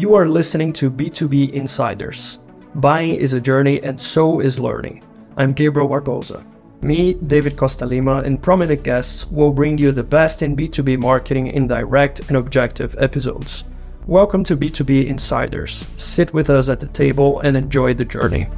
You 0.00 0.14
are 0.14 0.26
listening 0.26 0.72
to 0.80 0.90
B2B 0.90 1.52
Insiders. 1.52 2.38
Buying 2.76 3.16
is 3.16 3.34
a 3.34 3.40
journey 3.40 3.82
and 3.82 4.00
so 4.00 4.40
is 4.40 4.58
learning. 4.58 5.04
I'm 5.36 5.52
Gabriel 5.52 5.90
Barbosa. 5.90 6.42
Me, 6.80 7.12
David 7.12 7.54
Costalima, 7.54 8.24
and 8.24 8.42
prominent 8.42 8.82
guests 8.82 9.30
will 9.30 9.52
bring 9.52 9.76
you 9.76 9.92
the 9.92 10.02
best 10.02 10.42
in 10.42 10.56
B2B 10.56 10.98
marketing 11.00 11.48
in 11.48 11.66
direct 11.66 12.20
and 12.28 12.38
objective 12.38 12.96
episodes. 12.98 13.64
Welcome 14.06 14.42
to 14.44 14.56
B2B 14.56 15.04
Insiders. 15.04 15.86
Sit 15.98 16.32
with 16.32 16.48
us 16.48 16.70
at 16.70 16.80
the 16.80 16.88
table 16.88 17.40
and 17.40 17.54
enjoy 17.54 17.92
the 17.92 18.06
journey. 18.06 18.48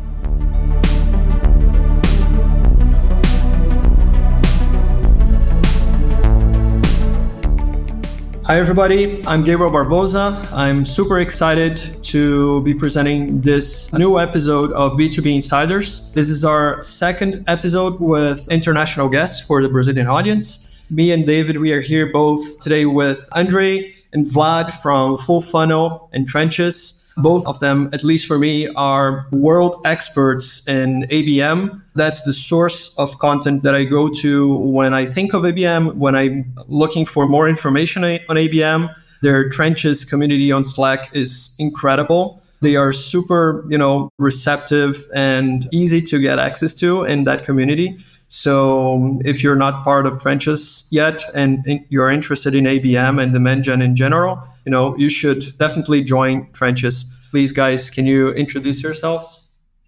Hi, 8.44 8.58
everybody. 8.58 9.24
I'm 9.24 9.44
Gabriel 9.44 9.70
Barbosa. 9.70 10.52
I'm 10.52 10.84
super 10.84 11.20
excited 11.20 11.76
to 12.02 12.60
be 12.62 12.74
presenting 12.74 13.40
this 13.40 13.92
new 13.92 14.18
episode 14.18 14.72
of 14.72 14.94
B2B 14.94 15.36
Insiders. 15.36 16.12
This 16.12 16.28
is 16.28 16.44
our 16.44 16.82
second 16.82 17.44
episode 17.46 18.00
with 18.00 18.50
international 18.50 19.08
guests 19.08 19.40
for 19.46 19.62
the 19.62 19.68
Brazilian 19.68 20.08
audience. 20.08 20.76
Me 20.90 21.12
and 21.12 21.24
David, 21.24 21.58
we 21.58 21.70
are 21.70 21.80
here 21.80 22.10
both 22.10 22.58
today 22.58 22.84
with 22.84 23.28
Andrei 23.36 23.94
and 24.12 24.26
Vlad 24.26 24.74
from 24.74 25.18
Full 25.18 25.40
Funnel 25.40 26.10
and 26.12 26.26
Trenches. 26.26 27.01
Both 27.16 27.46
of 27.46 27.60
them, 27.60 27.90
at 27.92 28.02
least 28.04 28.26
for 28.26 28.38
me, 28.38 28.68
are 28.68 29.26
world 29.30 29.76
experts 29.84 30.66
in 30.66 31.02
ABM. 31.10 31.82
That's 31.94 32.22
the 32.22 32.32
source 32.32 32.98
of 32.98 33.18
content 33.18 33.62
that 33.64 33.74
I 33.74 33.84
go 33.84 34.08
to 34.08 34.56
when 34.56 34.94
I 34.94 35.04
think 35.04 35.34
of 35.34 35.42
ABM, 35.42 35.96
when 35.96 36.14
I'm 36.14 36.52
looking 36.68 37.04
for 37.04 37.28
more 37.28 37.48
information 37.48 38.04
on 38.04 38.36
ABM. 38.36 38.94
Their 39.20 39.48
trenches 39.48 40.04
community 40.04 40.50
on 40.50 40.64
Slack 40.64 41.14
is 41.14 41.54
incredible. 41.58 42.42
They 42.60 42.76
are 42.76 42.92
super, 42.92 43.64
you 43.68 43.76
know, 43.76 44.08
receptive 44.18 45.06
and 45.14 45.68
easy 45.72 46.00
to 46.02 46.18
get 46.20 46.38
access 46.38 46.74
to 46.74 47.04
in 47.04 47.24
that 47.24 47.44
community. 47.44 47.98
So 48.34 49.20
if 49.26 49.42
you're 49.42 49.56
not 49.56 49.84
part 49.84 50.06
of 50.06 50.18
Trenches 50.18 50.88
yet 50.90 51.22
and 51.34 51.84
you're 51.90 52.10
interested 52.10 52.54
in 52.54 52.64
ABM 52.64 53.22
and 53.22 53.30
demand 53.30 53.64
gen 53.64 53.82
in 53.82 53.94
general, 53.94 54.42
you 54.64 54.70
know, 54.72 54.96
you 54.96 55.10
should 55.10 55.44
definitely 55.58 56.02
join 56.02 56.50
Trenches. 56.54 57.14
Please, 57.30 57.52
guys, 57.52 57.90
can 57.90 58.06
you 58.06 58.30
introduce 58.30 58.82
yourselves? 58.82 59.41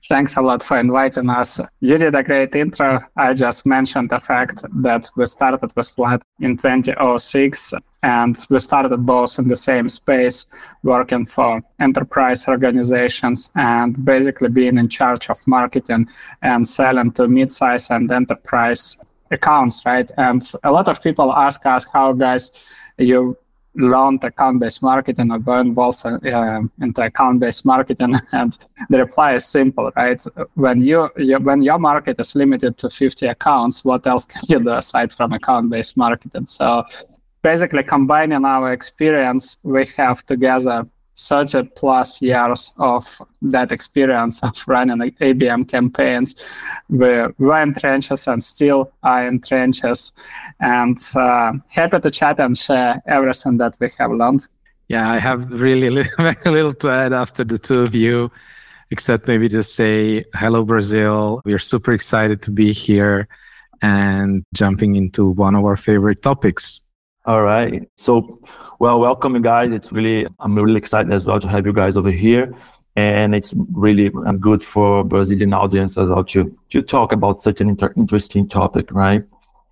Thanks 0.06 0.36
a 0.36 0.42
lot 0.42 0.62
for 0.62 0.78
inviting 0.78 1.30
us. 1.30 1.58
You 1.80 1.96
did 1.96 2.14
a 2.14 2.22
great 2.22 2.54
intro. 2.54 3.00
I 3.16 3.32
just 3.32 3.64
mentioned 3.64 4.10
the 4.10 4.20
fact 4.20 4.62
that 4.82 5.08
we 5.16 5.24
started 5.24 5.72
with 5.74 5.96
Vlad 5.96 6.20
in 6.40 6.58
2006 6.58 7.72
and 8.02 8.36
we 8.50 8.58
started 8.58 8.94
both 8.98 9.38
in 9.38 9.48
the 9.48 9.56
same 9.56 9.88
space, 9.88 10.44
working 10.82 11.24
for 11.24 11.62
enterprise 11.80 12.46
organizations 12.46 13.48
and 13.54 14.04
basically 14.04 14.50
being 14.50 14.76
in 14.76 14.90
charge 14.90 15.30
of 15.30 15.38
marketing 15.46 16.06
and 16.42 16.68
selling 16.68 17.10
to 17.12 17.26
mid-size 17.26 17.88
and 17.88 18.12
enterprise 18.12 18.98
accounts, 19.30 19.86
right? 19.86 20.10
And 20.18 20.42
a 20.64 20.70
lot 20.70 20.88
of 20.88 21.02
people 21.02 21.32
ask 21.32 21.64
us 21.64 21.86
how 21.90 22.12
guys 22.12 22.52
you 22.98 23.38
learned 23.76 24.22
account-based 24.22 24.82
marketing 24.82 25.30
or 25.30 25.38
go 25.38 25.58
involved 25.58 26.04
uh, 26.06 26.60
into 26.80 27.02
account-based 27.02 27.64
marketing 27.64 28.14
and 28.32 28.58
the 28.90 28.98
reply 28.98 29.34
is 29.34 29.44
simple 29.44 29.90
right? 29.96 30.24
When 30.54 30.80
you, 30.82 31.10
you, 31.16 31.38
when 31.38 31.62
your 31.62 31.78
market 31.78 32.20
is 32.20 32.34
limited 32.34 32.78
to 32.78 32.90
50 32.90 33.26
accounts 33.26 33.84
what 33.84 34.06
else 34.06 34.24
can 34.24 34.42
you 34.48 34.60
do 34.60 34.70
aside 34.70 35.12
from 35.12 35.32
account-based 35.32 35.96
marketing? 35.96 36.46
So 36.46 36.84
basically 37.42 37.82
combining 37.82 38.44
our 38.44 38.72
experience 38.72 39.56
we 39.62 39.86
have 39.96 40.24
together 40.26 40.86
30 41.16 41.70
plus 41.76 42.20
years 42.20 42.72
of 42.78 43.20
that 43.42 43.70
experience 43.70 44.40
of 44.42 44.52
running 44.66 44.98
ABM 45.20 45.68
campaigns. 45.68 46.34
We 46.88 47.26
were 47.38 47.62
in 47.62 47.74
trenches 47.74 48.26
and 48.26 48.42
still 48.42 48.92
are 49.02 49.26
in 49.26 49.40
trenches. 49.40 50.12
And 50.60 50.98
uh, 51.14 51.52
happy 51.68 52.00
to 52.00 52.10
chat 52.10 52.40
and 52.40 52.56
share 52.56 53.02
everything 53.06 53.58
that 53.58 53.76
we 53.80 53.88
have 53.98 54.10
learned. 54.10 54.46
Yeah, 54.88 55.10
I 55.10 55.18
have 55.18 55.50
really 55.50 56.08
very 56.18 56.36
little 56.44 56.72
to 56.72 56.90
add 56.90 57.12
after 57.12 57.44
the 57.44 57.58
two 57.58 57.80
of 57.80 57.94
you, 57.94 58.30
except 58.90 59.28
maybe 59.28 59.48
just 59.48 59.74
say 59.74 60.24
hello, 60.34 60.64
Brazil. 60.64 61.40
We 61.44 61.52
are 61.52 61.58
super 61.58 61.92
excited 61.92 62.42
to 62.42 62.50
be 62.50 62.72
here 62.72 63.28
and 63.82 64.44
jumping 64.54 64.96
into 64.96 65.30
one 65.30 65.54
of 65.54 65.64
our 65.64 65.76
favorite 65.76 66.22
topics. 66.22 66.80
All 67.26 67.42
right. 67.42 67.88
So 67.96 68.40
well, 68.84 69.00
welcome 69.00 69.34
you 69.34 69.40
guys. 69.40 69.70
It's 69.70 69.90
really, 69.92 70.26
I'm 70.40 70.54
really 70.54 70.76
excited 70.76 71.10
as 71.10 71.24
well 71.26 71.40
to 71.40 71.48
have 71.48 71.64
you 71.64 71.72
guys 71.72 71.96
over 71.96 72.10
here. 72.10 72.54
And 72.96 73.34
it's 73.34 73.54
really 73.72 74.10
good 74.40 74.62
for 74.62 75.02
Brazilian 75.02 75.54
audience 75.54 75.96
as 75.96 76.10
well 76.10 76.22
to, 76.24 76.54
to 76.68 76.82
talk 76.82 77.12
about 77.12 77.40
such 77.40 77.62
an 77.62 77.70
inter- 77.70 77.94
interesting 77.96 78.46
topic, 78.46 78.92
right? 78.92 79.24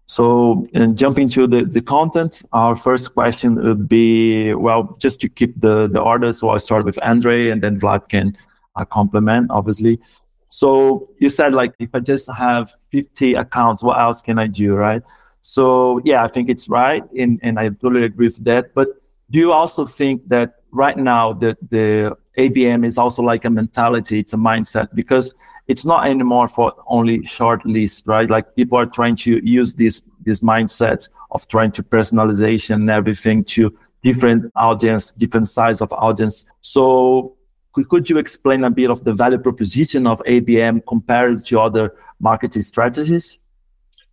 So, 0.07 0.67
and 0.73 0.97
jumping 0.97 1.29
to 1.29 1.47
the, 1.47 1.67
the 1.67 1.83
content, 1.83 2.41
our 2.55 2.75
first 2.75 3.13
question 3.13 3.57
would 3.57 3.87
be, 3.87 4.55
well, 4.55 4.97
just 4.99 5.21
to 5.21 5.29
keep 5.29 5.61
the, 5.61 5.89
the 5.89 6.01
order. 6.01 6.33
So 6.33 6.49
I'll 6.49 6.59
start 6.59 6.87
with 6.87 6.99
Andrei 7.05 7.51
and 7.51 7.63
then 7.63 7.79
Vlad 7.79 8.09
can 8.09 8.35
uh, 8.77 8.87
complement, 8.87 9.51
obviously. 9.51 10.01
So 10.49 11.11
you 11.19 11.29
said 11.29 11.53
like, 11.53 11.75
if 11.79 11.91
I 11.93 12.01
just 12.01 12.33
have 12.33 12.75
50 12.93 13.35
accounts, 13.35 13.83
what 13.83 14.01
else 14.01 14.23
can 14.23 14.39
I 14.39 14.47
do, 14.47 14.75
right? 14.75 15.03
So 15.43 16.01
yeah, 16.03 16.25
I 16.25 16.29
think 16.29 16.49
it's 16.49 16.69
right, 16.69 17.03
and, 17.13 17.39
and 17.43 17.59
I 17.59 17.69
totally 17.69 18.05
agree 18.05 18.29
with 18.29 18.43
that. 18.45 18.73
But 18.75 19.02
do 19.33 19.39
you 19.39 19.53
also 19.53 19.85
think 19.85 20.29
that 20.29 20.57
right 20.71 20.97
now 20.97 21.33
the 21.33 21.57
the 21.71 22.17
ABM 22.39 22.87
is 22.87 22.99
also 22.99 23.23
like 23.23 23.45
a 23.45 23.51
mentality, 23.51 24.19
it's 24.21 24.33
a 24.33 24.37
mindset 24.37 24.89
because 24.95 25.35
it's 25.69 25.85
not 25.85 26.07
anymore 26.07 26.49
for 26.49 26.73
only 26.87 27.25
short 27.25 27.65
lists, 27.65 28.07
right? 28.07 28.29
Like 28.29 28.55
people 28.57 28.79
are 28.79 28.87
trying 28.87 29.17
to 29.17 29.41
use 29.45 29.75
this 29.75 30.03
this 30.25 30.41
mindset 30.41 31.09
of 31.31 31.49
trying 31.49 31.73
to 31.73 31.83
personalization 31.83 32.75
and 32.75 32.91
everything 32.91 33.45
to 33.45 33.77
different 34.03 34.53
audience, 34.57 35.13
different 35.13 35.49
size 35.49 35.81
of 35.81 35.93
audience. 35.93 36.45
So 36.61 37.37
could 37.73 38.11
you 38.11 38.19
explain 38.19 38.65
a 38.65 38.71
bit 38.71 38.91
of 38.91 39.03
the 39.05 39.15
value 39.15 39.39
proposition 39.39 40.07
of 40.07 40.21
ABM 40.27 40.83
compared 40.87 41.45
to 41.47 41.61
other 41.61 41.95
marketing 42.21 42.63
strategies? 42.63 43.39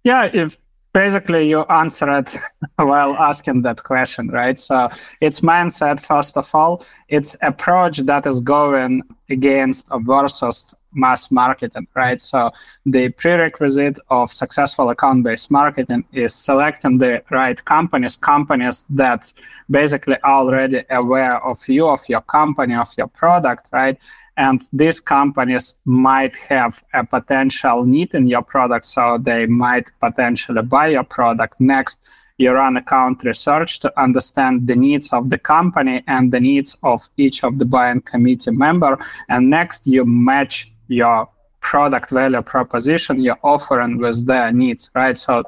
Yeah, 0.04 0.30
if 0.32 0.58
basically 0.94 1.48
you 1.48 1.62
answer 1.64 2.12
it 2.18 2.38
while 2.78 3.16
asking 3.16 3.62
that 3.64 3.84
question 3.84 4.30
right? 4.30 4.60
So 4.60 4.90
it's 5.22 5.42
mindset 5.42 6.00
first 6.00 6.38
of 6.38 6.54
all. 6.54 6.86
It's 7.08 7.36
approach 7.42 8.00
that 8.00 8.26
is 8.26 8.40
going 8.40 9.04
against 9.30 9.88
versus 9.92 10.74
mass 10.94 11.32
marketing 11.32 11.88
right? 11.96 12.22
So 12.22 12.52
the 12.86 13.10
prerequisite 13.10 14.00
of 14.10 14.32
successful 14.32 14.90
account-based 14.90 15.52
marketing 15.52 16.06
is 16.14 16.34
selecting 16.34 16.98
the 16.98 17.24
right 17.30 17.64
companies 17.66 18.16
companies 18.16 18.86
that 18.90 19.32
basically 19.70 20.18
already 20.24 20.84
aware 20.90 21.44
of 21.46 21.68
you 21.68 21.88
of 21.88 22.02
your 22.08 22.22
company 22.22 22.76
of 22.76 22.90
your 22.98 23.08
product 23.08 23.68
right? 23.72 23.98
And 24.38 24.62
these 24.72 25.02
companies 25.02 25.74
might 25.84 26.36
have 26.36 26.82
a 26.94 27.06
potential 27.06 27.86
need 27.86 28.14
in 28.14 28.28
your 28.28 28.42
product 28.42 28.86
so 28.86 29.18
they 29.22 29.46
might 29.46 29.92
potentially 30.00 30.62
buy 30.62 30.88
your 30.88 31.04
product. 31.04 31.60
Next 31.60 32.08
you 32.40 32.52
run 32.52 32.78
account 32.78 33.22
research 33.26 33.80
to 33.82 34.02
understand 34.02 34.66
the 34.66 34.76
needs 34.76 35.12
of 35.12 35.30
the 35.30 35.38
company 35.38 36.02
and 36.08 36.32
the 36.32 36.40
needs 36.40 36.76
of 36.84 37.08
each 37.18 37.44
of 37.44 37.60
the 37.60 37.66
buying 37.66 38.02
committee 38.02 38.52
member. 38.52 38.98
And 39.28 39.50
next 39.50 39.86
you 39.86 40.06
match 40.06 40.72
your 40.90 41.30
product 41.62 42.10
value 42.10 42.42
proposition 42.42 43.22
you're 43.22 43.40
offering 43.44 43.98
with 43.98 44.26
their 44.26 44.52
needs 44.52 44.90
right? 44.96 45.18
So 45.18 45.44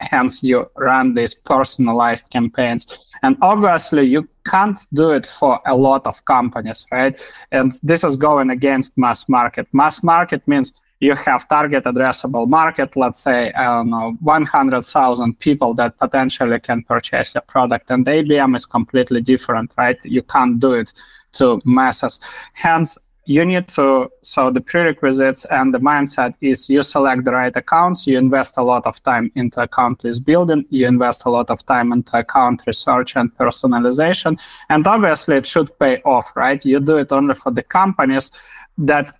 hence 0.00 0.42
you 0.42 0.70
run 0.76 1.14
these 1.14 1.34
personalized 1.34 2.28
campaigns. 2.30 2.86
And 3.22 3.36
obviously 3.40 4.04
you 4.04 4.28
can't 4.46 4.78
do 4.92 5.10
it 5.12 5.26
for 5.26 5.60
a 5.66 5.74
lot 5.74 6.06
of 6.06 6.24
companies 6.24 6.86
right? 6.92 7.18
And 7.52 7.72
this 7.82 8.04
is 8.04 8.16
going 8.16 8.50
against 8.50 8.96
mass 8.98 9.28
market. 9.28 9.66
Mass 9.72 10.02
market 10.02 10.46
means 10.46 10.72
you 11.00 11.14
have 11.14 11.46
target 11.48 11.84
addressable 11.84 12.48
market 12.48 12.96
let's 12.96 13.20
say 13.20 13.52
i 13.52 13.64
don't 13.64 13.90
know 13.90 14.16
100000 14.22 15.38
people 15.40 15.74
that 15.74 15.94
potentially 15.98 16.58
can 16.58 16.82
purchase 16.82 17.34
a 17.34 17.40
product 17.42 17.90
and 17.90 18.06
abm 18.06 18.56
is 18.56 18.64
completely 18.64 19.20
different 19.20 19.70
right? 19.76 19.98
You 20.04 20.22
can't 20.22 20.58
do 20.58 20.72
it 20.72 20.94
to 21.36 21.60
masses. 21.64 22.20
Hence 22.54 22.98
you 23.26 23.44
need 23.44 23.66
to 23.68 24.08
so 24.22 24.50
the 24.50 24.60
prerequisites 24.60 25.44
and 25.46 25.74
the 25.74 25.78
mindset 25.78 26.32
is 26.40 26.70
you 26.70 26.82
select 26.82 27.24
the 27.24 27.32
right 27.32 27.56
accounts 27.56 28.06
you 28.06 28.16
invest 28.16 28.56
a 28.56 28.62
lot 28.62 28.86
of 28.86 29.02
time 29.02 29.30
into 29.34 29.60
account 29.60 30.04
list 30.04 30.24
building 30.24 30.64
you 30.70 30.86
invest 30.86 31.24
a 31.26 31.30
lot 31.30 31.50
of 31.50 31.64
time 31.66 31.92
into 31.92 32.16
account 32.18 32.62
research 32.66 33.16
and 33.16 33.34
personalization. 33.36 34.38
And 34.68 34.86
obviously 34.86 35.36
it 35.36 35.46
should 35.46 35.76
pay 35.78 36.00
off 36.02 36.32
right? 36.36 36.64
You 36.64 36.80
do 36.80 36.96
it 36.98 37.12
only 37.12 37.34
for 37.34 37.50
the 37.52 37.62
companies 37.62 38.30
that 38.78 39.14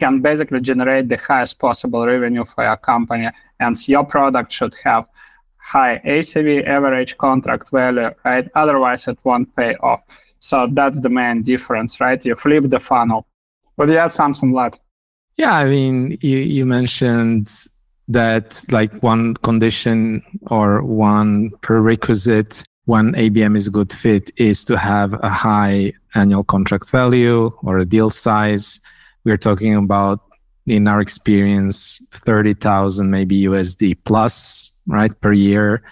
can 0.00 0.20
basically 0.20 0.60
generate 0.60 1.08
the 1.08 1.16
highest 1.16 1.58
possible 1.58 2.04
revenue 2.06 2.44
for 2.44 2.64
your 2.64 2.76
company. 2.76 3.28
And 3.60 3.76
your 3.88 4.04
product 4.04 4.50
should 4.50 4.74
have 4.84 5.06
high 5.56 6.00
acv 6.04 6.66
average 6.66 7.16
contract 7.18 7.70
value 7.70 8.10
right? 8.24 8.48
Otherwise 8.54 9.06
it 9.08 9.18
won't 9.24 9.54
pay 9.54 9.76
off. 9.76 10.02
So 10.40 10.66
that's 10.72 10.98
the 10.98 11.08
main 11.08 11.42
difference, 11.42 12.00
right? 12.00 12.24
You 12.24 12.34
flip 12.34 12.68
the 12.68 12.80
funnel. 12.80 13.26
You 13.78 13.96
add 13.96 14.12
something, 14.12 14.52
Vlad? 14.52 14.78
Yeah, 15.36 15.54
I 15.54 15.64
mean, 15.64 16.18
you, 16.20 16.38
you 16.38 16.66
mentioned 16.66 17.50
that 18.08 18.64
like 18.70 19.02
one 19.02 19.34
condition 19.36 20.22
or 20.50 20.82
one 20.82 21.50
prerequisite 21.62 22.62
when 22.84 23.12
ABM 23.12 23.56
is 23.56 23.68
a 23.68 23.70
good 23.70 23.92
fit 23.92 24.30
is 24.36 24.64
to 24.64 24.76
have 24.76 25.14
a 25.22 25.30
high 25.30 25.92
annual 26.14 26.44
contract 26.44 26.90
value 26.90 27.50
or 27.62 27.78
a 27.78 27.84
deal 27.84 28.10
size. 28.10 28.80
We're 29.24 29.36
talking 29.36 29.74
about, 29.74 30.20
in 30.66 30.86
our 30.88 31.00
experience, 31.00 32.00
30,000 32.12 33.10
maybe 33.10 33.42
USD 33.42 33.98
plus, 34.04 34.70
right, 34.86 35.18
per 35.20 35.32
year. 35.32 35.82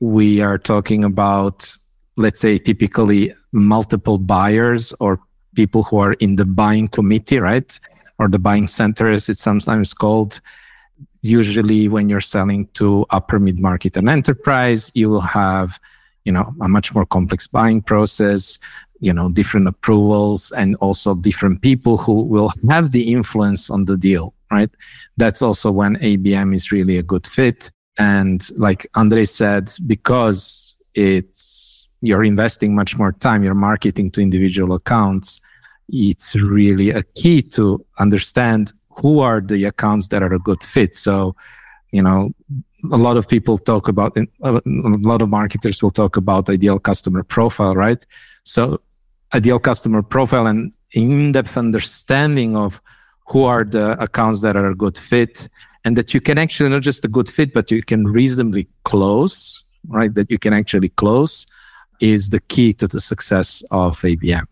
We 0.00 0.40
are 0.40 0.58
talking 0.58 1.04
about, 1.04 1.72
let's 2.16 2.40
say, 2.40 2.58
typically 2.58 3.34
multiple 3.52 4.18
buyers 4.18 4.92
or 5.00 5.20
people 5.56 5.82
who 5.82 5.98
are 5.98 6.12
in 6.14 6.36
the 6.36 6.44
buying 6.44 6.88
committee, 6.88 7.38
right? 7.38 7.78
Or 8.18 8.28
the 8.28 8.38
buying 8.38 8.68
center, 8.68 9.10
as 9.10 9.28
it's 9.28 9.42
sometimes 9.42 9.92
called. 9.92 10.40
Usually, 11.22 11.88
when 11.88 12.08
you're 12.08 12.20
selling 12.20 12.68
to 12.74 13.04
upper 13.10 13.40
mid 13.40 13.58
market 13.58 13.96
and 13.96 14.08
enterprise, 14.08 14.92
you 14.94 15.10
will 15.10 15.20
have 15.42 15.80
you 16.26 16.32
know 16.32 16.52
a 16.60 16.68
much 16.68 16.94
more 16.94 17.06
complex 17.06 17.46
buying 17.46 17.80
process 17.80 18.58
you 19.00 19.12
know 19.12 19.30
different 19.30 19.68
approvals 19.68 20.52
and 20.52 20.76
also 20.76 21.14
different 21.14 21.62
people 21.62 21.96
who 21.96 22.22
will 22.22 22.52
have 22.68 22.92
the 22.92 23.12
influence 23.12 23.70
on 23.70 23.84
the 23.84 23.96
deal 23.96 24.34
right 24.50 24.70
that's 25.16 25.40
also 25.40 25.70
when 25.70 25.96
abm 25.96 26.54
is 26.54 26.72
really 26.72 26.98
a 26.98 27.02
good 27.02 27.26
fit 27.26 27.70
and 27.98 28.50
like 28.58 28.86
andre 28.94 29.24
said 29.24 29.70
because 29.86 30.74
it's 30.94 31.65
you're 32.02 32.24
investing 32.24 32.74
much 32.74 32.96
more 32.96 33.12
time 33.12 33.42
you're 33.42 33.54
marketing 33.54 34.08
to 34.10 34.20
individual 34.20 34.74
accounts 34.74 35.40
it's 35.88 36.34
really 36.34 36.90
a 36.90 37.02
key 37.14 37.42
to 37.42 37.84
understand 37.98 38.72
who 38.90 39.20
are 39.20 39.40
the 39.40 39.64
accounts 39.64 40.08
that 40.08 40.22
are 40.22 40.32
a 40.32 40.38
good 40.38 40.62
fit. 40.62 40.96
So 40.96 41.36
you 41.92 42.02
know 42.02 42.30
a 42.92 42.96
lot 42.96 43.16
of 43.16 43.28
people 43.28 43.58
talk 43.58 43.88
about 43.88 44.16
a 44.16 44.60
lot 44.64 45.22
of 45.22 45.28
marketers 45.28 45.82
will 45.82 45.90
talk 45.90 46.16
about 46.16 46.50
ideal 46.50 46.78
customer 46.78 47.22
profile 47.22 47.74
right? 47.74 48.04
So 48.42 48.80
ideal 49.34 49.58
customer 49.58 50.02
profile 50.02 50.46
and 50.46 50.72
in-depth 50.92 51.56
understanding 51.56 52.56
of 52.56 52.80
who 53.26 53.42
are 53.42 53.64
the 53.64 54.00
accounts 54.00 54.40
that 54.42 54.56
are 54.56 54.70
a 54.70 54.74
good 54.74 54.96
fit 54.96 55.48
and 55.84 55.96
that 55.96 56.14
you 56.14 56.20
can 56.20 56.38
actually 56.38 56.70
not 56.70 56.82
just 56.82 57.04
a 57.04 57.08
good 57.08 57.28
fit 57.28 57.52
but 57.52 57.70
you 57.70 57.82
can 57.82 58.06
reasonably 58.06 58.68
close 58.84 59.62
right? 59.88 60.12
That 60.14 60.30
you 60.30 60.38
can 60.38 60.52
actually 60.52 60.88
close 60.90 61.46
is 62.00 62.30
the 62.30 62.40
key 62.40 62.72
to 62.72 62.86
the 62.86 63.00
success 63.00 63.62
of 63.70 63.98
abm 64.00 64.44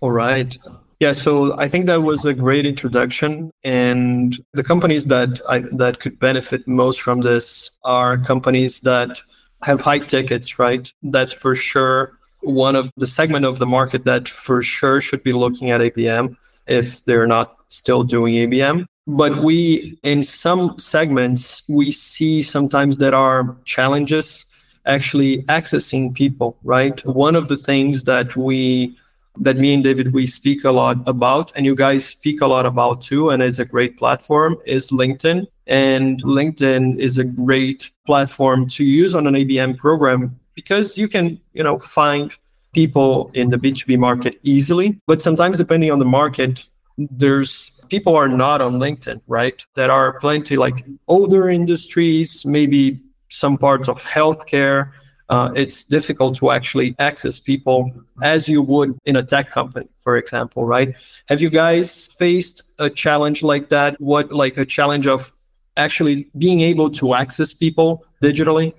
all 0.00 0.12
right 0.12 0.58
yeah, 1.00 1.12
so 1.12 1.58
I 1.58 1.66
think 1.66 1.86
that 1.86 2.02
was 2.02 2.26
a 2.26 2.34
great 2.34 2.66
introduction, 2.66 3.50
and 3.64 4.38
the 4.52 4.62
companies 4.62 5.06
that 5.06 5.40
I, 5.48 5.60
that 5.72 6.00
could 6.00 6.18
benefit 6.18 6.68
most 6.68 7.00
from 7.00 7.22
this 7.22 7.70
are 7.84 8.18
companies 8.18 8.80
that 8.80 9.18
have 9.62 9.80
high 9.80 10.00
tickets, 10.00 10.58
right? 10.58 10.92
That's 11.02 11.32
for 11.32 11.54
sure 11.54 12.18
one 12.42 12.76
of 12.76 12.90
the 12.98 13.06
segment 13.06 13.46
of 13.46 13.58
the 13.58 13.66
market 13.66 14.04
that 14.04 14.28
for 14.28 14.60
sure 14.60 15.00
should 15.00 15.22
be 15.22 15.32
looking 15.32 15.70
at 15.70 15.80
ABM 15.80 16.36
if 16.66 17.04
they're 17.04 17.26
not 17.26 17.56
still 17.68 18.02
doing 18.02 18.34
ABM. 18.34 18.86
But 19.06 19.42
we, 19.42 19.98
in 20.02 20.22
some 20.22 20.78
segments, 20.78 21.62
we 21.68 21.92
see 21.92 22.42
sometimes 22.42 22.98
there 22.98 23.14
are 23.14 23.56
challenges 23.64 24.44
actually 24.86 25.42
accessing 25.44 26.14
people, 26.14 26.56
right? 26.62 27.04
One 27.06 27.36
of 27.36 27.48
the 27.48 27.56
things 27.56 28.04
that 28.04 28.36
we 28.36 28.96
that 29.38 29.56
me 29.56 29.72
and 29.72 29.84
David 29.84 30.12
we 30.12 30.26
speak 30.26 30.64
a 30.64 30.72
lot 30.72 30.98
about, 31.06 31.52
and 31.54 31.64
you 31.64 31.74
guys 31.74 32.04
speak 32.04 32.40
a 32.40 32.46
lot 32.46 32.66
about 32.66 33.00
too, 33.00 33.30
and 33.30 33.42
it's 33.42 33.58
a 33.58 33.64
great 33.64 33.96
platform, 33.96 34.56
is 34.66 34.90
LinkedIn. 34.90 35.46
And 35.66 36.22
LinkedIn 36.24 36.98
is 36.98 37.16
a 37.16 37.24
great 37.24 37.90
platform 38.06 38.68
to 38.70 38.84
use 38.84 39.14
on 39.14 39.26
an 39.26 39.34
ABM 39.34 39.76
program 39.76 40.38
because 40.54 40.98
you 40.98 41.08
can, 41.08 41.40
you 41.52 41.62
know, 41.62 41.78
find 41.78 42.36
people 42.72 43.30
in 43.34 43.50
the 43.50 43.56
B2B 43.56 43.98
market 43.98 44.38
easily. 44.42 45.00
But 45.06 45.22
sometimes 45.22 45.58
depending 45.58 45.90
on 45.90 46.00
the 46.00 46.04
market, 46.04 46.68
there's 46.98 47.70
people 47.88 48.16
are 48.16 48.28
not 48.28 48.60
on 48.60 48.74
LinkedIn, 48.74 49.20
right? 49.26 49.64
That 49.76 49.90
are 49.90 50.18
plenty 50.18 50.56
like 50.56 50.84
older 51.08 51.48
industries, 51.48 52.44
maybe 52.44 53.00
some 53.30 53.56
parts 53.56 53.88
of 53.88 54.02
healthcare, 54.02 54.92
uh, 55.30 55.52
it's 55.54 55.84
difficult 55.84 56.36
to 56.36 56.50
actually 56.50 56.94
access 56.98 57.38
people 57.38 57.90
as 58.20 58.48
you 58.48 58.60
would 58.60 58.98
in 59.04 59.16
a 59.16 59.22
tech 59.22 59.52
company, 59.52 59.88
for 60.00 60.16
example, 60.16 60.64
right? 60.64 60.94
Have 61.28 61.40
you 61.40 61.50
guys 61.50 62.08
faced 62.18 62.62
a 62.80 62.90
challenge 62.90 63.42
like 63.42 63.68
that? 63.68 63.98
What, 64.00 64.32
like 64.32 64.56
a 64.56 64.64
challenge 64.64 65.06
of 65.06 65.32
actually 65.76 66.28
being 66.36 66.60
able 66.60 66.90
to 66.90 67.14
access 67.14 67.52
people 67.52 68.04
digitally? 68.20 68.74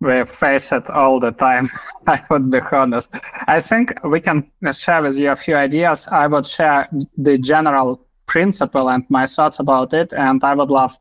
We 0.00 0.24
face 0.24 0.72
it 0.72 0.88
all 0.90 1.20
the 1.20 1.30
time, 1.30 1.70
I 2.06 2.22
would 2.28 2.50
be 2.50 2.60
honest. 2.72 3.14
I 3.46 3.60
think 3.60 3.94
we 4.04 4.20
can 4.20 4.50
share 4.72 5.02
with 5.02 5.16
you 5.16 5.30
a 5.30 5.36
few 5.36 5.54
ideas. 5.54 6.08
I 6.10 6.26
would 6.26 6.46
share 6.46 6.88
the 7.16 7.38
general 7.38 8.04
principle 8.26 8.90
and 8.90 9.04
my 9.08 9.26
thoughts 9.26 9.60
about 9.60 9.94
it, 9.94 10.12
and 10.12 10.42
I 10.42 10.54
would 10.54 10.70
love 10.70 10.98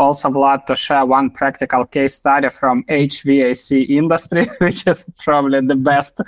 also 0.00 0.30
Vlad 0.30 0.64
to 0.66 0.74
share 0.74 1.04
one 1.04 1.30
practical 1.30 1.84
case 1.84 2.14
study 2.14 2.48
from 2.48 2.84
HVAC 2.84 3.88
industry, 3.90 4.46
which 4.58 4.86
is 4.86 5.04
probably 5.18 5.60
the 5.60 5.76
best 5.76 6.20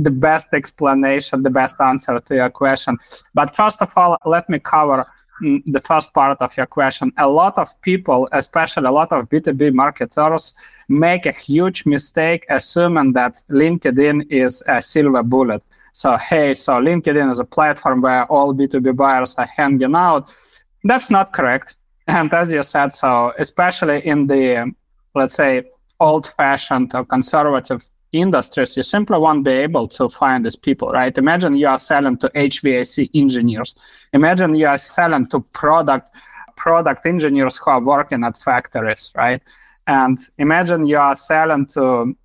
the 0.00 0.10
best 0.12 0.46
explanation, 0.52 1.42
the 1.42 1.50
best 1.50 1.76
answer 1.80 2.20
to 2.20 2.34
your 2.36 2.50
question. 2.50 2.96
But 3.34 3.54
first 3.56 3.82
of 3.82 3.90
all, 3.96 4.16
let 4.24 4.48
me 4.48 4.60
cover 4.60 5.04
mm, 5.42 5.60
the 5.66 5.80
first 5.80 6.14
part 6.14 6.40
of 6.40 6.56
your 6.56 6.66
question. 6.66 7.12
A 7.18 7.28
lot 7.28 7.58
of 7.58 7.68
people, 7.82 8.28
especially 8.30 8.86
a 8.86 8.92
lot 8.92 9.10
of 9.10 9.28
B2B 9.28 9.74
marketers, 9.74 10.54
make 10.88 11.26
a 11.26 11.32
huge 11.32 11.84
mistake 11.84 12.46
assuming 12.48 13.12
that 13.14 13.42
LinkedIn 13.50 14.30
is 14.30 14.62
a 14.68 14.80
silver 14.80 15.24
bullet. 15.24 15.62
So, 15.92 16.16
hey, 16.16 16.54
so 16.54 16.74
LinkedIn 16.74 17.28
is 17.32 17.40
a 17.40 17.44
platform 17.44 18.00
where 18.00 18.24
all 18.26 18.54
B2B 18.54 18.94
buyers 18.94 19.34
are 19.34 19.46
hanging 19.46 19.96
out. 19.96 20.32
That's 20.84 21.10
not 21.10 21.32
correct. 21.32 21.74
And 22.08 22.32
as 22.32 22.50
you 22.50 22.62
said, 22.62 22.92
so 22.92 23.32
especially 23.38 24.04
in 24.06 24.26
the, 24.26 24.72
let's 25.14 25.34
say, 25.34 25.64
old 26.00 26.32
fashioned 26.38 26.94
or 26.94 27.04
conservative 27.04 27.86
industries, 28.12 28.76
you 28.78 28.82
simply 28.82 29.18
won't 29.18 29.44
be 29.44 29.50
able 29.50 29.86
to 29.88 30.08
find 30.08 30.44
these 30.44 30.56
people, 30.56 30.88
right? 30.88 31.16
Imagine 31.18 31.54
you 31.54 31.68
are 31.68 31.78
selling 31.78 32.16
to 32.18 32.30
HVAC 32.30 33.10
engineers. 33.14 33.74
Imagine 34.14 34.54
you 34.54 34.66
are 34.66 34.78
selling 34.78 35.26
to 35.28 35.40
product 35.40 36.10
product 36.56 37.06
engineers 37.06 37.58
who 37.58 37.70
are 37.70 37.84
working 37.84 38.24
at 38.24 38.36
factories, 38.36 39.12
right? 39.14 39.40
And 39.86 40.18
imagine 40.38 40.86
you 40.86 40.98
are 40.98 41.14
selling 41.14 41.66
to 41.66 42.16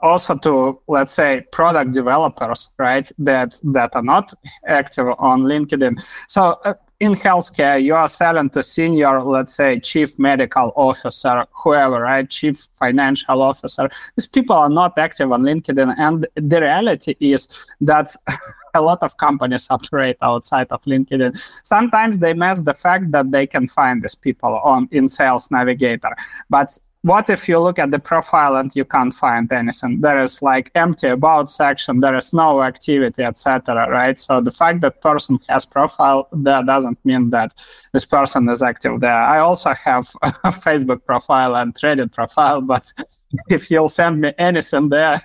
also 0.00 0.36
to 0.38 0.80
let's 0.88 1.12
say 1.12 1.42
product 1.52 1.92
developers 1.92 2.70
right 2.78 3.10
that 3.18 3.60
that 3.62 3.94
are 3.94 4.02
not 4.02 4.32
active 4.66 5.06
on 5.18 5.42
linkedin 5.42 6.00
so 6.28 6.58
uh, 6.64 6.72
in 7.02 7.14
healthcare, 7.14 7.82
you 7.82 7.96
are 7.96 8.06
selling 8.06 8.48
to 8.50 8.62
senior, 8.62 9.20
let's 9.20 9.56
say, 9.56 9.80
chief 9.80 10.20
medical 10.20 10.72
officer, 10.76 11.44
whoever, 11.50 12.00
right? 12.02 12.30
Chief 12.30 12.68
financial 12.74 13.42
officer. 13.42 13.90
These 14.14 14.28
people 14.28 14.54
are 14.54 14.68
not 14.68 14.96
active 14.96 15.32
on 15.32 15.42
LinkedIn. 15.42 15.96
And 15.98 16.28
the 16.36 16.60
reality 16.60 17.16
is 17.18 17.48
that 17.80 18.14
a 18.74 18.80
lot 18.80 19.02
of 19.02 19.16
companies 19.16 19.66
operate 19.68 20.16
outside 20.22 20.68
of 20.70 20.80
LinkedIn. 20.84 21.36
Sometimes 21.64 22.20
they 22.20 22.34
miss 22.34 22.60
the 22.60 22.74
fact 22.74 23.10
that 23.10 23.32
they 23.32 23.48
can 23.48 23.66
find 23.66 24.00
these 24.00 24.14
people 24.14 24.60
on 24.62 24.88
in 24.92 25.08
Sales 25.08 25.50
Navigator. 25.50 26.14
But 26.50 26.78
what 27.02 27.28
if 27.28 27.48
you 27.48 27.58
look 27.58 27.78
at 27.78 27.90
the 27.90 27.98
profile 27.98 28.56
and 28.56 28.74
you 28.74 28.84
can't 28.84 29.12
find 29.12 29.52
anything? 29.52 30.00
There 30.00 30.22
is 30.22 30.40
like 30.40 30.70
empty 30.74 31.08
about 31.08 31.50
section 31.50 32.00
there 32.00 32.14
is 32.14 32.32
no 32.32 32.62
activity 32.62 33.22
etc 33.24 33.88
right? 33.90 34.18
So 34.18 34.40
the 34.40 34.52
fact 34.52 34.80
that 34.82 35.00
person 35.00 35.38
has 35.48 35.66
profile 35.66 36.28
that 36.32 36.66
doesn't 36.66 36.98
mean 37.04 37.30
that 37.30 37.52
this 37.92 38.04
person 38.04 38.48
is 38.48 38.62
active 38.62 39.00
there 39.00 39.22
i 39.22 39.38
also 39.38 39.72
have 39.74 40.08
a 40.22 40.50
facebook 40.50 41.04
profile 41.04 41.56
and 41.56 41.74
reddit 41.74 42.12
profile 42.12 42.60
but 42.60 42.92
if 43.48 43.70
you'll 43.70 43.88
send 43.88 44.20
me 44.20 44.32
anything 44.38 44.88
there 44.88 45.22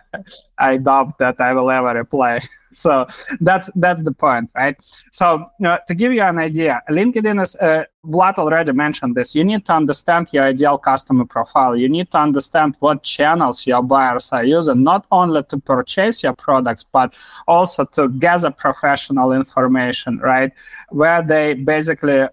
i 0.58 0.78
doubt 0.78 1.18
that 1.18 1.40
i 1.40 1.54
will 1.54 1.70
ever 1.70 1.94
reply 1.94 2.40
so 2.78 3.08
that's 3.42 3.72
that's 3.76 4.04
the 4.04 4.12
point, 4.12 4.52
right? 4.56 4.78
So 5.12 5.50
to 5.88 5.96
give 5.96 6.14
you 6.14 6.22
an 6.22 6.38
idea, 6.38 6.82
LinkedIn 6.90 7.42
is 7.42 7.56
uh, 7.56 7.86
Vlad 8.06 8.36
already 8.38 8.72
mentioned 8.72 9.16
this. 9.16 9.34
You 9.34 9.44
need 9.44 9.66
to 9.66 9.74
understand 9.74 10.30
your 10.32 10.44
ideal 10.44 10.78
customer 10.78 11.26
profile. 11.26 11.76
You 11.76 11.90
need 11.90 12.12
to 12.12 12.20
understand 12.20 12.76
what 12.80 13.02
channels 13.02 13.66
your 13.66 13.82
buyers 13.82 14.30
are 14.32 14.44
using, 14.44 14.84
not 14.84 15.08
only 15.12 15.42
to 15.50 15.58
purchase 15.58 16.22
your 16.22 16.34
products, 16.34 16.84
but 16.84 17.16
also 17.48 17.84
to 17.86 18.10
gather 18.10 18.52
professional 18.52 19.34
information, 19.34 20.20
right? 20.20 20.52
Where 20.90 21.24
they 21.24 21.56
basically 21.56 22.28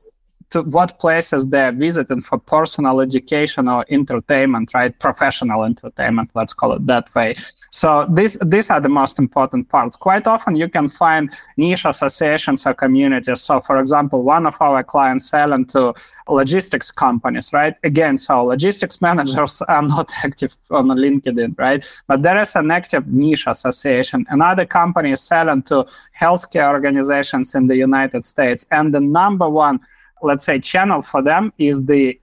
to 0.51 0.63
what 0.63 0.99
places 0.99 1.47
they're 1.49 1.73
visiting 1.73 2.21
for 2.21 2.39
personal 2.39 3.01
education 3.01 3.69
or 3.69 3.85
entertainment, 3.89 4.73
right? 4.75 4.99
Professional 4.99 5.65
entertainment, 5.65 6.31
let's 6.35 6.55
call 6.55 6.73
it 6.73 6.87
that 6.87 7.15
way. 7.15 7.37
So 7.71 8.07
these 8.09 8.39
these 8.41 8.71
are 8.71 8.81
the 8.81 8.89
most 8.89 9.19
important 9.19 9.69
parts. 9.69 9.97
Quite 9.97 10.29
often 10.29 10.55
you 10.55 10.69
can 10.69 10.89
find 10.89 11.29
niche 11.57 11.85
associations 11.85 12.67
or 12.67 12.73
communities. 12.73 13.41
So 13.41 13.61
for 13.61 13.81
example, 13.81 14.23
one 14.23 14.47
of 14.47 14.55
our 14.61 14.85
clients 14.85 15.29
selling 15.29 15.65
to 15.75 15.93
logistics 16.29 16.93
companies, 16.93 17.53
right? 17.53 17.75
Again, 17.83 18.17
so 18.17 18.45
logistics 18.45 19.01
managers 19.01 19.61
are 19.69 19.83
not 19.83 20.09
active 20.23 20.57
on 20.71 20.87
LinkedIn, 20.87 21.59
right? 21.59 21.85
But 22.07 22.23
there 22.23 22.39
is 22.39 22.55
an 22.55 22.71
active 22.71 23.09
niche 23.09 23.45
association. 23.49 24.25
Another 24.29 24.67
company 24.67 25.11
is 25.11 25.21
selling 25.21 25.63
to 25.65 25.85
healthcare 26.19 26.69
organizations 26.69 27.57
in 27.57 27.67
the 27.67 27.77
United 27.77 28.25
States. 28.25 28.65
And 28.71 28.95
the 28.95 29.01
number 29.01 29.49
one, 29.49 29.81
let's 30.23 30.44
say, 30.44 30.59
channel 30.59 31.02
for 31.02 31.23
them 31.23 31.52
is 31.59 31.85
the 31.85 32.18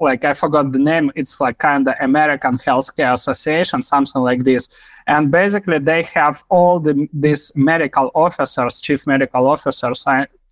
like 0.00 0.24
I 0.24 0.34
forgot 0.34 0.72
the 0.72 0.78
name. 0.78 1.12
It's 1.14 1.40
like 1.40 1.58
kind 1.58 1.88
of 1.88 1.94
American 2.00 2.58
Healthcare 2.58 3.14
Association, 3.14 3.80
something 3.82 4.22
like 4.22 4.44
this. 4.44 4.68
And 5.06 5.30
basically, 5.30 5.78
they 5.78 6.02
have 6.02 6.42
all 6.48 6.80
the 6.80 7.08
these 7.12 7.52
medical 7.54 8.10
officers, 8.14 8.80
chief 8.80 9.06
medical 9.06 9.46
officers, 9.46 10.04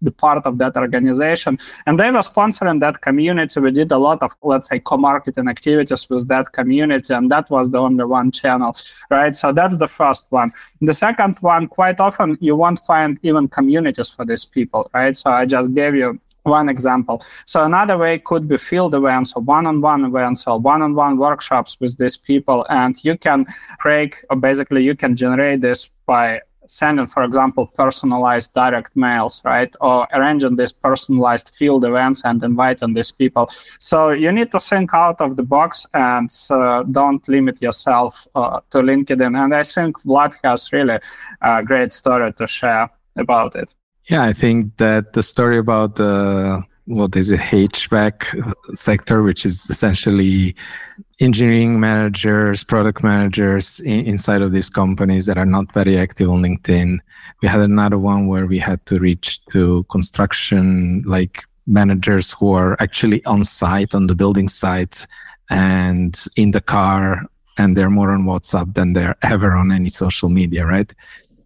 the 0.02 0.10
part 0.10 0.44
of 0.44 0.58
that 0.58 0.76
organization. 0.76 1.58
And 1.86 1.98
they 1.98 2.10
were 2.10 2.18
sponsoring 2.18 2.80
that 2.80 3.00
community. 3.00 3.60
We 3.60 3.70
did 3.70 3.92
a 3.92 3.98
lot 3.98 4.22
of, 4.22 4.34
let's 4.42 4.68
say, 4.68 4.80
co-marketing 4.80 5.48
activities 5.48 6.08
with 6.10 6.28
that 6.28 6.52
community, 6.52 7.14
and 7.14 7.30
that 7.30 7.48
was 7.48 7.70
the 7.70 7.78
only 7.78 8.04
one 8.04 8.30
channel, 8.30 8.76
right? 9.10 9.34
So 9.34 9.52
that's 9.52 9.76
the 9.76 9.88
first 9.88 10.26
one. 10.30 10.52
The 10.80 10.94
second 10.94 11.36
one, 11.40 11.68
quite 11.68 12.00
often 12.00 12.36
you 12.40 12.56
won't 12.56 12.80
find 12.86 13.18
even 13.22 13.48
communities 13.48 14.10
for 14.10 14.24
these 14.24 14.44
people, 14.44 14.90
right? 14.92 15.16
So 15.16 15.30
I 15.30 15.46
just 15.46 15.72
gave 15.74 15.94
you 15.94 16.20
one 16.42 16.68
example. 16.68 17.24
So 17.46 17.62
another 17.62 17.96
way 17.96 18.18
could 18.18 18.48
be 18.48 18.58
field 18.58 18.94
events 18.94 19.32
or 19.36 19.42
one-on-one 19.42 20.04
events 20.04 20.44
or 20.46 20.58
one-on-one 20.58 21.16
workshops 21.16 21.76
with 21.78 21.96
these 21.98 22.16
people, 22.16 22.66
and 22.68 22.96
you 23.04 23.16
can 23.16 23.46
break, 23.80 24.24
or 24.28 24.36
basically 24.36 24.82
you 24.82 24.96
can 24.96 25.14
generate 25.14 25.60
this 25.60 25.90
by 26.06 26.40
sending, 26.66 27.06
for 27.06 27.22
example, 27.24 27.66
personalized 27.66 28.52
direct 28.54 28.96
mails, 28.96 29.42
right? 29.44 29.74
Or 29.80 30.06
arranging 30.12 30.56
these 30.56 30.72
personalized 30.72 31.54
field 31.54 31.84
events 31.84 32.22
and 32.24 32.42
inviting 32.42 32.94
these 32.94 33.10
people. 33.10 33.50
So 33.78 34.10
you 34.10 34.32
need 34.32 34.52
to 34.52 34.60
think 34.60 34.94
out 34.94 35.20
of 35.20 35.36
the 35.36 35.42
box 35.42 35.86
and 35.94 36.30
uh, 36.50 36.84
don't 36.84 37.26
limit 37.28 37.60
yourself 37.60 38.26
uh, 38.34 38.60
to 38.70 38.78
LinkedIn. 38.78 39.42
And 39.42 39.54
I 39.54 39.62
think 39.62 40.00
Vlad 40.02 40.34
has 40.44 40.72
really 40.72 40.98
a 41.40 41.62
great 41.62 41.92
story 41.92 42.32
to 42.32 42.46
share 42.46 42.90
about 43.16 43.56
it. 43.56 43.74
Yeah, 44.08 44.24
I 44.24 44.32
think 44.32 44.76
that 44.78 45.12
the 45.12 45.22
story 45.22 45.58
about 45.58 45.96
the 45.96 46.64
what 46.86 47.14
is 47.16 47.30
it 47.30 47.38
HVAC 47.38 48.76
sector, 48.76 49.22
which 49.22 49.46
is 49.46 49.70
essentially 49.70 50.56
engineering 51.22 51.78
managers, 51.78 52.64
product 52.64 53.04
managers 53.04 53.78
in, 53.80 54.04
inside 54.06 54.42
of 54.42 54.50
these 54.50 54.68
companies 54.68 55.24
that 55.26 55.38
are 55.38 55.46
not 55.46 55.72
very 55.72 55.96
active 55.96 56.28
on 56.28 56.42
LinkedIn. 56.42 56.98
We 57.40 57.48
had 57.48 57.60
another 57.60 57.98
one 57.98 58.26
where 58.26 58.46
we 58.46 58.58
had 58.58 58.84
to 58.86 58.98
reach 58.98 59.40
to 59.52 59.84
construction 59.84 61.02
like 61.06 61.44
managers 61.68 62.32
who 62.32 62.52
are 62.52 62.76
actually 62.80 63.24
on 63.24 63.44
site 63.44 63.94
on 63.94 64.08
the 64.08 64.16
building 64.16 64.48
site 64.48 65.06
and 65.48 66.20
in 66.34 66.50
the 66.50 66.60
car 66.60 67.22
and 67.56 67.76
they're 67.76 67.90
more 67.90 68.10
on 68.10 68.24
WhatsApp 68.24 68.74
than 68.74 68.94
they're 68.94 69.16
ever 69.22 69.52
on 69.52 69.70
any 69.70 69.90
social 69.90 70.28
media, 70.28 70.66
right? 70.66 70.92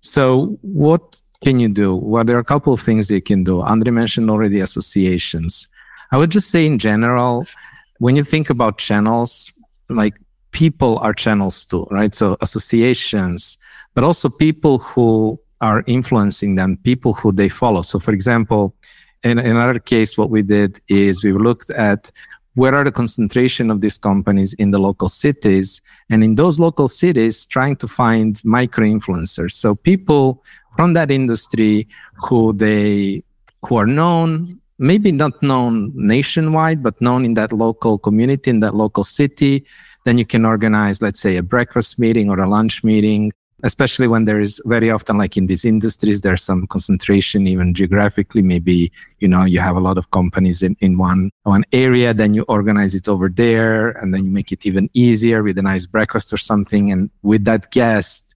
So 0.01 0.57
what 0.63 1.21
can 1.43 1.61
you 1.61 1.69
do? 1.69 1.95
Well, 1.95 2.25
there 2.25 2.37
are 2.37 2.41
a 2.41 2.45
couple 2.45 2.73
of 2.73 2.81
things 2.81 3.11
you 3.11 3.21
can 3.21 3.45
do. 3.45 3.63
Andrei 3.63 3.91
mentioned 3.91 4.31
already 4.31 4.61
associations. 4.61 5.67
I 6.13 6.17
would 6.17 6.31
just 6.31 6.51
say 6.51 6.65
in 6.65 6.79
general, 6.79 7.47
when 7.99 8.17
you 8.17 8.23
think 8.23 8.49
about 8.49 8.79
channels, 8.79 9.51
like 9.89 10.15
people 10.53 10.99
are 10.99 11.13
channels 11.13 11.65
too, 11.65 11.87
right? 11.91 12.15
So 12.15 12.37
associations, 12.41 13.59
but 13.95 14.05
also 14.05 14.29
people 14.29 14.79
who 14.79 15.41
are 15.61 15.85
influencing 15.87 16.55
them, 16.55 16.79
people 16.83 17.13
who 17.13 17.33
they 17.33 17.49
follow. 17.49 17.83
So 17.83 17.99
for 17.99 18.13
example, 18.13 18.75
in, 19.23 19.39
in 19.39 19.57
another 19.57 19.79
case, 19.79 20.17
what 20.17 20.31
we 20.31 20.43
did 20.43 20.81
is 20.89 21.25
we 21.25 21.33
looked 21.33 21.71
at 21.71 22.11
where 22.57 22.75
are 22.75 22.85
the 22.85 22.91
concentration 22.91 23.71
of 23.71 23.83
these 23.83 23.99
companies 23.99 24.55
in 24.55 24.71
the 24.71 24.79
local 24.79 25.11
cities 25.11 25.81
and 26.09 26.25
in 26.25 26.35
those 26.37 26.59
local 26.59 26.89
cities 26.89 27.45
trying 27.45 27.77
to 27.77 27.87
find 27.87 28.43
micro 28.45 28.85
influencers 28.87 29.53
so 29.53 29.75
people 29.75 30.43
from 30.75 30.95
that 30.95 31.11
industry 31.11 31.87
who 32.15 32.55
they 32.55 33.23
who 33.67 33.77
are 33.77 33.87
known 33.87 34.59
maybe 34.79 35.13
not 35.13 35.43
known 35.43 35.93
nationwide 35.95 36.83
but 36.83 37.01
known 37.01 37.25
in 37.25 37.35
that 37.35 37.53
local 37.53 37.99
community 37.99 38.51
in 38.51 38.61
that 38.61 38.75
local 38.75 39.05
city. 39.05 39.65
Then 40.05 40.19
you 40.19 40.27
can 40.27 40.45
organize 40.45 41.03
let's 41.03 41.21
say 41.21 41.37
a 41.37 41.43
breakfast 41.43 41.99
meeting 41.99 42.31
or 42.31 42.41
a 42.41 42.49
lunch 42.49 42.85
meeting 42.85 43.33
especially 43.63 44.07
when 44.07 44.27
there 44.27 44.41
is 44.41 44.61
very 44.67 44.91
often 44.91 45.17
like 45.17 45.37
in 45.37 45.47
these 45.47 45.65
industries 45.65 46.21
there's 46.21 46.43
some 46.43 46.67
concentration 46.67 47.47
even 47.47 47.75
geographically. 47.75 48.43
Maybe 48.43 48.93
you 49.19 49.29
know 49.29 49.45
you 49.45 49.61
have 49.61 49.77
a 49.77 49.81
lot 49.81 49.99
of 49.99 50.11
companies 50.11 50.63
in, 50.63 50.77
in 50.81 50.99
one 50.99 51.31
one 51.45 51.65
area 51.73 52.13
then 52.13 52.35
you 52.35 52.43
organize 52.49 52.95
it 52.95 53.09
over 53.09 53.29
there 53.29 53.91
and 53.91 54.13
then 54.13 54.25
you 54.25 54.31
make 54.31 54.53
it 54.53 54.67
even 54.67 54.91
easier 54.93 55.43
with 55.43 55.59
a 55.59 55.63
nice 55.63 55.87
breakfast 55.87 56.33
or 56.33 56.37
something. 56.37 56.93
And 56.93 57.11
with 57.23 57.45
that 57.45 57.71
guest 57.71 58.35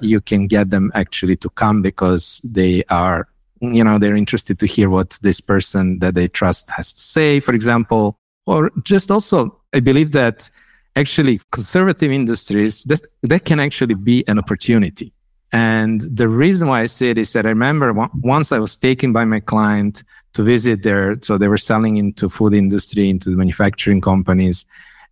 you 0.00 0.20
can 0.20 0.46
get 0.46 0.70
them 0.70 0.90
actually 0.94 1.36
to 1.36 1.50
come 1.50 1.82
because 1.82 2.40
they 2.42 2.82
are 2.88 3.28
you 3.62 3.84
know 3.84 3.98
they're 3.98 4.16
interested 4.16 4.58
to 4.58 4.66
hear 4.66 4.90
what 4.90 5.18
this 5.22 5.40
person 5.40 5.98
that 6.00 6.14
they 6.14 6.28
trust 6.28 6.68
has 6.70 6.92
to 6.92 7.00
say 7.00 7.40
for 7.40 7.54
example. 7.54 8.18
Or 8.44 8.70
just 8.82 9.10
also 9.10 9.60
i 9.72 9.80
believe 9.80 10.10
that 10.12 10.50
actually 10.96 11.40
conservative 11.52 12.10
industries 12.10 12.82
that, 12.84 13.00
that 13.22 13.44
can 13.44 13.60
actually 13.60 13.94
be 13.94 14.24
an 14.26 14.38
opportunity. 14.38 15.12
And 15.52 16.00
the 16.00 16.28
reason 16.28 16.68
why 16.68 16.82
i 16.82 16.86
say 16.86 17.10
it 17.10 17.18
is 17.18 17.32
that 17.34 17.46
i 17.46 17.50
remember 17.50 17.92
once 18.20 18.50
i 18.52 18.58
was 18.58 18.76
taken 18.76 19.12
by 19.12 19.24
my 19.24 19.38
client 19.38 20.02
to 20.32 20.42
visit 20.42 20.82
there 20.82 21.16
so 21.22 21.38
they 21.38 21.46
were 21.46 21.64
selling 21.70 21.98
into 21.98 22.28
food 22.28 22.52
industry 22.54 23.08
into 23.08 23.30
the 23.30 23.36
manufacturing 23.36 24.00
companies 24.00 24.66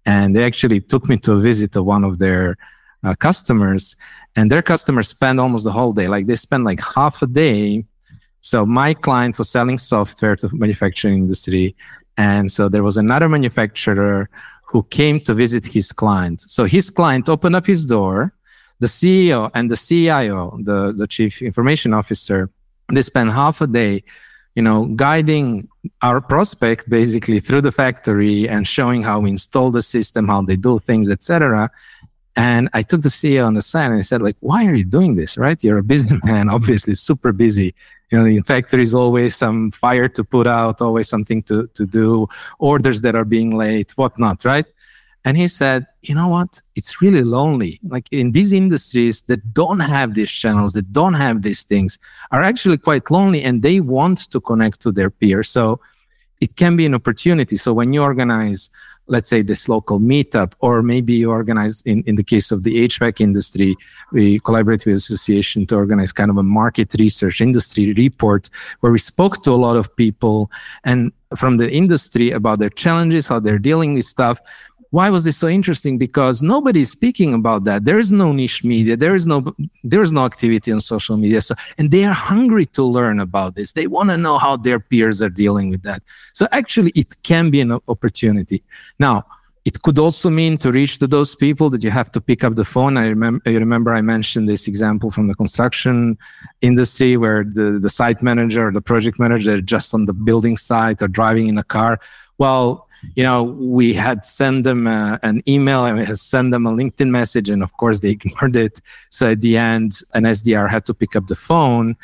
and 0.07 0.35
they 0.35 0.45
actually 0.45 0.81
took 0.81 1.09
me 1.09 1.17
to 1.19 1.33
a 1.35 1.41
visit 1.41 1.77
of 1.77 1.85
one 1.85 2.05
of 2.05 2.19
their 2.19 2.57
uh, 3.05 3.15
customers. 3.15 3.97
And 4.37 4.51
their 4.51 4.63
customers 4.63 5.09
spend 5.09 5.41
almost 5.41 5.65
the 5.65 5.73
whole 5.73 5.93
day 5.93 6.09
like 6.09 6.27
they 6.27 6.37
spend 6.37 6.65
like 6.65 6.81
half 6.81 7.23
a 7.23 7.27
day 7.27 7.85
so 8.41 8.65
my 8.65 8.95
client 8.95 9.39
was 9.39 9.51
selling 9.51 9.79
software 9.79 10.37
to 10.37 10.49
manufacturing 10.55 11.15
industry 11.15 11.75
and 12.17 12.51
so 12.51 12.69
there 12.69 12.83
was 12.83 12.97
another 12.97 13.29
manufacturer 13.29 14.29
who 14.65 14.83
came 14.85 15.21
to 15.21 15.35
visit 15.35 15.65
his 15.65 15.93
client 15.93 16.41
so 16.41 16.65
his 16.65 16.91
client 16.91 17.29
opened 17.29 17.57
up 17.57 17.67
his 17.67 17.85
door 17.87 18.33
the 18.81 18.87
ceo 18.87 19.51
and 19.55 19.71
the 19.71 19.77
cio 19.77 20.57
the, 20.63 20.93
the 20.97 21.07
chief 21.07 21.43
information 21.43 21.93
officer 21.95 22.51
they 22.93 23.03
spent 23.03 23.31
half 23.31 23.61
a 23.61 23.67
day 23.67 24.03
you 24.55 24.63
know 24.63 24.87
guiding 24.97 25.69
our 26.03 26.21
prospect 26.21 26.89
basically 26.89 27.41
through 27.41 27.63
the 27.63 27.73
factory 27.73 28.49
and 28.49 28.67
showing 28.67 29.03
how 29.03 29.21
we 29.21 29.31
install 29.31 29.71
the 29.71 29.83
system 29.83 30.27
how 30.27 30.43
they 30.43 30.57
do 30.57 30.79
things 30.79 31.09
etc 31.09 31.71
and 32.37 32.69
I 32.73 32.83
took 32.83 33.03
the 33.03 33.09
CEO 33.09 33.47
on 33.47 33.55
the 33.55 33.63
side 33.63 33.91
and 33.91 33.99
I 33.99 34.03
said, 34.03 34.23
like, 34.23 34.37
why 34.41 34.67
are 34.67 34.75
you 34.75 34.85
doing 34.85 35.17
this? 35.17 35.37
Right? 35.37 35.63
You're 35.63 35.79
a 35.79 35.83
businessman, 35.83 36.49
obviously 36.57 36.95
super 36.95 37.33
busy. 37.33 37.75
You 38.11 38.19
know, 38.19 38.25
in 38.25 38.43
factories 38.43 38.95
always 38.95 39.37
some 39.37 39.71
fire 39.71 40.09
to 40.09 40.25
put 40.25 40.47
out, 40.47 40.81
always 40.81 41.09
something 41.09 41.43
to, 41.45 41.69
to 41.75 41.87
do, 41.87 42.27
orders 42.59 43.03
that 43.03 43.15
are 43.15 43.25
being 43.25 43.57
late, 43.57 43.93
whatnot, 43.93 44.45
right? 44.45 44.67
And 45.25 45.37
he 45.37 45.49
said, 45.49 45.87
you 46.03 46.15
know 46.15 46.29
what? 46.29 46.61
It's 46.77 47.03
really 47.03 47.23
lonely. 47.23 47.79
Like 47.83 48.09
in 48.11 48.33
these 48.33 48.53
industries 48.53 49.21
that 49.23 49.53
don't 49.53 49.81
have 49.81 50.15
these 50.15 50.31
channels, 50.31 50.73
that 50.73 50.93
don't 50.93 51.15
have 51.15 51.43
these 51.43 51.63
things, 51.63 51.99
are 52.31 52.43
actually 52.43 52.79
quite 52.79 53.11
lonely 53.11 53.43
and 53.43 53.63
they 53.63 53.81
want 53.81 54.31
to 54.31 54.41
connect 54.41 54.81
to 54.81 54.93
their 54.93 55.11
peers. 55.11 55.49
So 55.51 55.79
it 56.41 56.57
can 56.57 56.75
be 56.75 56.87
an 56.87 56.95
opportunity. 56.95 57.57
So 57.57 57.73
when 57.75 57.93
you 57.93 58.03
organize 58.03 58.71
let's 59.11 59.29
say 59.29 59.43
this 59.43 59.69
local 59.69 59.99
meetup 60.01 60.53
or 60.61 60.83
maybe 60.83 61.13
you 61.13 61.31
organize 61.31 61.83
in, 61.83 62.03
in 62.07 62.15
the 62.15 62.23
case 62.23 62.51
of 62.51 62.63
the 62.63 62.89
hvac 62.89 63.21
industry 63.21 63.77
we 64.13 64.39
collaborate 64.41 64.87
with 64.87 64.95
association 64.95 65.67
to 65.67 65.75
organize 65.77 66.13
kind 66.13 66.31
of 66.31 66.39
a 66.39 66.43
market 66.43 66.95
research 66.99 67.41
industry 67.41 67.93
report 67.95 68.49
where 68.81 68.93
we 68.93 68.99
spoke 68.99 69.43
to 69.43 69.51
a 69.51 69.61
lot 69.67 69.77
of 69.77 69.95
people 69.97 70.51
and 70.85 71.13
from 71.37 71.59
the 71.59 71.71
industry 71.71 72.31
about 72.31 72.59
their 72.59 72.71
challenges 72.71 73.29
how 73.29 73.39
they're 73.39 73.59
dealing 73.59 73.95
with 73.95 74.05
stuff 74.05 74.41
why 74.91 75.09
was 75.09 75.23
this 75.25 75.37
so 75.37 75.49
interesting? 75.49 75.99
Because 75.99 76.43
nobody 76.43 76.81
is 76.81 76.91
speaking 76.91 77.33
about 77.33 77.65
that. 77.65 77.85
There 77.85 77.99
is 77.99 78.11
no 78.11 78.33
niche 78.33 78.65
media. 78.65 78.97
There 78.97 79.15
is 79.15 79.27
no 79.27 79.55
there 79.85 80.03
is 80.03 80.13
no 80.13 80.25
activity 80.25 80.73
on 80.73 80.81
social 80.81 81.17
media. 81.17 81.41
So 81.43 81.55
and 81.79 81.91
they 81.91 82.05
are 82.05 82.13
hungry 82.13 82.67
to 82.67 82.83
learn 82.83 83.21
about 83.21 83.55
this. 83.55 83.73
They 83.73 83.87
want 83.87 84.11
to 84.11 84.17
know 84.17 84.39
how 84.39 84.57
their 84.57 84.81
peers 84.81 85.23
are 85.23 85.31
dealing 85.31 85.71
with 85.71 85.83
that. 85.83 86.03
So 86.33 86.49
actually 86.51 86.91
it 86.97 87.23
can 87.23 87.51
be 87.51 87.61
an 87.61 87.73
opportunity. 87.89 88.63
Now 88.99 89.25
it 89.65 89.83
could 89.83 89.99
also 89.99 90.31
mean 90.31 90.57
to 90.59 90.73
reach 90.73 90.99
to 90.99 91.07
those 91.07 91.35
people 91.35 91.71
that 91.71 91.85
you 91.85 91.91
have 91.91 92.11
to 92.13 92.21
pick 92.21 92.43
up 92.43 92.55
the 92.55 92.65
phone. 92.65 92.97
I 92.97 93.07
remember, 93.07 93.43
I 93.47 93.51
remember 93.51 93.95
I 93.95 94.01
mentioned 94.01 94.49
this 94.49 94.67
example 94.67 95.11
from 95.11 95.29
the 95.29 95.35
construction 95.35 96.17
industry 96.63 97.17
where 97.17 97.45
the, 97.45 97.79
the 97.79 97.91
site 97.91 98.23
manager 98.23 98.69
or 98.69 98.73
the 98.73 98.81
project 98.81 99.21
manager 99.21 99.61
just 99.61 99.93
on 99.93 100.07
the 100.07 100.15
building 100.15 100.57
site 100.57 101.03
or 101.03 101.09
driving 101.09 101.47
in 101.47 101.59
a 101.59 101.63
car. 101.63 102.01
Well, 102.39 102.89
you 103.15 103.23
know, 103.23 103.43
we 103.43 103.93
had 103.93 104.25
sent 104.25 104.65
them 104.65 104.87
uh, 104.87 105.19
an 105.23 105.43
email 105.49 105.85
and 105.85 105.99
we 105.99 106.05
had 106.05 106.19
sent 106.19 106.51
them 106.51 106.67
a 106.67 106.71
LinkedIn 106.71 107.09
message, 107.09 107.51
and 107.51 107.63
of 107.63 107.73
course 107.77 108.01
they 108.01 108.11
ignored 108.19 108.57
it. 108.57 108.81
So 109.11 109.31
at 109.31 109.41
the 109.41 109.57
end, 109.57 110.01
an 110.15 110.25
SDR 110.25 110.69
had 110.69 110.87
to 110.87 110.95
pick 110.95 111.17
up 111.17 111.27
the 111.29 111.37
phone. 111.37 111.97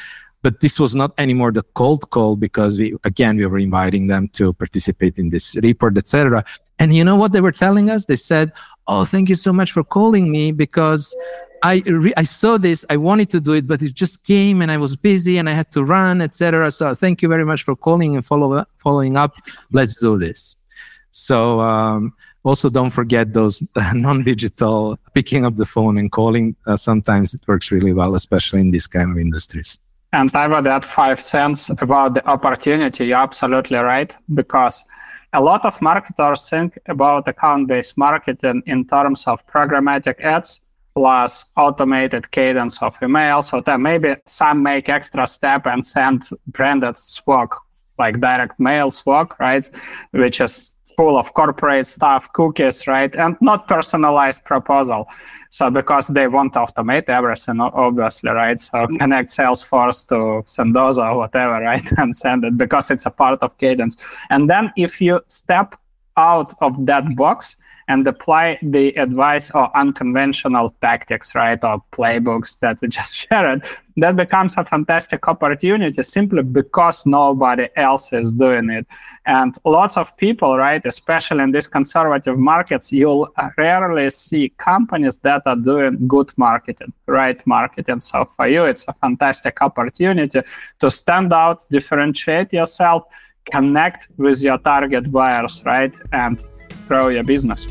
But 0.42 0.60
this 0.60 0.78
was 0.78 0.94
not 0.94 1.12
anymore 1.18 1.50
the 1.50 1.64
cold 1.74 2.08
call 2.10 2.36
because 2.36 2.78
we 2.78 2.94
again 3.02 3.36
we 3.36 3.46
were 3.46 3.58
inviting 3.58 4.06
them 4.06 4.28
to 4.34 4.52
participate 4.52 5.18
in 5.18 5.30
this 5.30 5.56
report, 5.56 5.98
etc. 5.98 6.44
And 6.78 6.94
you 6.94 7.02
know 7.02 7.16
what 7.16 7.32
they 7.32 7.40
were 7.40 7.52
telling 7.52 7.90
us? 7.90 8.04
They 8.04 8.16
said, 8.16 8.52
"Oh, 8.86 9.04
thank 9.04 9.28
you 9.28 9.34
so 9.34 9.52
much 9.52 9.72
for 9.72 9.82
calling 9.82 10.30
me 10.30 10.52
because 10.52 11.16
I 11.64 11.82
re- 11.86 12.12
I 12.16 12.22
saw 12.22 12.58
this. 12.58 12.84
I 12.90 12.96
wanted 12.96 13.28
to 13.30 13.40
do 13.40 13.54
it, 13.54 13.66
but 13.66 13.82
it 13.82 13.94
just 13.94 14.24
came 14.24 14.62
and 14.62 14.70
I 14.70 14.76
was 14.76 14.94
busy 14.94 15.38
and 15.38 15.48
I 15.48 15.52
had 15.52 15.72
to 15.72 15.82
run, 15.82 16.20
etc. 16.20 16.70
So 16.70 16.94
thank 16.94 17.22
you 17.22 17.28
very 17.28 17.44
much 17.44 17.64
for 17.64 17.74
calling 17.74 18.14
and 18.14 18.24
follow 18.24 18.64
following 18.78 19.16
up. 19.16 19.34
Let's 19.72 19.96
do 19.96 20.16
this." 20.16 20.54
So 21.16 21.60
um, 21.60 22.12
also 22.44 22.68
don't 22.68 22.90
forget 22.90 23.32
those 23.32 23.62
non-digital 23.94 24.98
picking 25.14 25.46
up 25.46 25.56
the 25.56 25.64
phone 25.64 25.96
and 25.96 26.12
calling. 26.12 26.54
Uh, 26.66 26.76
sometimes 26.76 27.32
it 27.32 27.40
works 27.48 27.70
really 27.70 27.94
well, 27.94 28.14
especially 28.14 28.60
in 28.60 28.70
these 28.70 28.86
kind 28.86 29.10
of 29.10 29.18
industries. 29.18 29.80
And 30.12 30.30
I 30.34 30.46
would 30.46 30.66
add 30.66 30.84
five 30.84 31.20
cents 31.20 31.70
about 31.78 32.14
the 32.14 32.26
opportunity. 32.28 33.06
You're 33.06 33.18
absolutely 33.18 33.78
right 33.78 34.14
because 34.34 34.84
a 35.32 35.40
lot 35.40 35.64
of 35.64 35.80
marketers 35.80 36.50
think 36.50 36.78
about 36.86 37.26
account-based 37.26 37.96
marketing 37.96 38.62
in 38.66 38.86
terms 38.86 39.26
of 39.26 39.44
programmatic 39.46 40.20
ads 40.20 40.60
plus 40.94 41.46
automated 41.56 42.30
cadence 42.30 42.82
of 42.82 42.96
email. 43.02 43.40
So 43.40 43.62
that 43.62 43.80
maybe 43.80 44.16
some 44.26 44.62
make 44.62 44.90
extra 44.90 45.26
step 45.26 45.66
and 45.66 45.84
send 45.84 46.28
branded 46.46 46.98
swag, 46.98 47.54
like 47.98 48.20
direct 48.20 48.60
mail 48.60 48.90
swag, 48.90 49.34
right? 49.40 49.68
Which 50.12 50.40
is 50.42 50.75
full 50.96 51.18
of 51.18 51.34
corporate 51.34 51.86
stuff, 51.86 52.32
cookies, 52.32 52.86
right? 52.86 53.14
And 53.14 53.36
not 53.40 53.68
personalized 53.68 54.44
proposal. 54.44 55.06
So 55.50 55.70
because 55.70 56.06
they 56.08 56.26
want 56.26 56.54
to 56.54 56.60
automate 56.60 57.08
everything, 57.08 57.60
obviously, 57.60 58.30
right? 58.30 58.60
So 58.60 58.86
mm. 58.86 58.98
connect 58.98 59.30
Salesforce 59.30 60.06
to 60.08 60.42
Sendoso 60.46 61.12
or 61.12 61.18
whatever, 61.18 61.60
right? 61.70 61.86
And 61.98 62.16
send 62.16 62.44
it 62.44 62.56
because 62.56 62.90
it's 62.90 63.06
a 63.06 63.10
part 63.10 63.40
of 63.42 63.56
Cadence. 63.58 63.96
And 64.30 64.48
then 64.50 64.72
if 64.76 65.00
you 65.00 65.20
step 65.28 65.76
out 66.16 66.54
of 66.60 66.86
that 66.86 67.14
box 67.16 67.56
and 67.88 68.06
apply 68.06 68.58
the 68.62 68.88
advice 68.96 69.50
or 69.52 69.74
unconventional 69.76 70.74
tactics, 70.80 71.34
right, 71.34 71.62
or 71.62 71.82
playbooks 71.92 72.56
that 72.60 72.80
we 72.80 72.88
just 72.98 73.14
shared, 73.14 73.64
that 73.96 74.16
becomes 74.16 74.56
a 74.56 74.64
fantastic 74.64 75.26
opportunity 75.28 76.02
simply 76.02 76.42
because 76.42 77.06
nobody 77.06 77.68
else 77.76 78.12
is 78.12 78.32
doing 78.32 78.68
it. 78.70 78.86
And 79.24 79.56
lots 79.64 79.96
of 79.96 80.16
people, 80.16 80.56
right, 80.58 80.84
especially 80.84 81.42
in 81.42 81.52
these 81.52 81.68
conservative 81.68 82.38
markets, 82.38 82.92
you'll 82.92 83.32
rarely 83.56 84.10
see 84.10 84.50
companies 84.58 85.18
that 85.18 85.42
are 85.46 85.56
doing 85.56 86.06
good 86.06 86.30
marketing, 86.36 86.92
right 87.06 87.44
marketing. 87.46 88.00
So 88.00 88.24
for 88.24 88.48
you, 88.48 88.64
it's 88.64 88.84
a 88.88 88.92
fantastic 88.94 89.62
opportunity 89.62 90.42
to 90.80 90.90
stand 90.90 91.32
out, 91.32 91.68
differentiate 91.70 92.52
yourself, 92.52 93.04
connect 93.50 94.08
with 94.18 94.42
your 94.42 94.58
target 94.58 95.10
buyers, 95.10 95.62
right, 95.64 95.94
and 96.12 96.38
grow 96.86 97.08
your 97.08 97.24
business. 97.24 97.66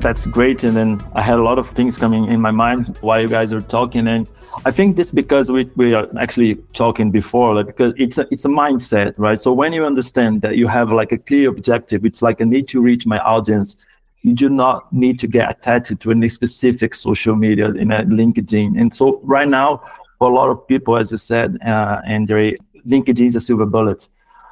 That's 0.00 0.26
great. 0.26 0.64
And 0.64 0.76
then 0.76 1.04
I 1.14 1.22
had 1.22 1.38
a 1.38 1.42
lot 1.42 1.58
of 1.58 1.68
things 1.68 1.98
coming 1.98 2.26
in 2.26 2.40
my 2.40 2.50
mind 2.50 2.96
while 3.00 3.20
you 3.20 3.28
guys 3.28 3.52
are 3.52 3.60
talking. 3.60 4.06
And 4.06 4.26
I 4.64 4.70
think 4.70 4.96
this 4.96 5.10
because 5.10 5.52
we, 5.52 5.64
we 5.76 5.92
are 5.92 6.08
actually 6.18 6.54
talking 6.72 7.10
before, 7.10 7.54
like 7.56 7.66
because 7.66 7.92
it's 7.96 8.16
a 8.18 8.26
it's 8.30 8.44
a 8.44 8.48
mindset, 8.48 9.14
right? 9.18 9.40
So 9.40 9.52
when 9.52 9.72
you 9.72 9.84
understand 9.84 10.40
that 10.42 10.56
you 10.56 10.66
have 10.66 10.92
like 10.92 11.12
a 11.12 11.18
clear 11.18 11.50
objective, 11.50 12.04
it's 12.04 12.22
like 12.22 12.40
a 12.40 12.44
need 12.44 12.68
to 12.68 12.80
reach 12.80 13.06
my 13.06 13.18
audience 13.18 13.84
you 14.22 14.34
do 14.34 14.48
not 14.48 14.92
need 14.92 15.18
to 15.20 15.26
get 15.26 15.50
attached 15.50 16.00
to 16.00 16.10
any 16.10 16.28
specific 16.28 16.94
social 16.94 17.36
media 17.36 17.70
in 17.70 17.92
a 17.92 18.02
LinkedIn. 18.04 18.78
And 18.80 18.92
so 18.92 19.20
right 19.22 19.48
now, 19.48 19.82
for 20.18 20.30
a 20.30 20.34
lot 20.34 20.50
of 20.50 20.66
people, 20.66 20.96
as 20.96 21.12
you 21.12 21.18
said, 21.18 21.58
uh, 21.64 22.00
Andrei, 22.06 22.56
LinkedIn 22.86 23.26
is 23.26 23.36
a 23.36 23.40
silver 23.40 23.66
bullet. 23.66 24.08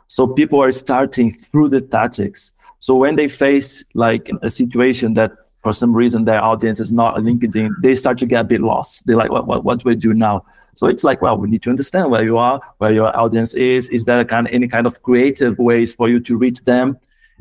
So 0.07 0.27
people 0.27 0.63
are 0.63 0.73
starting 0.73 1.33
through 1.33 1.71
the 1.71 1.81
tactics. 1.81 2.53
So 2.79 2.95
when 2.95 3.17
they 3.17 3.27
face 3.27 3.85
like 3.95 4.31
a 4.43 4.51
situation 4.51 5.15
that 5.15 5.33
for 5.63 5.73
some 5.73 5.93
reason 5.93 6.25
their 6.25 6.43
audience 6.43 6.79
is 6.79 6.93
not 6.93 7.19
a 7.19 7.21
LinkedIn, 7.21 7.71
they 7.83 7.97
start 7.97 8.19
to 8.19 8.27
get 8.27 8.43
a 8.43 8.45
bit 8.45 8.61
lost. 8.61 9.07
They're 9.07 9.17
like, 9.17 9.31
what, 9.31 9.49
what, 9.49 9.65
what 9.65 9.81
do 9.81 9.89
we 9.89 9.97
do 9.97 10.15
now? 10.15 10.45
So 10.75 10.87
it's 10.87 11.03
like, 11.03 11.23
well, 11.23 11.39
we 11.39 11.49
need 11.49 11.63
to 11.63 11.71
understand 11.71 12.11
where 12.11 12.23
you 12.23 12.37
are, 12.37 12.61
where 12.79 12.93
your 12.93 13.17
audience 13.19 13.55
is. 13.55 13.89
Is 13.91 14.05
there 14.05 14.25
kind 14.25 14.47
any 14.53 14.69
kind 14.69 14.87
of 14.87 15.03
creative 15.03 15.59
ways 15.59 15.95
for 15.95 16.09
you 16.09 16.21
to 16.21 16.37
reach 16.37 16.63
them? 16.65 16.99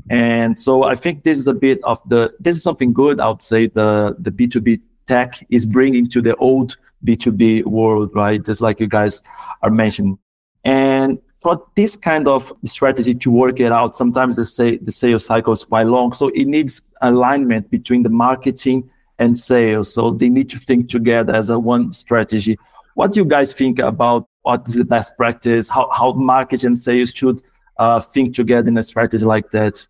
And 0.10 0.60
so 0.60 0.84
I 0.84 0.95
think 0.95 1.23
this 1.23 1.39
is 1.39 1.47
a 1.47 1.53
bit 1.53 1.84
of 1.84 2.01
the 2.10 2.34
this 2.39 2.55
is 2.55 2.63
something 2.63 2.93
good. 2.93 3.19
I 3.19 3.29
would 3.29 3.43
say 3.43 3.67
the 3.67 4.15
the 4.19 4.31
B 4.31 4.47
two 4.47 4.62
B 4.62 4.79
tech 5.05 5.43
is 5.49 5.65
bringing 5.65 6.08
to 6.10 6.21
the 6.21 6.36
old 6.36 6.77
B 7.03 7.15
two 7.15 7.31
B 7.31 7.63
world, 7.63 8.12
right? 8.13 8.43
Just 8.43 8.62
like 8.62 8.79
you 8.79 8.88
guys 8.88 9.23
are 9.62 9.71
mentioning. 9.71 10.17
And 10.63 11.19
for 11.39 11.63
this 11.75 11.95
kind 11.95 12.27
of 12.27 12.51
strategy 12.65 13.13
to 13.13 13.31
work 13.31 13.60
it 13.60 13.71
out, 13.71 13.95
sometimes 13.95 14.36
the 14.36 14.45
say 14.45 14.77
the 14.77 14.91
sales 14.91 15.25
cycle 15.25 15.53
is 15.53 15.63
quite 15.63 15.88
long. 15.88 16.13
So 16.13 16.29
it 16.29 16.45
needs 16.45 16.81
alignment 17.01 17.69
between 17.69 18.03
the 18.03 18.10
marketing 18.10 18.89
and 19.19 19.38
sales. 19.38 19.93
So 19.93 20.12
they 20.12 20.29
need 20.29 20.49
to 20.49 20.60
think 20.60 20.89
together 20.89 21.34
as 21.34 21.49
a 21.49 21.60
one 21.60 21.93
strategy. 21.93 22.58
What 22.95 23.12
do 23.12 23.19
you 23.19 23.25
guys 23.25 23.53
think 23.53 23.79
about 23.79 24.27
what 24.43 24.67
is 24.67 24.75
the 24.75 24.86
best 24.86 25.17
practice? 25.17 25.69
How 25.69 25.89
how 25.91 26.13
market 26.13 26.63
and 26.63 26.77
sales 26.77 27.12
should 27.12 27.41
uh, 27.77 27.99
think 27.99 28.35
together 28.35 28.67
in 28.67 28.77
a 28.77 28.83
strategy 28.83 29.25
like 29.25 29.49
that? 29.51 29.85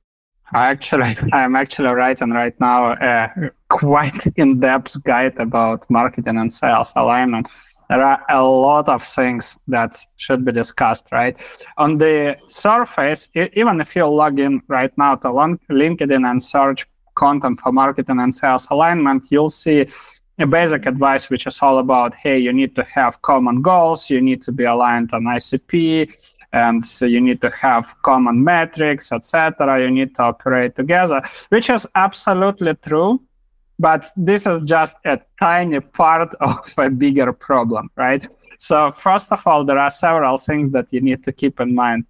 Actually, 0.53 1.17
I'm 1.33 1.55
actually 1.55 1.89
writing 1.89 2.31
right 2.31 2.59
now 2.59 2.91
a 3.01 3.51
quite 3.69 4.27
in-depth 4.35 5.03
guide 5.03 5.37
about 5.39 5.89
marketing 5.89 6.37
and 6.37 6.53
sales 6.53 6.93
alignment. 6.95 7.49
There 7.89 8.03
are 8.03 8.23
a 8.29 8.43
lot 8.43 8.89
of 8.89 9.03
things 9.03 9.59
that 9.67 9.95
should 10.17 10.43
be 10.43 10.51
discussed, 10.51 11.07
right? 11.11 11.37
On 11.77 11.97
the 11.97 12.35
surface, 12.47 13.29
even 13.33 13.79
if 13.79 13.95
you 13.95 14.05
log 14.05 14.39
in 14.39 14.61
right 14.67 14.95
now 14.97 15.15
to 15.15 15.27
LinkedIn 15.27 16.29
and 16.29 16.41
search 16.41 16.87
content 17.15 17.59
for 17.61 17.71
marketing 17.71 18.19
and 18.19 18.33
sales 18.33 18.67
alignment, 18.71 19.25
you'll 19.29 19.49
see 19.49 19.87
a 20.39 20.45
basic 20.45 20.85
advice 20.85 21.29
which 21.29 21.47
is 21.47 21.59
all 21.61 21.79
about 21.79 22.13
hey 22.13 22.37
you 22.37 22.51
need 22.51 22.75
to 22.75 22.83
have 22.83 23.21
common 23.21 23.61
goals 23.61 24.09
you 24.09 24.19
need 24.19 24.41
to 24.41 24.51
be 24.51 24.65
aligned 24.65 25.09
on 25.13 25.23
icp 25.23 26.11
and 26.55 26.85
so 26.85 27.05
you 27.05 27.19
need 27.19 27.41
to 27.41 27.49
have 27.49 27.93
common 28.01 28.41
metrics, 28.41 29.11
etc. 29.11 29.81
You 29.81 29.91
need 29.91 30.15
to 30.15 30.21
operate 30.23 30.73
together, 30.75 31.21
which 31.49 31.69
is 31.69 31.85
absolutely 31.95 32.73
true. 32.75 33.21
But 33.77 34.07
this 34.15 34.47
is 34.47 34.63
just 34.63 34.95
a 35.03 35.19
tiny 35.37 35.81
part 35.81 36.33
of 36.39 36.73
a 36.77 36.89
bigger 36.89 37.33
problem, 37.33 37.89
right? 37.97 38.25
So 38.57 38.93
first 38.93 39.33
of 39.33 39.45
all, 39.45 39.65
there 39.65 39.77
are 39.77 39.91
several 39.91 40.37
things 40.37 40.71
that 40.71 40.87
you 40.93 41.01
need 41.01 41.25
to 41.25 41.33
keep 41.33 41.59
in 41.59 41.75
mind. 41.75 42.05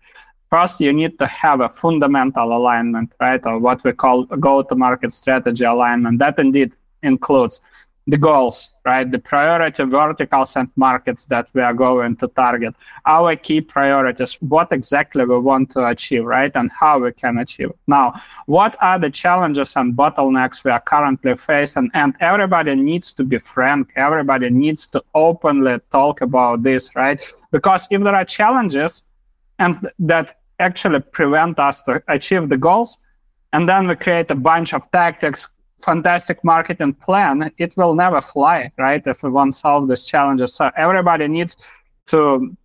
First, 0.51 0.79
you 0.79 0.93
need 0.93 1.17
to 1.17 1.25
have 1.25 1.61
a 1.61 1.69
fundamental 1.69 2.55
alignment, 2.55 3.13
right? 3.19 3.43
Or 3.47 3.57
what 3.57 3.83
we 3.83 3.93
call 3.93 4.25
go-to-market 4.25 5.11
strategy 5.11 5.65
alignment. 5.65 6.19
That 6.19 6.37
indeed 6.37 6.75
includes 7.01 7.61
the 8.07 8.17
goals, 8.17 8.75
right? 8.85 9.09
The 9.09 9.17
priority 9.17 9.83
verticals 9.83 10.55
and 10.55 10.71
markets 10.75 11.25
that 11.25 11.49
we 11.53 11.61
are 11.61 11.73
going 11.73 12.15
to 12.17 12.27
target, 12.27 12.75
our 13.05 13.35
key 13.35 13.61
priorities, 13.61 14.33
what 14.41 14.71
exactly 14.71 15.25
we 15.25 15.39
want 15.39 15.71
to 15.71 15.87
achieve, 15.87 16.23
right? 16.23 16.51
And 16.53 16.71
how 16.71 16.99
we 16.99 17.11
can 17.11 17.39
achieve. 17.39 17.71
Now, 17.87 18.21
what 18.45 18.77
are 18.79 18.99
the 18.99 19.09
challenges 19.09 19.75
and 19.75 19.95
bottlenecks 19.95 20.63
we 20.63 20.69
are 20.69 20.81
currently 20.81 21.35
facing? 21.35 21.89
And 21.95 22.13
everybody 22.19 22.75
needs 22.75 23.11
to 23.13 23.23
be 23.23 23.39
frank. 23.39 23.91
Everybody 23.95 24.51
needs 24.51 24.85
to 24.87 25.03
openly 25.15 25.79
talk 25.91 26.21
about 26.21 26.61
this, 26.61 26.95
right? 26.95 27.19
Because 27.51 27.87
if 27.89 28.03
there 28.03 28.15
are 28.15 28.25
challenges 28.25 29.01
and 29.57 29.89
that 29.97 30.39
actually 30.59 30.99
prevent 30.99 31.57
us 31.57 31.81
to 31.83 32.03
achieve 32.07 32.49
the 32.49 32.57
goals, 32.57 32.99
and 33.51 33.67
then 33.67 33.87
we 33.87 33.95
create 33.95 34.29
a 34.31 34.35
bunch 34.35 34.73
of 34.73 34.89
tactics 34.91 35.47
fantastic 35.79 36.43
marketing 36.43 36.93
plan, 36.93 37.51
it 37.57 37.75
will 37.77 37.95
never 37.95 38.21
fly, 38.21 38.71
right? 38.77 39.05
If 39.05 39.23
we 39.23 39.29
want 39.29 39.53
to 39.53 39.59
solve 39.59 39.87
these 39.87 40.03
challenges. 40.03 40.53
So 40.53 40.71
everybody 40.77 41.27
needs 41.27 41.57
to 42.07 42.55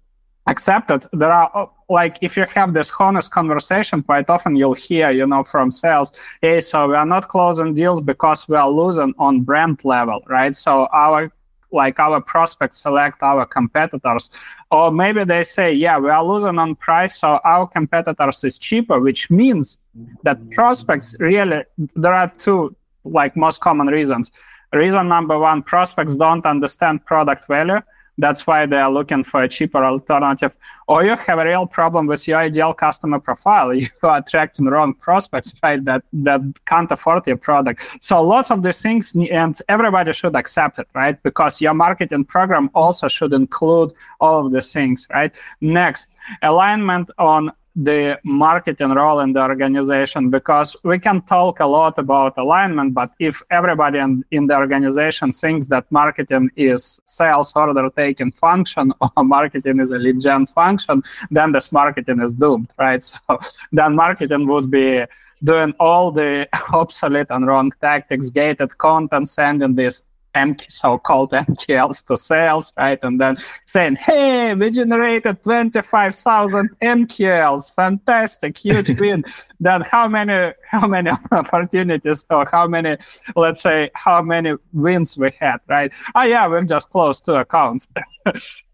accept 0.47 0.91
it. 0.91 1.07
There 1.13 1.33
are 1.33 1.51
oh, 1.55 1.73
like 1.89 2.19
if 2.21 2.37
you 2.37 2.45
have 2.55 2.75
this 2.75 2.91
honest 2.99 3.31
conversation, 3.31 4.03
quite 4.03 4.31
often 4.31 4.57
you'll 4.57 4.75
hear, 4.75 5.11
you 5.11 5.27
know, 5.27 5.43
from 5.43 5.71
sales, 5.71 6.13
hey, 6.41 6.61
so 6.61 6.89
we 6.89 6.95
are 6.95 7.07
not 7.07 7.29
closing 7.29 7.75
deals 7.75 8.01
because 8.01 8.49
we 8.49 8.57
are 8.57 8.71
losing 8.71 9.13
on 9.19 9.43
brand 9.43 9.85
level, 9.85 10.23
right? 10.29 10.55
So 10.55 10.89
our 10.93 11.33
like 11.73 12.01
our 12.01 12.21
prospects 12.21 12.79
select 12.79 13.23
our 13.23 13.47
competitors 13.47 14.31
or 14.73 14.91
maybe 14.91 15.25
they 15.25 15.45
say 15.45 15.73
yeah 15.73 15.99
we 16.01 16.11
are 16.11 16.25
losing 16.25 16.59
on 16.59 16.75
price 16.75 17.21
so 17.21 17.39
our 17.45 17.65
competitors 17.67 18.43
is 18.43 18.59
cheaper 18.59 18.99
which 18.99 19.31
means 19.31 19.79
that 20.25 20.39
prospects 20.51 21.15
really 21.21 21.63
there 21.95 22.13
are 22.13 22.29
two 22.39 22.75
like 23.05 23.37
most 23.37 23.61
common 23.61 23.87
reasons 23.87 24.31
reason 24.73 25.09
number 25.09 25.39
one 25.39 25.63
prospects 25.63 26.15
don't 26.15 26.47
understand 26.47 27.05
product 27.05 27.47
value 27.47 27.81
that's 28.21 28.47
why 28.47 28.67
they 28.67 28.77
are 28.77 28.93
looking 28.93 29.25
for 29.25 29.43
a 29.43 29.49
cheaper 29.49 29.83
alternative. 29.85 30.55
Or 30.87 31.05
you 31.05 31.17
have 31.17 31.39
a 31.39 31.45
real 31.45 31.67
problem 31.67 32.07
with 32.07 32.29
your 32.29 32.39
ideal 32.39 32.75
customer 32.75 33.19
profile. 33.19 33.73
You 33.81 33.89
are 34.03 34.19
attracting 34.19 34.67
wrong 34.67 34.95
prospects, 34.95 35.55
right? 35.63 35.83
That 35.85 36.03
that 36.13 36.43
can't 36.67 36.91
afford 36.93 37.27
your 37.27 37.39
product. 37.39 37.99
So 38.01 38.23
lots 38.23 38.51
of 38.51 38.63
these 38.63 38.83
things, 38.83 39.15
and 39.15 39.55
everybody 39.69 40.13
should 40.13 40.37
accept 40.37 40.79
it, 40.79 40.89
right? 40.95 41.17
Because 41.23 41.61
your 41.61 41.75
marketing 41.75 42.25
program 42.25 42.71
also 42.75 43.09
should 43.09 43.33
include 43.33 43.93
all 44.21 44.45
of 44.45 44.53
these 44.53 44.73
things, 44.73 45.07
right? 45.11 45.33
Next, 45.61 46.09
alignment 46.43 47.11
on 47.19 47.53
the 47.77 48.19
marketing 48.25 48.91
role 48.91 49.21
in 49.21 49.33
the 49.33 49.41
organization 49.41 50.29
because 50.29 50.75
we 50.83 50.99
can 50.99 51.23
talk 51.23 51.61
a 51.61 51.67
lot 51.67 51.97
about 51.99 52.37
alignment 52.37 52.93
but 52.93 53.11
if 53.21 53.43
everybody 53.51 53.99
in, 53.99 54.25
in 54.33 54.47
the 54.47 54.57
organization 54.57 55.31
thinks 55.31 55.67
that 55.67 55.91
marketing 55.91 56.51
is 56.57 57.01
sales 57.05 57.53
order 57.55 57.89
taking 57.97 58.33
function 58.33 58.93
or 59.17 59.25
marketing 59.25 59.79
is 59.79 59.93
a 59.93 59.99
lead 59.99 60.21
gen 60.21 60.47
function 60.47 61.03
then 61.31 61.53
this 61.53 61.71
marketing 61.71 62.21
is 62.21 62.35
doomed 62.35 62.73
right? 62.79 63.05
So 63.31 63.39
then 63.73 63.95
marketing 63.95 64.49
would 64.49 64.71
be 64.71 65.05
doing 65.43 65.73
all 65.79 66.11
the 66.11 66.49
obsolete 66.73 67.29
and 67.31 67.47
wrong 67.47 67.73
tactics 67.81 68.31
gated 68.31 68.77
content 68.79 69.29
sending 69.29 69.75
this 69.75 70.03
MQ, 70.35 70.71
so-called 70.71 71.33
MQLs 71.33 72.05
to 72.07 72.17
sales, 72.17 72.73
right? 72.77 72.99
And 73.03 73.21
then 73.21 73.37
saying, 73.67 73.97
"Hey, 73.97 74.55
we 74.55 74.71
generated 74.71 75.43
twenty-five 75.43 76.15
thousand 76.15 76.71
MQLs, 76.81 77.75
fantastic, 77.75 78.57
huge 78.57 78.91
win." 79.01 79.25
then 79.61 79.83
how 79.83 80.09
many 80.09 80.53
how 80.71 80.87
many 80.87 81.11
opportunities 81.33 82.25
or 82.31 82.49
how 82.51 82.67
many, 82.67 82.97
let's 83.37 83.63
say, 83.63 83.91
how 83.95 84.23
many 84.23 84.55
wins 84.73 85.17
we 85.17 85.31
had, 85.39 85.59
right? 85.69 85.93
Oh 86.15 86.23
yeah, 86.23 86.49
we've 86.49 86.67
just 86.67 86.91
closed 86.91 87.25
two 87.25 87.35
accounts. 87.35 87.87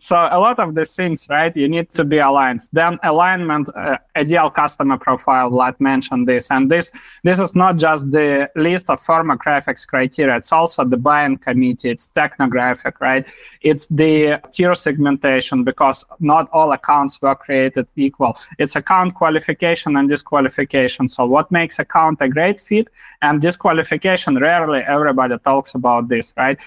so 0.00 0.16
a 0.16 0.38
lot 0.38 0.58
of 0.58 0.74
these 0.74 0.94
things, 0.94 1.26
right? 1.28 1.54
You 1.56 1.68
need 1.68 1.90
to 1.90 2.04
be 2.04 2.18
aligned. 2.18 2.62
Then 2.72 2.98
alignment, 3.02 3.68
uh, 3.74 3.98
ideal 4.16 4.50
customer 4.50 4.98
profile. 4.98 5.50
Vlad 5.50 5.78
mentioned 5.80 6.28
this, 6.28 6.50
and 6.50 6.70
this 6.70 6.90
this 7.22 7.38
is 7.38 7.54
not 7.54 7.76
just 7.76 8.10
the 8.10 8.50
list 8.56 8.90
of 8.90 9.00
firmographics 9.00 9.86
criteria. 9.86 10.36
It's 10.36 10.52
also 10.52 10.84
the 10.84 10.96
buying 10.96 11.38
committee. 11.38 11.90
It's 11.90 12.08
technographic, 12.14 13.00
right? 13.00 13.26
It's 13.62 13.86
the 13.86 14.40
tier 14.52 14.74
segmentation 14.74 15.64
because 15.64 16.04
not 16.20 16.48
all 16.52 16.72
accounts 16.72 17.20
were 17.20 17.34
created 17.34 17.86
equal. 17.96 18.36
It's 18.58 18.76
account 18.76 19.14
qualification 19.14 19.96
and 19.96 20.08
disqualification. 20.08 21.08
So 21.08 21.26
what 21.26 21.50
makes 21.50 21.78
account 21.78 22.18
a 22.20 22.28
great 22.28 22.60
fit 22.60 22.88
and 23.22 23.40
disqualification? 23.40 24.36
Rarely 24.36 24.80
everybody 24.80 25.36
talks 25.38 25.74
about 25.74 26.08
this, 26.08 26.32
right? 26.36 26.58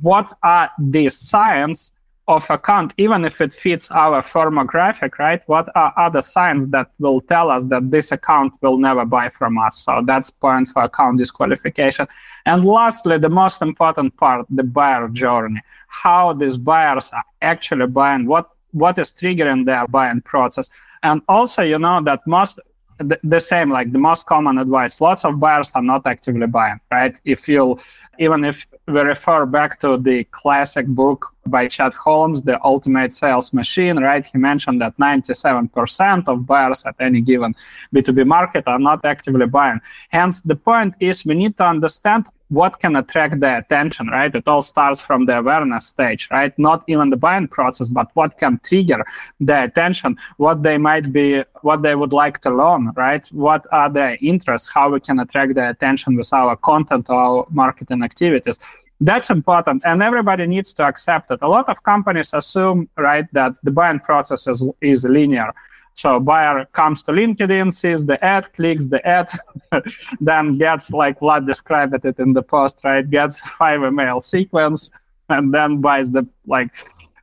What 0.00 0.36
are 0.42 0.70
the 0.78 1.08
science 1.08 1.92
of 2.28 2.48
account, 2.50 2.92
even 2.98 3.24
if 3.24 3.40
it 3.40 3.52
fits 3.52 3.90
our 3.90 4.20
firmographic, 4.20 5.18
right? 5.18 5.42
What 5.46 5.70
are 5.74 5.92
other 5.96 6.20
signs 6.20 6.66
that 6.68 6.90
will 6.98 7.22
tell 7.22 7.50
us 7.50 7.64
that 7.64 7.90
this 7.90 8.12
account 8.12 8.52
will 8.60 8.76
never 8.76 9.04
buy 9.06 9.30
from 9.30 9.56
us? 9.58 9.84
So 9.84 10.02
that's 10.04 10.28
point 10.30 10.68
for 10.68 10.84
account 10.84 11.18
disqualification. 11.18 12.06
And 12.44 12.64
lastly, 12.66 13.16
the 13.18 13.30
most 13.30 13.62
important 13.62 14.16
part, 14.18 14.46
the 14.50 14.62
buyer 14.62 15.08
journey. 15.08 15.62
How 15.88 16.34
these 16.34 16.58
buyers 16.58 17.10
are 17.14 17.24
actually 17.40 17.86
buying, 17.86 18.26
what 18.26 18.50
what 18.72 18.98
is 18.98 19.12
triggering 19.12 19.64
their 19.64 19.86
buying 19.88 20.20
process. 20.20 20.68
And 21.02 21.22
also, 21.26 21.62
you 21.62 21.78
know, 21.78 22.02
that 22.02 22.20
most 22.26 22.60
the, 22.98 23.18
the, 23.22 23.40
same 23.40 23.70
like 23.70 23.92
the 23.92 23.98
most 23.98 24.26
common 24.26 24.58
advice 24.58 25.00
lots 25.00 25.24
of 25.24 25.38
buyers 25.38 25.70
are 25.76 25.82
not 25.82 26.04
actively 26.04 26.48
buying 26.48 26.80
right 26.90 27.20
if 27.24 27.48
you 27.48 27.78
even 28.18 28.44
if 28.44 28.66
we 28.88 29.00
refer 29.00 29.44
back 29.44 29.78
to 29.80 29.98
the 29.98 30.24
classic 30.24 30.86
book 30.86 31.26
by 31.46 31.68
chet 31.68 31.94
holmes 31.94 32.42
the 32.42 32.62
ultimate 32.64 33.12
sales 33.12 33.52
machine 33.52 33.98
right? 33.98 34.24
He 34.26 34.38
mentioned 34.38 34.80
that 34.80 34.96
97% 34.96 36.28
of 36.28 36.46
buyers 36.46 36.82
at 36.86 36.94
any 37.00 37.20
given 37.20 37.54
b2b 37.94 38.26
market 38.26 38.64
are 38.66 38.78
not 38.78 39.04
actively 39.04 39.46
buying. 39.46 39.80
Hence 40.08 40.40
the 40.40 40.56
point 40.56 40.94
is 41.00 41.24
we 41.24 41.34
need 41.34 41.56
to 41.58 41.64
understand 41.64 42.26
what 42.48 42.80
can 42.80 42.96
attract 42.96 43.40
the 43.40 43.58
attention, 43.58 44.08
right? 44.08 44.34
It 44.34 44.48
all 44.48 44.62
starts 44.62 45.00
from 45.02 45.26
the 45.26 45.38
awareness 45.38 45.86
stage, 45.86 46.28
right? 46.30 46.56
Not 46.58 46.82
even 46.86 47.10
the 47.10 47.16
buying 47.16 47.48
process, 47.48 47.88
but 47.88 48.10
what 48.14 48.38
can 48.38 48.60
trigger 48.64 49.04
the 49.40 49.64
attention, 49.64 50.16
what 50.38 50.62
they 50.62 50.78
might 50.78 51.12
be, 51.12 51.44
what 51.62 51.82
they 51.82 51.94
would 51.94 52.12
like 52.12 52.40
to 52.42 52.50
learn, 52.50 52.92
right? 52.96 53.26
What 53.28 53.66
are 53.72 53.90
their 53.90 54.16
interests, 54.22 54.68
how 54.68 54.90
we 54.90 55.00
can 55.00 55.20
attract 55.20 55.54
the 55.54 55.68
attention 55.68 56.16
with 56.16 56.32
our 56.32 56.56
content 56.56 57.06
or 57.08 57.16
our 57.16 57.46
marketing 57.50 58.02
activities. 58.02 58.58
That's 59.00 59.30
important, 59.30 59.82
and 59.84 60.02
everybody 60.02 60.44
needs 60.46 60.72
to 60.72 60.82
accept 60.82 61.30
it. 61.30 61.38
A 61.42 61.48
lot 61.48 61.68
of 61.68 61.84
companies 61.84 62.30
assume, 62.32 62.88
right, 62.96 63.26
that 63.32 63.52
the 63.62 63.70
buying 63.70 64.00
process 64.00 64.48
is, 64.48 64.64
is 64.80 65.04
linear 65.04 65.52
so 65.98 66.20
buyer 66.20 66.64
comes 66.66 67.02
to 67.02 67.10
LinkedIn, 67.10 67.74
sees 67.74 68.06
the 68.06 68.24
ad, 68.24 68.52
clicks 68.52 68.86
the 68.86 69.04
ad, 69.04 69.28
then 70.20 70.56
gets 70.56 70.92
like 70.92 71.18
Vlad 71.18 71.44
described 71.44 72.04
it 72.04 72.20
in 72.20 72.32
the 72.32 72.42
post, 72.42 72.78
right? 72.84 73.10
Gets 73.10 73.40
five 73.58 73.82
email 73.82 74.20
sequence 74.20 74.90
and 75.28 75.52
then 75.52 75.80
buys 75.80 76.12
the 76.12 76.24
like 76.46 76.70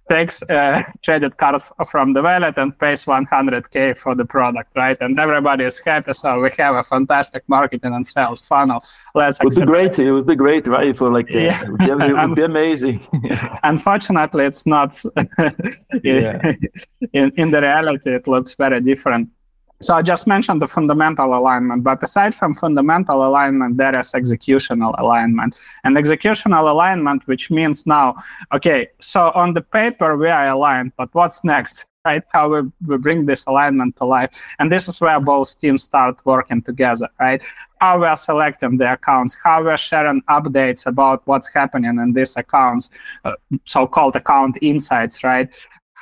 takes 0.09 0.41
uh, 0.43 0.81
a 0.83 0.93
credit 1.03 1.37
card 1.37 1.61
from 1.87 2.13
the 2.13 2.21
wallet 2.21 2.57
and 2.57 2.77
pays 2.77 3.05
100k 3.05 3.97
for 3.97 4.15
the 4.15 4.25
product, 4.25 4.75
right? 4.75 4.97
And 5.01 5.19
everybody 5.19 5.63
is 5.63 5.79
happy. 5.79 6.13
So 6.13 6.41
we 6.41 6.49
have 6.57 6.75
a 6.75 6.83
fantastic 6.83 7.43
marketing 7.47 7.93
and 7.93 8.05
sales 8.05 8.41
funnel. 8.41 8.83
Let's. 9.13 9.39
It 9.39 9.45
would 9.45 9.55
be 9.55 9.65
great. 9.65 9.99
It 9.99 10.11
would 10.11 10.27
be 10.27 10.35
great, 10.45 10.67
right? 10.67 10.95
For 10.95 11.11
like, 11.11 11.29
yeah, 11.29 11.63
it 11.63 11.69
would 11.69 11.79
be, 11.79 11.85
it 11.85 12.29
would 12.29 12.35
be 12.35 12.43
amazing. 12.43 13.07
Unfortunately, 13.63 14.45
it's 14.45 14.65
not. 14.65 15.01
yeah. 16.03 16.53
in 17.13 17.31
in 17.37 17.51
the 17.51 17.61
reality, 17.61 18.11
it 18.11 18.27
looks 18.27 18.53
very 18.55 18.81
different. 18.81 19.29
So 19.81 19.93
I 19.93 20.01
just 20.01 20.25
mentioned 20.25 20.61
the 20.61 20.67
fundamental 20.67 21.37
alignment, 21.37 21.83
but 21.83 22.01
aside 22.01 22.33
from 22.33 22.53
fundamental 22.53 23.27
alignment, 23.27 23.77
there 23.77 23.93
is 23.99 24.13
executional 24.13 24.95
alignment. 24.97 25.57
And 25.83 25.97
executional 25.97 26.71
alignment, 26.71 27.27
which 27.27 27.51
means 27.51 27.85
now, 27.85 28.15
okay, 28.53 28.87
so 29.01 29.31
on 29.35 29.53
the 29.53 29.61
paper 29.61 30.15
we 30.15 30.29
are 30.29 30.47
aligned, 30.47 30.93
but 30.97 31.13
what's 31.13 31.43
next? 31.43 31.85
Right? 32.05 32.23
How 32.31 32.49
we, 32.49 32.61
we 32.85 32.97
bring 32.97 33.25
this 33.25 33.45
alignment 33.47 33.97
to 33.97 34.05
life. 34.05 34.29
And 34.59 34.71
this 34.71 34.87
is 34.87 35.01
where 35.01 35.19
both 35.19 35.59
teams 35.59 35.83
start 35.83 36.23
working 36.23 36.61
together, 36.61 37.09
right? 37.19 37.41
How 37.81 37.99
we 37.99 38.05
are 38.05 38.15
selecting 38.15 38.77
the 38.77 38.93
accounts, 38.93 39.35
how 39.43 39.63
we 39.63 39.69
are 39.71 39.77
sharing 39.77 40.21
updates 40.29 40.85
about 40.85 41.23
what's 41.25 41.47
happening 41.47 41.97
in 41.97 42.13
these 42.13 42.37
accounts, 42.37 42.91
uh, 43.25 43.33
so-called 43.65 44.15
account 44.15 44.57
insights, 44.61 45.23
right? 45.23 45.53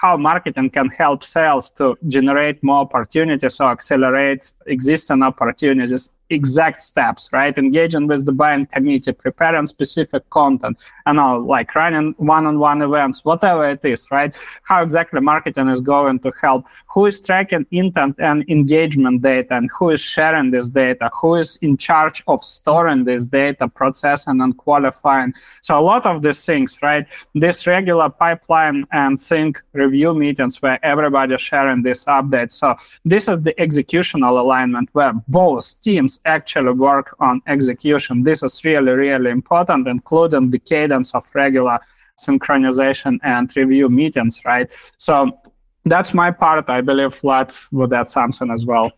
How 0.03 0.17
marketing 0.17 0.69
can 0.69 0.89
help 0.89 1.23
sales 1.23 1.69
to 1.69 1.97
generate 2.09 2.61
more 2.61 2.79
opportunities 2.79 3.61
or 3.61 3.69
accelerate 3.71 4.53
existing 4.67 5.23
opportunities 5.23 6.11
exact 6.33 6.83
steps, 6.83 7.29
right? 7.31 7.57
Engaging 7.57 8.07
with 8.07 8.25
the 8.25 8.31
buying 8.31 8.65
committee, 8.65 9.11
preparing 9.11 9.65
specific 9.65 10.29
content, 10.29 10.77
and 11.05 11.19
all 11.19 11.41
like 11.41 11.73
running 11.75 12.13
one-on-one 12.17 12.81
events, 12.81 13.23
whatever 13.23 13.69
it 13.69 13.83
is, 13.85 14.09
right? 14.11 14.35
How 14.63 14.83
exactly 14.83 15.21
marketing 15.21 15.69
is 15.69 15.81
going 15.81 16.19
to 16.19 16.31
help? 16.41 16.65
Who 16.93 17.05
is 17.05 17.19
tracking 17.19 17.65
intent 17.71 18.15
and 18.19 18.43
engagement 18.49 19.21
data, 19.21 19.55
and 19.55 19.69
who 19.77 19.91
is 19.91 20.01
sharing 20.01 20.51
this 20.51 20.69
data? 20.69 21.09
Who 21.21 21.35
is 21.35 21.57
in 21.61 21.77
charge 21.77 22.23
of 22.27 22.43
storing 22.43 23.03
this 23.03 23.25
data, 23.25 23.67
processing 23.67 24.41
and 24.41 24.57
qualifying? 24.57 25.33
So 25.61 25.77
a 25.77 25.81
lot 25.81 26.05
of 26.05 26.21
these 26.21 26.45
things, 26.45 26.77
right? 26.81 27.07
This 27.35 27.67
regular 27.67 28.09
pipeline 28.09 28.85
and 28.91 29.19
sync 29.19 29.61
review 29.73 30.13
meetings 30.13 30.61
where 30.61 30.79
everybody 30.83 31.37
sharing 31.37 31.83
this 31.83 32.05
update. 32.05 32.51
So 32.51 32.75
this 33.05 33.27
is 33.27 33.41
the 33.41 33.53
executional 33.55 34.39
alignment 34.39 34.89
where 34.93 35.13
both 35.27 35.81
teams 35.81 36.19
actually 36.25 36.71
work 36.71 37.15
on 37.19 37.41
execution. 37.47 38.23
This 38.23 38.43
is 38.43 38.63
really, 38.63 38.93
really 38.93 39.31
important, 39.31 39.87
including 39.87 40.49
the 40.49 40.59
cadence 40.59 41.13
of 41.13 41.23
regular 41.33 41.79
synchronization 42.19 43.19
and 43.23 43.55
review 43.55 43.89
meetings, 43.89 44.39
right? 44.45 44.71
So 44.97 45.37
that's 45.85 46.13
my 46.13 46.31
part. 46.31 46.69
I 46.69 46.81
believe 46.81 47.19
Vlad 47.19 47.67
would 47.71 47.93
add 47.93 48.09
something 48.09 48.49
as 48.51 48.65
well. 48.65 48.91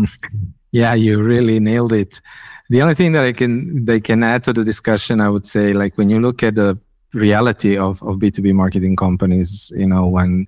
yeah, 0.72 0.94
you 0.94 1.22
really 1.22 1.60
nailed 1.60 1.92
it. 1.92 2.20
The 2.68 2.82
only 2.82 2.94
thing 2.94 3.12
that 3.12 3.24
I 3.24 3.32
can 3.32 3.84
they 3.84 4.00
can 4.00 4.22
add 4.22 4.44
to 4.44 4.52
the 4.52 4.64
discussion, 4.64 5.20
I 5.20 5.28
would 5.28 5.46
say, 5.46 5.72
like 5.72 5.96
when 5.96 6.10
you 6.10 6.20
look 6.20 6.42
at 6.42 6.54
the 6.54 6.78
reality 7.12 7.76
of, 7.76 8.02
of 8.02 8.16
B2B 8.16 8.54
marketing 8.54 8.96
companies, 8.96 9.72
you 9.74 9.86
know, 9.86 10.06
when 10.06 10.46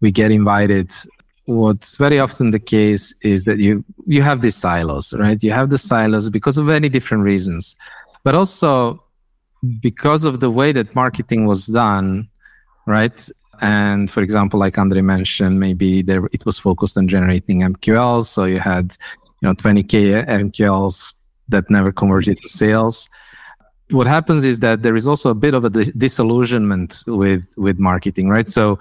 we 0.00 0.12
get 0.12 0.30
invited 0.30 0.92
what's 1.46 1.96
very 1.96 2.18
often 2.18 2.50
the 2.50 2.58
case 2.58 3.14
is 3.22 3.44
that 3.44 3.58
you 3.58 3.84
you 4.06 4.20
have 4.20 4.40
these 4.40 4.56
silos 4.56 5.12
right 5.14 5.42
you 5.42 5.52
have 5.52 5.70
the 5.70 5.78
silos 5.78 6.28
because 6.28 6.58
of 6.58 6.66
many 6.66 6.88
different 6.88 7.22
reasons 7.22 7.76
but 8.24 8.34
also 8.34 9.00
because 9.80 10.24
of 10.24 10.40
the 10.40 10.50
way 10.50 10.72
that 10.72 10.94
marketing 10.94 11.46
was 11.46 11.66
done, 11.66 12.28
right? 12.86 13.28
And 13.60 14.10
for 14.10 14.22
example, 14.22 14.60
like 14.60 14.78
Andrei 14.78 15.00
mentioned, 15.00 15.58
maybe 15.60 16.02
there 16.02 16.26
it 16.32 16.44
was 16.44 16.58
focused 16.58 16.98
on 16.98 17.08
generating 17.08 17.60
MQLs. 17.60 18.26
So 18.26 18.44
you 18.44 18.58
had, 18.58 18.96
you 19.40 19.48
know, 19.48 19.54
20k 19.54 20.26
MQLs 20.26 21.14
that 21.48 21.70
never 21.70 21.92
converted 21.92 22.38
to 22.42 22.48
sales. 22.48 23.08
What 23.90 24.06
happens 24.06 24.44
is 24.44 24.58
that 24.60 24.82
there 24.82 24.96
is 24.96 25.06
also 25.06 25.30
a 25.30 25.34
bit 25.34 25.54
of 25.54 25.64
a 25.64 25.70
disillusionment 25.70 27.04
with 27.06 27.44
with 27.56 27.78
marketing, 27.78 28.28
right? 28.28 28.48
So 28.48 28.78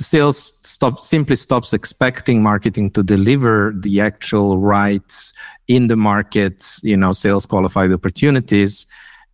sales 0.00 0.52
stop 0.62 1.02
simply 1.02 1.36
stops 1.36 1.72
expecting 1.72 2.42
marketing 2.42 2.90
to 2.90 3.02
deliver 3.02 3.72
the 3.76 4.00
actual 4.00 4.58
rights 4.58 5.32
in 5.68 5.86
the 5.86 5.96
market, 5.96 6.66
you 6.82 6.96
know, 6.96 7.12
sales 7.12 7.46
qualified 7.46 7.92
opportunities, 7.92 8.86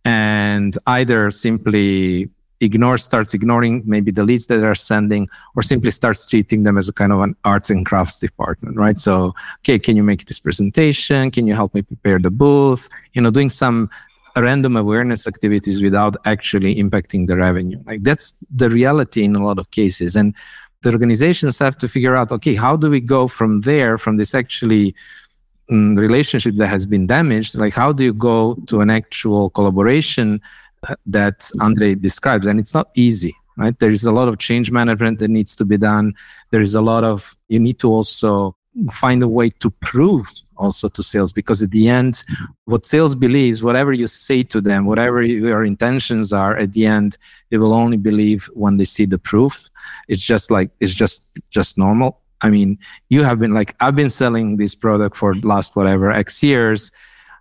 and 0.05 0.77
either 0.87 1.31
simply 1.31 2.29
ignores 2.61 3.03
starts 3.03 3.33
ignoring 3.33 3.83
maybe 3.85 4.09
the 4.09 4.23
leads 4.23 4.47
that 4.47 4.59
they're 4.59 4.73
sending 4.73 5.27
or 5.55 5.61
simply 5.61 5.91
starts 5.91 6.27
treating 6.29 6.63
them 6.63 6.77
as 6.77 6.87
a 6.87 6.93
kind 6.93 7.11
of 7.11 7.19
an 7.19 7.35
arts 7.43 7.69
and 7.69 7.85
crafts 7.85 8.19
department 8.19 8.77
right? 8.77 8.97
So 8.97 9.33
okay 9.59 9.77
can 9.77 9.97
you 9.97 10.03
make 10.03 10.25
this 10.25 10.39
presentation? 10.39 11.29
Can 11.29 11.45
you 11.45 11.55
help 11.55 11.73
me 11.73 11.81
prepare 11.81 12.19
the 12.19 12.31
booth? 12.31 12.87
You 13.13 13.21
know 13.21 13.31
doing 13.31 13.49
some 13.49 13.89
random 14.35 14.75
awareness 14.75 15.27
activities 15.27 15.81
without 15.81 16.15
actually 16.25 16.75
impacting 16.75 17.27
the 17.27 17.35
revenue 17.35 17.79
like 17.85 18.01
that's 18.03 18.33
the 18.55 18.69
reality 18.69 19.23
in 19.23 19.35
a 19.35 19.45
lot 19.45 19.59
of 19.59 19.69
cases 19.71 20.15
and 20.15 20.33
the 20.81 20.91
organizations 20.91 21.59
have 21.59 21.77
to 21.77 21.87
figure 21.87 22.15
out 22.15 22.31
okay 22.31 22.55
how 22.55 22.75
do 22.75 22.89
we 22.89 22.99
go 22.99 23.27
from 23.27 23.61
there 23.61 23.97
from 23.97 24.17
this 24.17 24.33
actually 24.33 24.95
um, 25.71 25.95
relationship 25.95 26.55
that 26.57 26.67
has 26.67 26.85
been 26.85 27.05
damaged 27.07 27.55
like 27.55 27.73
how 27.73 27.93
do 27.93 28.03
you 28.03 28.13
go 28.13 28.55
to 28.67 28.81
an 28.81 28.89
actual 28.89 29.49
collaboration 29.51 30.41
that 31.05 31.49
Andrei 31.61 31.95
describes, 31.95 32.45
and 32.45 32.59
it's 32.59 32.73
not 32.73 32.89
easy, 32.95 33.35
right? 33.57 33.77
There 33.79 33.91
is 33.91 34.05
a 34.05 34.11
lot 34.11 34.27
of 34.27 34.37
change 34.37 34.71
management 34.71 35.19
that 35.19 35.29
needs 35.29 35.55
to 35.55 35.65
be 35.65 35.77
done. 35.77 36.13
There 36.51 36.61
is 36.61 36.75
a 36.75 36.81
lot 36.81 37.03
of 37.03 37.35
you 37.47 37.59
need 37.59 37.79
to 37.79 37.89
also 37.89 38.55
find 38.91 39.21
a 39.23 39.27
way 39.27 39.49
to 39.49 39.69
prove 39.69 40.27
also 40.63 40.87
to 40.87 41.03
sales 41.03 41.31
because 41.33 41.61
at 41.61 41.71
the 41.71 41.87
end 41.87 42.23
what 42.65 42.85
sales 42.85 43.13
believes 43.15 43.61
whatever 43.61 43.91
you 43.93 44.07
say 44.07 44.41
to 44.43 44.59
them 44.61 44.85
whatever 44.85 45.21
your 45.21 45.63
intentions 45.63 46.31
are 46.33 46.57
at 46.57 46.73
the 46.73 46.85
end 46.85 47.17
they 47.53 47.57
will 47.57 47.73
only 47.73 47.97
believe 47.97 48.49
when 48.55 48.77
they 48.77 48.85
see 48.85 49.05
the 49.05 49.19
proof. 49.19 49.69
It's 50.07 50.23
just 50.23 50.49
like 50.49 50.71
it's 50.79 50.95
just 50.95 51.39
just 51.51 51.77
normal. 51.77 52.19
I 52.41 52.49
mean 52.49 52.79
you 53.09 53.23
have 53.23 53.37
been 53.39 53.53
like 53.53 53.75
i've 53.79 53.95
been 53.95 54.09
selling 54.09 54.57
this 54.57 54.73
product 54.73 55.15
for 55.15 55.35
last 55.35 55.75
whatever 55.75 56.11
x 56.11 56.41
years. 56.41 56.91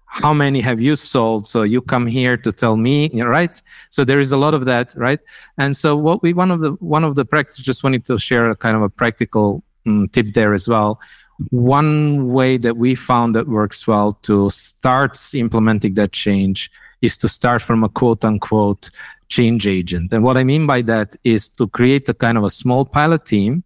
How 0.05 0.35
many 0.35 0.61
have 0.61 0.79
you 0.79 0.95
sold? 0.95 1.47
So 1.47 1.63
you 1.63 1.81
come 1.81 2.07
here 2.07 2.37
to 2.37 2.53
tell 2.53 2.77
me 2.77 3.23
right? 3.23 3.55
So 3.89 4.05
there 4.05 4.21
is 4.21 4.33
a 4.33 4.37
lot 4.37 4.53
of 4.53 4.67
that 4.67 4.93
right? 4.97 5.21
And 5.57 5.75
so 5.75 5.97
what 5.97 6.23
we 6.23 6.35
one 6.35 6.51
of 6.51 6.61
the 6.61 6.73
one 6.73 7.05
of 7.05 7.15
the 7.15 7.25
practice 7.25 7.57
just 7.57 7.83
wanted 7.85 8.05
to 8.05 8.19
share 8.19 8.51
a 8.51 8.57
kind 8.57 8.77
of 8.77 8.83
a 8.83 8.91
practical 8.91 9.65
um, 9.87 10.09
tip 10.09 10.35
there 10.35 10.53
as 10.53 10.69
well 10.69 11.01
one 11.51 12.33
way 12.33 12.57
that 12.57 12.77
we 12.77 12.95
found 12.95 13.35
that 13.35 13.49
works 13.49 13.87
well 13.87 14.13
to 14.23 14.51
start 14.51 15.19
implementing 15.35 15.95
that 15.95 16.13
change 16.13 16.71
is 17.01 17.19
to 17.19 17.29
start 17.29 17.61
from 17.61 17.85
a 17.85 17.89
quote 17.89 18.25
unquote 18.25 18.91
change 19.29 19.67
agent. 19.67 20.13
And 20.13 20.23
what 20.23 20.37
i 20.37 20.45
mean 20.45 20.67
by 20.67 20.83
that 20.83 21.17
is 21.25 21.49
to 21.59 21.67
create 21.69 22.09
a 22.09 22.15
kind 22.15 22.39
of 22.39 22.45
a 22.45 22.51
small 22.51 22.85
pilot 22.85 23.25
team 23.25 23.65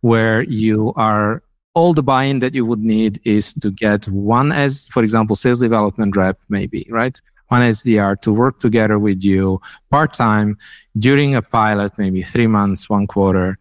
where 0.00 0.42
you 0.42 0.92
are 0.96 1.42
all 1.74 1.92
the 1.92 2.02
buy-in 2.02 2.38
that 2.38 2.54
you 2.54 2.64
would 2.64 2.80
need 2.80 3.20
is 3.24 3.52
to 3.54 3.70
get 3.70 4.08
one 4.08 4.52
as 4.52 4.84
for 4.86 5.02
example 5.02 5.34
sales 5.34 5.60
development 5.60 6.16
rep 6.16 6.38
maybe 6.48 6.86
right? 6.90 7.20
One 7.48 7.62
sdr 7.62 8.20
to 8.22 8.32
work 8.32 8.58
together 8.58 8.98
with 8.98 9.22
you 9.22 9.60
part-time 9.90 10.58
during 10.98 11.34
a 11.34 11.42
pilot 11.42 11.92
maybe 11.98 12.22
three 12.22 12.46
months 12.46 12.88
one 12.88 13.06
quarter 13.06 13.58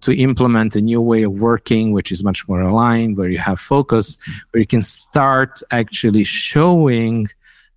to 0.00 0.14
implement 0.16 0.76
a 0.76 0.80
new 0.80 1.00
way 1.00 1.22
of 1.22 1.32
working 1.32 1.92
which 1.92 2.12
is 2.12 2.22
much 2.22 2.46
more 2.48 2.60
aligned 2.60 3.16
where 3.16 3.28
you 3.28 3.38
have 3.38 3.58
focus 3.58 4.16
where 4.50 4.60
you 4.60 4.66
can 4.66 4.82
start 4.82 5.62
actually 5.70 6.24
showing 6.24 7.26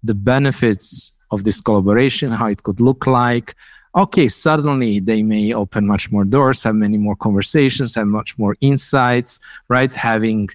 the 0.04 0.14
benefits 0.14 1.12
of 1.32 1.44
this 1.44 1.62
collaboration 1.62 2.32
how 2.32 2.48
it 2.48 2.64
could 2.64 2.80
look 2.80 3.08
like 3.08 3.56
okay, 3.96 4.28
suddenly 4.28 5.00
they 5.00 5.24
may 5.24 5.54
open 5.54 5.88
much 5.88 6.12
more 6.12 6.24
doors, 6.24 6.64
have 6.64 6.76
many 6.76 6.98
more 6.98 7.16
conversations, 7.16 7.96
have 7.96 8.08
much 8.08 8.38
more 8.38 8.56
insights, 8.62 9.40
right? 9.68 9.94
Having 9.94 10.50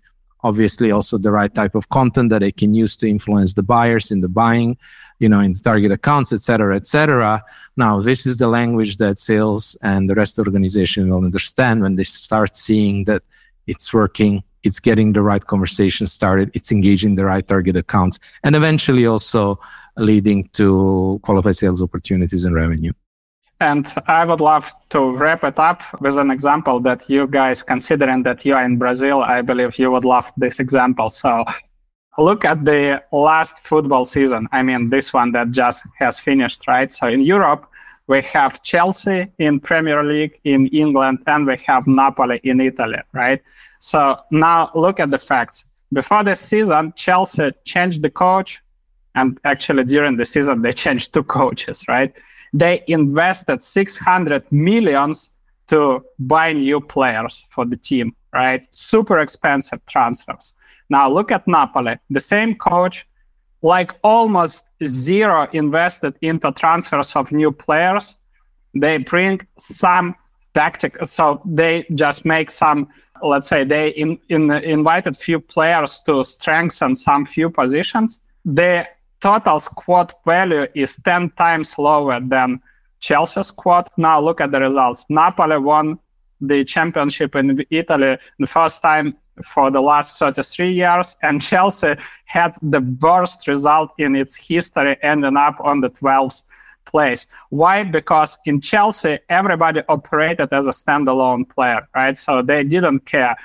obviously 0.45 0.93
also 0.93 1.19
the 1.19 1.33
right 1.33 1.53
type 1.53 1.75
of 1.75 1.89
content 1.89 2.31
that 2.31 2.41
they 2.41 2.53
can 2.53 2.75
use 2.75 2.97
to 2.99 3.09
influence 3.09 3.55
the 3.55 3.63
buyers 3.63 4.13
in 4.13 4.21
the 4.21 4.29
buying, 4.29 4.77
you 5.19 5.29
know, 5.29 5.41
in 5.41 5.53
the 5.55 5.59
target 5.59 5.91
accounts, 5.91 6.33
et 6.33 6.41
cetera, 6.41 6.77
et 6.77 6.87
cetera. 6.87 7.43
Now, 7.77 8.01
this 8.01 8.27
is 8.27 8.37
the 8.37 8.49
language 8.49 8.99
that 8.99 9.19
sales 9.19 9.77
and 9.83 10.09
the 10.09 10.15
rest 10.15 10.39
of 10.39 10.45
the 10.45 10.51
organization 10.51 11.09
will 11.09 11.25
understand 11.25 11.83
when 11.83 11.97
they 11.97 12.05
start 12.05 12.57
seeing 12.57 13.05
that 13.07 13.23
it's 13.67 13.93
working, 13.93 14.45
it's 14.63 14.79
getting 14.79 15.13
the 15.15 15.23
right 15.23 15.45
conversation 15.45 16.07
started, 16.07 16.51
it's 16.53 16.71
engaging 16.71 17.15
the 17.15 17.25
right 17.25 17.47
target 17.49 17.77
accounts, 17.77 18.19
and 18.45 18.55
eventually 18.55 19.07
also 19.07 19.59
leading 19.97 20.49
to 20.49 21.19
qualified 21.23 21.57
sales 21.57 21.81
opportunities 21.81 22.45
and 22.45 22.55
revenue. 22.55 22.93
And 23.61 23.87
I 24.07 24.25
would 24.25 24.41
love 24.41 24.71
to 24.91 25.17
wrap 25.17 25.45
it 25.45 25.59
up 25.59 25.83
with 26.01 26.19
an 26.19 26.31
example 26.31 26.81
that 26.81 27.09
you 27.09 27.27
guys, 27.27 27.63
considering 27.63 28.23
that 28.25 28.45
you 28.45 28.55
are 28.55 28.63
in 28.63 28.77
Brazil, 28.79 29.23
I 29.23 29.43
believe 29.43 29.79
you 29.79 29.91
would 29.91 30.05
love 30.05 30.31
this 30.37 30.59
example. 30.59 31.09
So 31.11 31.45
look 32.19 32.45
at 32.45 32.65
the 32.65 33.03
last 33.13 33.61
football 33.61 34.05
season. 34.05 34.49
I 34.53 34.63
mean, 34.63 34.91
this 34.91 35.13
one 35.13 35.33
that 35.33 35.51
just 35.53 35.85
has 35.99 36.19
finished, 36.19 36.67
right? 36.67 36.91
So 36.91 37.09
in 37.09 37.23
Europe, 37.23 37.67
we 38.07 38.21
have 38.23 38.63
Chelsea 38.63 39.29
in 39.39 39.61
Premier 39.61 40.05
League 40.05 40.39
in 40.45 40.67
England, 40.69 41.21
and 41.27 41.47
we 41.47 41.57
have 41.67 41.87
Napoli 41.87 42.41
in 42.45 42.61
Italy, 42.61 42.99
right? 43.13 43.41
So 43.79 44.19
now 44.31 44.71
look 44.75 45.01
at 45.01 45.11
the 45.11 45.19
facts. 45.19 45.65
Before 45.93 46.25
this 46.25 46.41
season, 46.41 46.93
Chelsea 46.97 47.51
changed 47.65 48.03
the 48.03 48.11
coach, 48.11 48.61
and 49.15 49.39
actually 49.45 49.85
during 49.85 50.17
the 50.17 50.27
season 50.27 50.61
they 50.63 50.73
changed 50.85 51.15
two 51.15 51.23
coaches, 51.23 51.85
right? 51.89 52.13
They 52.55 52.85
invested 52.87 53.63
600 53.63 54.51
millions 54.51 55.31
to 55.67 56.05
buy 56.21 56.53
new 56.53 56.81
players 56.81 57.45
for 57.51 57.67
the 57.67 57.77
team, 57.77 58.15
right? 58.33 58.67
Super 58.71 59.19
expensive 59.19 59.85
transfers. 59.87 60.55
Now 60.89 61.11
look 61.11 61.33
at 61.33 61.49
Napoli, 61.49 61.99
the 62.11 62.21
same 62.21 62.55
coach, 62.55 63.07
like 63.63 63.93
almost 64.05 64.67
zero 64.87 65.49
invested 65.53 66.15
into 66.21 66.53
transfers 66.53 67.17
of 67.17 67.33
new 67.33 67.51
players. 67.51 68.15
They 68.75 68.99
bring 68.99 69.41
some 69.59 70.15
tactic, 70.55 71.05
so 71.07 71.41
they 71.45 71.87
just 71.95 72.25
make 72.25 72.51
some. 72.51 72.89
Let's 73.23 73.49
say 73.49 73.65
they 73.65 73.89
in, 73.91 74.19
in 74.29 74.51
invited 74.51 75.17
few 75.17 75.41
players 75.41 76.03
to 76.07 76.23
strengthen 76.25 76.95
some 76.95 77.25
few 77.25 77.49
positions. 77.49 78.21
They 78.45 78.87
total 79.25 79.59
squad 79.59 80.13
value 80.27 80.67
is 80.75 80.99
10 81.03 81.31
times 81.31 81.79
lower 81.79 82.21
than 82.21 82.61
Chelsea 83.01 83.43
squad. 83.43 83.89
Now 83.97 84.21
look 84.21 84.39
at 84.43 84.51
the 84.51 84.61
results. 84.61 85.07
Napoli 85.09 85.57
won 85.57 85.99
the 86.43 86.63
championship 86.65 87.35
in 87.35 87.65
Italy 87.71 88.19
the 88.39 88.47
first 88.47 88.83
time 88.83 89.17
for 89.43 89.71
the 89.71 89.81
last 89.81 90.19
33 90.19 90.71
years, 90.71 91.17
and 91.23 91.41
Chelsea 91.41 91.95
had 92.27 92.55
the 92.61 92.83
worst 93.01 93.49
result 93.49 93.91
in 93.99 94.15
its 94.15 94.37
history, 94.37 94.97
ending 95.03 95.39
up 95.39 95.57
on 95.61 95.81
the 95.81 95.89
12th 95.89 96.43
place. 96.85 97.27
Why? 97.49 97.83
Because 97.83 98.37
in 98.45 98.61
Chelsea, 98.61 99.19
everybody 99.31 99.81
operated 99.89 100.53
as 100.53 100.67
a 100.67 100.71
standalone 100.71 101.49
player, 101.49 101.89
right? 101.95 102.17
So 102.19 102.43
they 102.43 102.63
didn't 102.63 103.07
care 103.07 103.37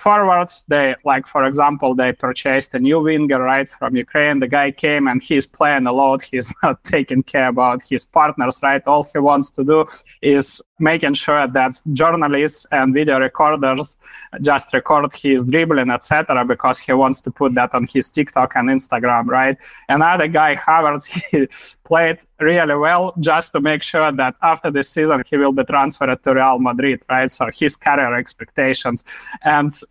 forwards. 0.00 0.64
They 0.68 0.94
like, 1.04 1.26
for 1.26 1.44
example, 1.44 1.94
they 1.94 2.12
purchased 2.12 2.74
a 2.74 2.78
new 2.78 3.00
winger 3.00 3.42
right 3.42 3.68
from 3.68 3.96
Ukraine. 3.96 4.40
The 4.40 4.48
guy 4.48 4.70
came 4.70 5.06
and 5.06 5.22
he's 5.22 5.46
playing 5.46 5.86
a 5.86 5.92
lot. 5.92 6.22
He's 6.22 6.50
not 6.62 6.82
taking 6.84 7.22
care 7.22 7.48
about 7.48 7.82
his 7.82 8.06
partners, 8.06 8.58
right? 8.62 8.82
All 8.86 9.04
he 9.12 9.18
wants 9.18 9.50
to 9.50 9.64
do 9.64 9.84
is 10.22 10.62
making 10.80 11.14
sure 11.14 11.46
that 11.46 11.80
journalists 11.92 12.66
and 12.72 12.94
video 12.94 13.18
recorders 13.18 13.96
just 14.40 14.72
record 14.72 15.14
his 15.14 15.44
dribbling, 15.44 15.90
etc., 15.90 16.44
because 16.44 16.78
he 16.78 16.92
wants 16.92 17.20
to 17.20 17.30
put 17.30 17.54
that 17.54 17.74
on 17.74 17.86
his 17.86 18.10
TikTok 18.10 18.52
and 18.56 18.68
Instagram, 18.68 19.26
right? 19.26 19.56
Another 19.88 20.28
guy, 20.28 20.54
Havertz, 20.56 21.06
he 21.30 21.48
played 21.84 22.18
really 22.38 22.76
well 22.76 23.12
just 23.18 23.52
to 23.52 23.60
make 23.60 23.82
sure 23.82 24.12
that 24.12 24.34
after 24.42 24.70
this 24.70 24.88
season 24.88 25.22
he 25.28 25.36
will 25.36 25.52
be 25.52 25.64
transferred 25.64 26.22
to 26.22 26.34
Real 26.34 26.58
Madrid, 26.58 27.02
right? 27.10 27.30
So 27.30 27.48
his 27.52 27.74
career 27.76 28.14
expectations, 28.16 29.04
and 29.42 29.72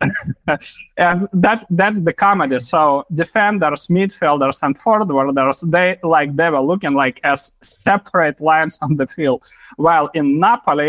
and 0.96 1.28
that 1.32 1.64
that's 1.70 2.00
the 2.00 2.14
comedy. 2.14 2.58
So 2.60 3.04
defenders, 3.14 3.86
midfielders, 3.88 4.58
and 4.62 4.78
forwarders, 4.78 5.70
they 5.70 5.98
like 6.02 6.34
they 6.36 6.50
were 6.50 6.60
looking 6.60 6.94
like 6.94 7.20
as 7.24 7.52
separate 7.60 8.40
lines 8.40 8.78
on 8.80 8.96
the 8.96 9.06
field, 9.06 9.48
while 9.76 10.08
in 10.14 10.40
Napoli 10.40 10.79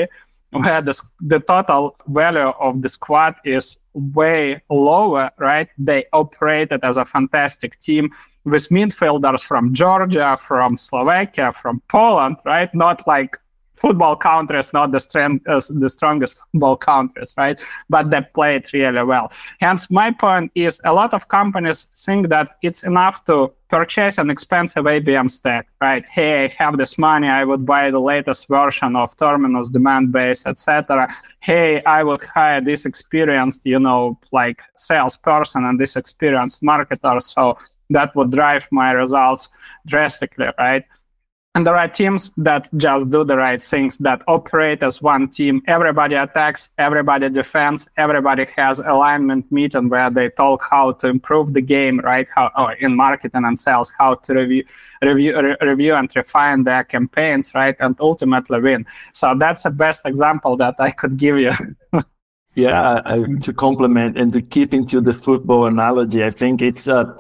where 0.52 0.82
the, 0.82 0.96
the 1.22 1.40
total 1.40 1.96
value 2.08 2.52
of 2.60 2.82
the 2.82 2.90
squad 2.90 3.36
is 3.46 3.78
way 3.94 4.62
lower, 4.70 5.32
right? 5.38 5.70
They 5.78 6.06
operated 6.14 6.82
as 6.84 6.98
a 6.98 7.06
fantastic 7.06 7.80
team. 7.80 8.12
with 8.44 8.70
midfielders 8.70 9.44
from 9.44 9.74
Georgia, 9.74 10.38
from 10.38 10.78
Slovakia, 10.78 11.52
from 11.52 11.82
Poland, 11.88 12.38
right? 12.46 12.74
Not 12.74 13.06
like 13.08 13.38
football 13.82 14.16
countries, 14.16 14.72
not 14.74 14.92
the, 14.92 15.00
strength, 15.00 15.48
uh, 15.48 15.62
the 15.70 15.90
strongest 15.90 16.40
football 16.52 16.78
countries, 16.78 17.34
right? 17.38 17.60
But 17.90 18.12
they 18.12 18.22
play 18.34 18.56
it 18.58 18.72
really 18.74 19.04
well. 19.04 19.32
Hence, 19.60 19.90
my 19.90 20.12
point 20.12 20.52
is 20.56 20.80
a 20.86 20.94
lot 20.94 21.14
of 21.14 21.28
companies 21.28 21.88
think 21.96 22.30
that 22.30 22.58
it's 22.62 22.84
enough 22.84 23.26
to 23.26 23.52
purchase 23.70 24.18
an 24.18 24.30
expensive 24.30 24.86
ABM 24.86 25.32
stack, 25.32 25.68
right? 25.80 26.06
Hey, 26.10 26.46
I 26.46 26.48
have 26.64 26.78
this 26.78 26.98
money, 26.98 27.28
I 27.28 27.44
would 27.46 27.66
buy 27.66 27.90
the 27.90 28.00
latest 28.00 28.48
version 28.48 28.96
of 28.96 29.16
Terminus, 29.18 29.72
Demandbase, 29.72 30.46
etc. 30.46 31.08
Hey, 31.40 31.82
I 31.86 32.04
would 32.04 32.22
hire 32.22 32.62
this 32.62 32.86
experienced, 32.86 33.62
you 33.66 33.80
know, 33.80 34.20
like 34.32 34.62
salesperson 34.76 35.64
and 35.64 35.80
this 35.80 35.96
experienced 35.96 36.62
marketer, 36.62 37.22
so 37.22 37.58
that 37.90 38.14
would 38.16 38.32
drive 38.32 38.68
my 38.72 38.92
results 38.92 39.48
drastically, 39.88 40.50
right? 40.60 40.84
And 41.54 41.68
there 41.68 41.76
are 41.76 41.88
teams 41.88 42.32
that 42.38 42.70
just 42.78 43.10
do 43.10 43.26
the 43.26 43.36
right 43.36 43.62
things, 43.62 43.98
that 43.98 44.22
operate 44.30 44.82
as 44.84 45.02
one 45.02 45.28
team. 45.28 45.62
Everybody 45.68 46.16
attacks, 46.16 46.70
everybody 46.78 47.30
defends, 47.30 47.90
everybody 47.98 48.48
has 48.56 48.80
alignment 48.80 49.52
meeting 49.52 49.90
where 49.90 50.10
they 50.10 50.30
talk 50.30 50.64
how 50.64 50.94
to 50.94 51.08
improve 51.10 51.54
the 51.54 51.62
game, 51.62 52.00
right? 52.00 52.26
How 52.34 52.52
or 52.58 52.72
in 52.74 52.96
marketing 52.96 53.44
and 53.44 53.60
sales, 53.60 53.92
how 53.98 54.16
to 54.16 54.34
review, 54.34 54.64
review, 55.02 55.42
re- 55.42 55.58
review 55.62 55.96
and 55.96 56.10
refine 56.16 56.64
their 56.64 56.86
campaigns, 56.86 57.54
right? 57.54 57.76
And 57.82 57.98
ultimately 58.00 58.62
win. 58.62 58.86
So 59.12 59.36
that's 59.38 59.64
the 59.64 59.72
best 59.72 60.04
example 60.06 60.56
that 60.56 60.76
I 60.80 60.92
could 60.92 61.18
give 61.18 61.38
you. 61.38 61.52
yeah, 62.56 63.02
I, 63.04 63.24
to 63.42 63.52
complement 63.52 64.18
and 64.18 64.32
to 64.32 64.42
keep 64.42 64.74
into 64.74 65.02
the 65.02 65.14
football 65.14 65.66
analogy, 65.66 66.24
I 66.24 66.30
think 66.30 66.62
it's 66.62 66.88
a. 66.88 66.96
Uh, 66.96 67.20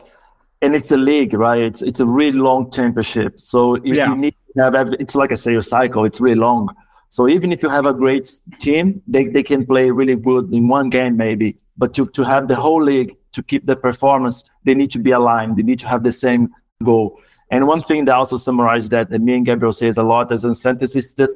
and 0.61 0.75
it's 0.75 0.91
a 0.91 0.97
league, 0.97 1.33
right? 1.33 1.61
It's 1.61 1.81
it's 1.81 1.99
a 1.99 2.05
really 2.05 2.37
long 2.37 2.71
championship. 2.71 3.39
So 3.39 3.75
if 3.75 3.85
yeah. 3.85 4.09
you 4.09 4.15
need 4.15 4.35
to 4.55 4.63
have, 4.63 4.93
it's 4.99 5.15
like 5.15 5.31
a 5.31 5.37
sales 5.37 5.67
cycle. 5.67 6.05
It's 6.05 6.21
really 6.21 6.39
long. 6.39 6.69
So 7.09 7.27
even 7.27 7.51
if 7.51 7.61
you 7.61 7.69
have 7.69 7.85
a 7.85 7.93
great 7.93 8.31
team, 8.59 9.01
they, 9.05 9.25
they 9.27 9.43
can 9.43 9.65
play 9.65 9.91
really 9.91 10.15
good 10.15 10.53
in 10.53 10.69
one 10.69 10.89
game 10.89 11.17
maybe. 11.17 11.57
But 11.77 11.93
to, 11.95 12.05
to 12.07 12.23
have 12.23 12.47
the 12.47 12.55
whole 12.55 12.81
league 12.81 13.17
to 13.33 13.43
keep 13.43 13.65
the 13.65 13.75
performance, 13.75 14.45
they 14.63 14.75
need 14.75 14.91
to 14.91 14.99
be 14.99 15.11
aligned. 15.11 15.57
They 15.57 15.63
need 15.63 15.79
to 15.79 15.87
have 15.89 16.03
the 16.03 16.11
same 16.11 16.53
goal. 16.83 17.19
And 17.49 17.67
one 17.67 17.81
thing 17.81 18.05
that 18.05 18.15
also 18.15 18.37
summarized 18.37 18.91
that, 18.91 19.09
and 19.09 19.25
me 19.25 19.33
and 19.33 19.45
Gabriel 19.45 19.73
says 19.73 19.97
a 19.97 20.03
lot 20.03 20.31
as 20.31 20.45
a 20.45 20.55
sentence 20.55 20.95
is 20.95 21.13
that 21.15 21.31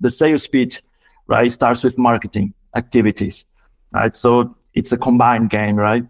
the 0.00 0.10
sales 0.10 0.46
pitch, 0.46 0.80
right, 1.26 1.52
starts 1.52 1.84
with 1.84 1.98
marketing 1.98 2.54
activities, 2.74 3.44
right? 3.92 4.16
So 4.16 4.56
it's 4.72 4.92
a 4.92 4.96
combined 4.96 5.50
game, 5.50 5.76
right? 5.76 6.04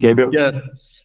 Gabriel? 0.00 0.30
Yeah. 0.32 0.60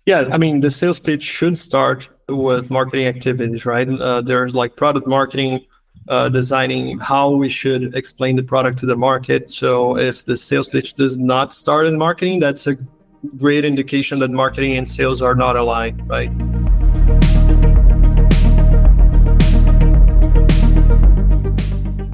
Yeah, 0.06 0.28
I 0.32 0.38
mean, 0.38 0.60
the 0.60 0.70
sales 0.70 1.00
pitch 1.00 1.24
should 1.24 1.58
start 1.58 2.10
with 2.28 2.70
marketing 2.70 3.08
activities, 3.08 3.66
right? 3.66 3.88
Uh, 3.88 4.20
there's 4.20 4.54
like 4.54 4.76
product 4.76 5.08
marketing, 5.08 5.66
uh, 6.10 6.28
designing 6.28 7.00
how 7.00 7.30
we 7.30 7.48
should 7.48 7.96
explain 7.96 8.36
the 8.36 8.44
product 8.44 8.78
to 8.80 8.86
the 8.86 8.98
market. 8.98 9.50
So 9.50 9.98
if 9.98 10.26
the 10.26 10.36
sales 10.36 10.68
pitch 10.68 10.96
does 10.96 11.18
not 11.18 11.54
start 11.54 11.88
in 11.88 11.98
marketing, 11.98 12.42
that's 12.42 12.68
a 12.68 12.76
great 13.38 13.64
indication 13.64 14.20
that 14.20 14.30
marketing 14.30 14.76
and 14.76 14.90
sales 14.90 15.22
are 15.22 15.36
not 15.36 15.56
aligned, 15.56 16.06
right? 16.10 16.30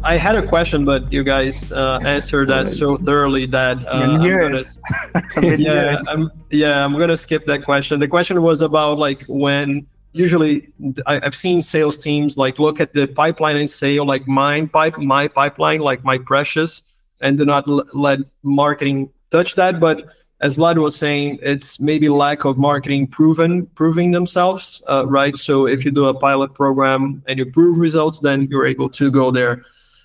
I 0.09 0.17
had 0.17 0.33
a 0.33 0.41
question, 0.41 0.85
but 0.85 1.13
you 1.13 1.23
guys 1.23 1.71
uh, 1.71 1.99
answered 2.03 2.49
that 2.49 2.67
so 2.67 2.97
thoroughly 2.97 3.45
that 3.45 3.85
uh, 3.85 3.91
I'm 3.91 4.17
gonna, 4.17 4.63
yeah, 5.57 6.01
I'm, 6.07 6.31
yeah, 6.49 6.83
I'm 6.83 6.97
gonna 6.97 7.15
skip 7.15 7.45
that 7.45 7.63
question. 7.63 7.99
The 7.99 8.07
question 8.07 8.41
was 8.41 8.63
about 8.63 8.97
like 8.97 9.23
when 9.27 9.85
usually 10.13 10.69
I, 11.05 11.19
have 11.23 11.35
seen 11.35 11.61
sales 11.61 11.95
teams 11.95 12.37
like 12.37 12.57
look 12.57 12.79
at 12.79 12.93
the 12.93 13.05
pipeline 13.05 13.57
and 13.57 13.69
say, 13.69 13.99
oh, 13.99 14.03
like 14.03 14.27
mine 14.27 14.67
pipe, 14.67 14.97
my 14.97 15.27
pipeline, 15.27 15.81
like 15.81 16.03
my 16.03 16.17
precious, 16.17 16.97
and 17.21 17.37
do 17.37 17.45
not 17.45 17.67
l- 17.67 17.85
let 17.93 18.17
marketing 18.41 19.11
touch 19.29 19.53
that. 19.61 19.79
But 19.79 20.11
as 20.41 20.57
Vlad 20.57 20.81
was 20.81 20.95
saying, 20.95 21.37
it's 21.43 21.79
maybe 21.79 22.09
lack 22.09 22.45
of 22.45 22.57
marketing 22.57 23.05
proven 23.05 23.67
proving 23.75 24.09
themselves, 24.09 24.81
uh, 24.89 25.05
right? 25.07 25.37
So 25.37 25.67
if 25.67 25.85
you 25.85 25.91
do 25.91 26.07
a 26.07 26.15
pilot 26.15 26.55
program 26.55 27.21
and 27.27 27.37
you 27.37 27.45
prove 27.45 27.77
results, 27.77 28.21
then 28.21 28.47
you're 28.49 28.65
able 28.65 28.89
to 28.89 29.11
go 29.11 29.29
there. 29.29 29.63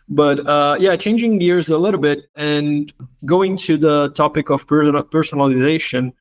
But 0.08 0.46
uh, 0.46 0.76
yeah, 0.78 0.96
changing 0.96 1.38
gears 1.38 1.70
a 1.70 1.78
little 1.78 2.00
bit 2.00 2.26
and 2.34 2.92
going 3.24 3.56
to 3.58 3.76
the 3.76 4.10
topic 4.10 4.50
of 4.50 4.66
per- 4.66 5.02
personalization. 5.04 6.12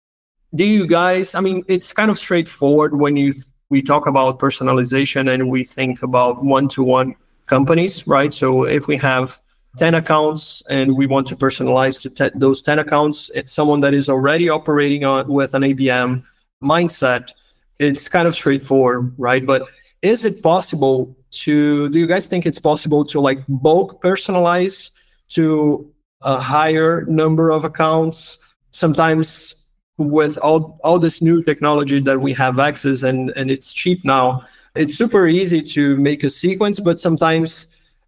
Do 0.56 0.63
you 0.63 0.88
guys? 0.88 1.36
I 1.36 1.41
mean, 1.41 1.63
it's 1.67 1.91
kind 1.91 2.10
of 2.10 2.17
straightforward 2.17 2.98
when 2.98 3.17
you 3.17 3.34
th- 3.34 3.46
we 3.69 3.82
talk 3.82 4.08
about 4.08 4.39
personalization 4.39 5.34
and 5.34 5.50
we 5.50 5.63
think 5.63 6.04
about 6.04 6.43
one-to-one 6.43 7.15
companies, 7.48 8.08
right? 8.08 8.32
So 8.32 8.63
if 8.63 8.88
we 8.88 8.98
have 8.98 9.39
10 9.78 9.96
accounts 9.96 10.62
and 10.69 10.96
we 10.96 11.08
want 11.08 11.28
to 11.28 11.36
personalize 11.36 12.00
to 12.02 12.10
te- 12.10 12.38
those 12.38 12.62
10 12.62 12.80
accounts, 12.80 13.32
it's 13.34 13.52
someone 13.52 13.82
that 13.82 13.93
is 13.93 14.10
already 14.10 14.48
operating 14.48 15.04
on 15.04 15.28
with 15.28 15.56
an 15.56 15.63
ABM 15.63 16.24
mindset. 16.63 17.32
It's 17.80 18.08
kind 18.08 18.28
of 18.28 18.36
straightforward, 18.36 19.13
right? 19.17 19.46
But 19.46 19.67
is 20.03 20.25
it 20.25 20.43
possible 20.43 21.15
to 21.31 21.89
do 21.89 21.97
you 21.97 22.05
guys 22.05 22.27
think 22.27 22.45
it's 22.45 22.59
possible 22.59 23.03
to 23.05 23.19
like 23.19 23.39
bulk 23.47 24.03
personalize 24.03 24.91
to 25.29 25.89
a 26.21 26.39
higher 26.39 27.05
number 27.05 27.49
of 27.49 27.63
accounts? 27.63 28.37
Sometimes 28.69 29.55
with 29.97 30.37
all 30.39 30.77
all 30.83 30.99
this 30.99 31.21
new 31.21 31.41
technology 31.41 31.99
that 31.99 32.19
we 32.19 32.33
have 32.33 32.59
access 32.59 33.03
and 33.03 33.31
and 33.35 33.49
it's 33.49 33.73
cheap 33.73 34.03
now 34.03 34.41
it's 34.75 34.95
super 34.95 35.27
easy 35.27 35.61
to 35.61 35.95
make 35.97 36.23
a 36.23 36.29
sequence 36.31 36.79
but 36.79 36.99
sometimes 36.99 37.67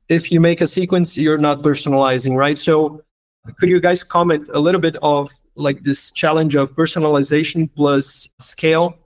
if 0.09 0.31
you 0.31 0.41
make 0.41 0.61
a 0.61 0.67
sequence 0.67 1.15
you're 1.17 1.37
not 1.37 1.61
personalizing 1.61 2.35
right? 2.35 2.59
So 2.59 3.01
could 3.57 3.69
you 3.69 3.79
guys 3.79 4.03
comment 4.03 4.49
a 4.53 4.59
little 4.59 4.81
bit 4.81 4.97
of 5.03 5.31
like 5.55 5.83
this 5.83 6.11
challenge 6.11 6.55
of 6.55 6.75
personalization 6.75 7.69
plus 7.75 8.27
scale 8.39 8.97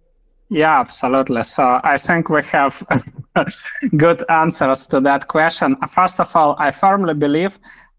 yeah, 0.50 0.80
absolutely. 0.80 1.44
So 1.44 1.80
I 1.84 1.98
think 1.98 2.30
we 2.30 2.42
have 2.44 2.84
good 3.98 4.24
answers 4.30 4.88
to 4.88 5.00
that 5.02 5.28
question. 5.28 5.76
First 5.88 6.20
of 6.20 6.36
all, 6.36 6.56
I 6.58 6.72
firmly 6.72 7.14
believe 7.14 7.58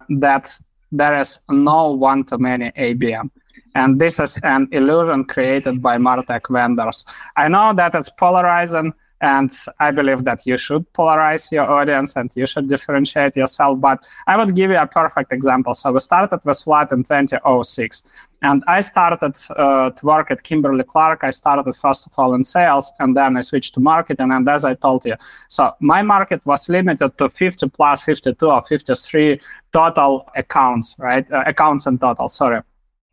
that 0.08 0.58
there 0.90 1.16
is 1.16 1.38
no 1.48 1.92
one 1.92 2.24
to 2.24 2.38
many 2.38 2.70
ABM. 2.72 3.30
And 3.76 4.00
this 4.00 4.18
is 4.18 4.36
an 4.42 4.68
illusion 4.72 5.24
created 5.24 5.80
by 5.80 5.96
MarTech 5.96 6.50
vendors. 6.50 7.04
I 7.36 7.46
know 7.46 7.72
that 7.74 7.94
it's 7.94 8.10
polarizing 8.10 8.92
and 9.20 9.52
I 9.78 9.90
believe 9.90 10.24
that 10.24 10.46
you 10.46 10.56
should 10.56 10.90
polarize 10.92 11.52
your 11.52 11.70
audience 11.70 12.16
and 12.16 12.30
you 12.34 12.46
should 12.46 12.68
differentiate 12.68 13.36
yourself. 13.36 13.80
But 13.80 14.02
I 14.26 14.36
would 14.36 14.54
give 14.54 14.70
you 14.70 14.78
a 14.78 14.86
perfect 14.86 15.32
example. 15.32 15.74
So 15.74 15.92
we 15.92 16.00
started 16.00 16.40
with 16.44 16.64
Vlad 16.64 16.92
in 16.92 17.04
2006. 17.04 18.02
And 18.42 18.64
I 18.66 18.80
started 18.80 19.36
uh, 19.56 19.90
to 19.90 20.06
work 20.06 20.30
at 20.30 20.42
Kimberly 20.42 20.84
Clark. 20.84 21.24
I 21.24 21.30
started 21.30 21.70
first 21.76 22.06
of 22.06 22.12
all 22.16 22.32
in 22.32 22.42
sales, 22.42 22.90
and 22.98 23.14
then 23.14 23.36
I 23.36 23.42
switched 23.42 23.74
to 23.74 23.80
marketing. 23.80 24.32
And 24.32 24.48
as 24.48 24.64
I 24.64 24.74
told 24.74 25.04
you, 25.04 25.16
so 25.48 25.74
my 25.80 26.00
market 26.00 26.44
was 26.46 26.68
limited 26.70 27.18
to 27.18 27.28
50 27.28 27.68
plus 27.68 28.00
52 28.00 28.50
or 28.50 28.62
53 28.62 29.40
total 29.74 30.26
accounts, 30.34 30.94
right? 30.98 31.30
Uh, 31.30 31.44
accounts 31.46 31.84
in 31.86 31.98
total, 31.98 32.30
sorry. 32.30 32.62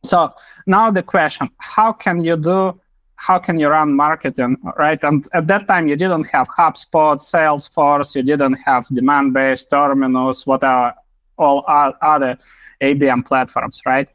So 0.03 0.31
now 0.65 0.91
the 0.91 1.03
question, 1.03 1.49
how 1.57 1.91
can 1.91 2.23
you 2.23 2.37
do 2.37 2.79
how 3.17 3.37
can 3.39 3.59
you 3.59 3.67
run 3.67 3.93
marketing, 3.93 4.57
right? 4.77 5.03
And 5.03 5.27
at 5.33 5.47
that 5.47 5.67
time, 5.67 5.87
you 5.87 5.95
didn't 5.95 6.25
have 6.27 6.47
HubSpot, 6.49 7.17
Salesforce, 7.19 8.15
you 8.15 8.23
didn't 8.23 8.53
have 8.53 8.85
Demandbase 8.87 9.69
Terminus, 9.69 10.45
whatever, 10.45 10.93
all 11.37 11.65
other 11.67 12.37
ABM 12.81 13.25
platforms, 13.25 13.81
right? 13.85 14.07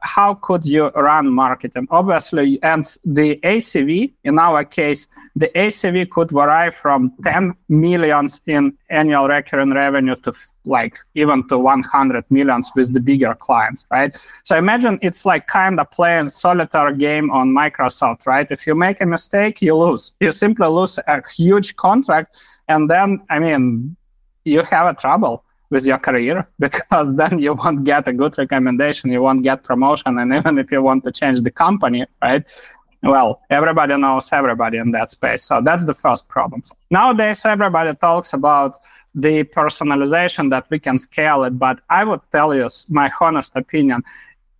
how 0.00 0.34
could 0.34 0.64
you 0.64 0.88
run 0.90 1.30
marketing? 1.30 1.86
Obviously, 1.90 2.58
and 2.62 2.84
the 3.04 3.36
ACV, 3.36 4.12
in 4.24 4.38
our 4.38 4.64
case, 4.64 5.06
the 5.36 5.48
ACV 5.54 6.10
could 6.10 6.30
vary 6.30 6.70
from 6.70 7.12
10 7.22 7.54
millions 7.68 8.40
in 8.46 8.76
annual 8.90 9.28
recurring 9.28 9.72
revenue 9.72 10.16
to 10.16 10.32
like 10.64 10.98
even 11.14 11.46
to 11.48 11.58
100 11.58 12.24
millions 12.30 12.70
with 12.74 12.92
the 12.92 13.00
bigger 13.00 13.34
clients, 13.34 13.84
right? 13.90 14.14
So 14.44 14.56
imagine 14.56 14.98
it's 15.02 15.24
like 15.24 15.46
kind 15.46 15.80
of 15.80 15.90
playing 15.90 16.28
solitaire 16.28 16.92
game 16.92 17.30
on 17.30 17.50
Microsoft, 17.50 18.26
right? 18.26 18.50
If 18.50 18.66
you 18.66 18.74
make 18.74 19.00
a 19.00 19.06
mistake, 19.06 19.62
you 19.62 19.76
lose. 19.76 20.12
You 20.20 20.32
simply 20.32 20.66
lose 20.66 20.98
a 20.98 21.22
huge 21.30 21.76
contract, 21.76 22.36
and 22.68 22.90
then 22.90 23.22
I 23.30 23.38
mean, 23.38 23.96
you 24.44 24.62
have 24.62 24.86
a 24.86 24.94
trouble 24.94 25.44
with 25.70 25.86
your 25.86 25.98
career 25.98 26.48
because 26.58 27.14
then 27.16 27.38
you 27.38 27.54
won't 27.54 27.84
get 27.84 28.08
a 28.08 28.12
good 28.12 28.36
recommendation, 28.36 29.10
you 29.10 29.22
won't 29.22 29.42
get 29.42 29.62
promotion, 29.62 30.18
and 30.18 30.34
even 30.34 30.58
if 30.58 30.70
you 30.70 30.82
want 30.82 31.04
to 31.04 31.12
change 31.12 31.40
the 31.40 31.50
company, 31.50 32.04
right? 32.22 32.44
Well, 33.02 33.40
everybody 33.50 33.96
knows 33.96 34.30
everybody 34.32 34.78
in 34.78 34.90
that 34.92 35.10
space. 35.10 35.42
So 35.44 35.60
that's 35.62 35.84
the 35.84 35.94
first 35.94 36.28
problem. 36.28 36.62
Nowadays, 36.90 37.44
everybody 37.44 37.94
talks 37.94 38.32
about 38.32 38.74
the 39.14 39.44
personalization 39.44 40.50
that 40.50 40.66
we 40.70 40.78
can 40.78 40.98
scale 40.98 41.44
it, 41.44 41.58
but 41.58 41.80
I 41.88 42.04
would 42.04 42.20
tell 42.30 42.54
you 42.54 42.68
my 42.88 43.10
honest 43.20 43.52
opinion 43.56 44.04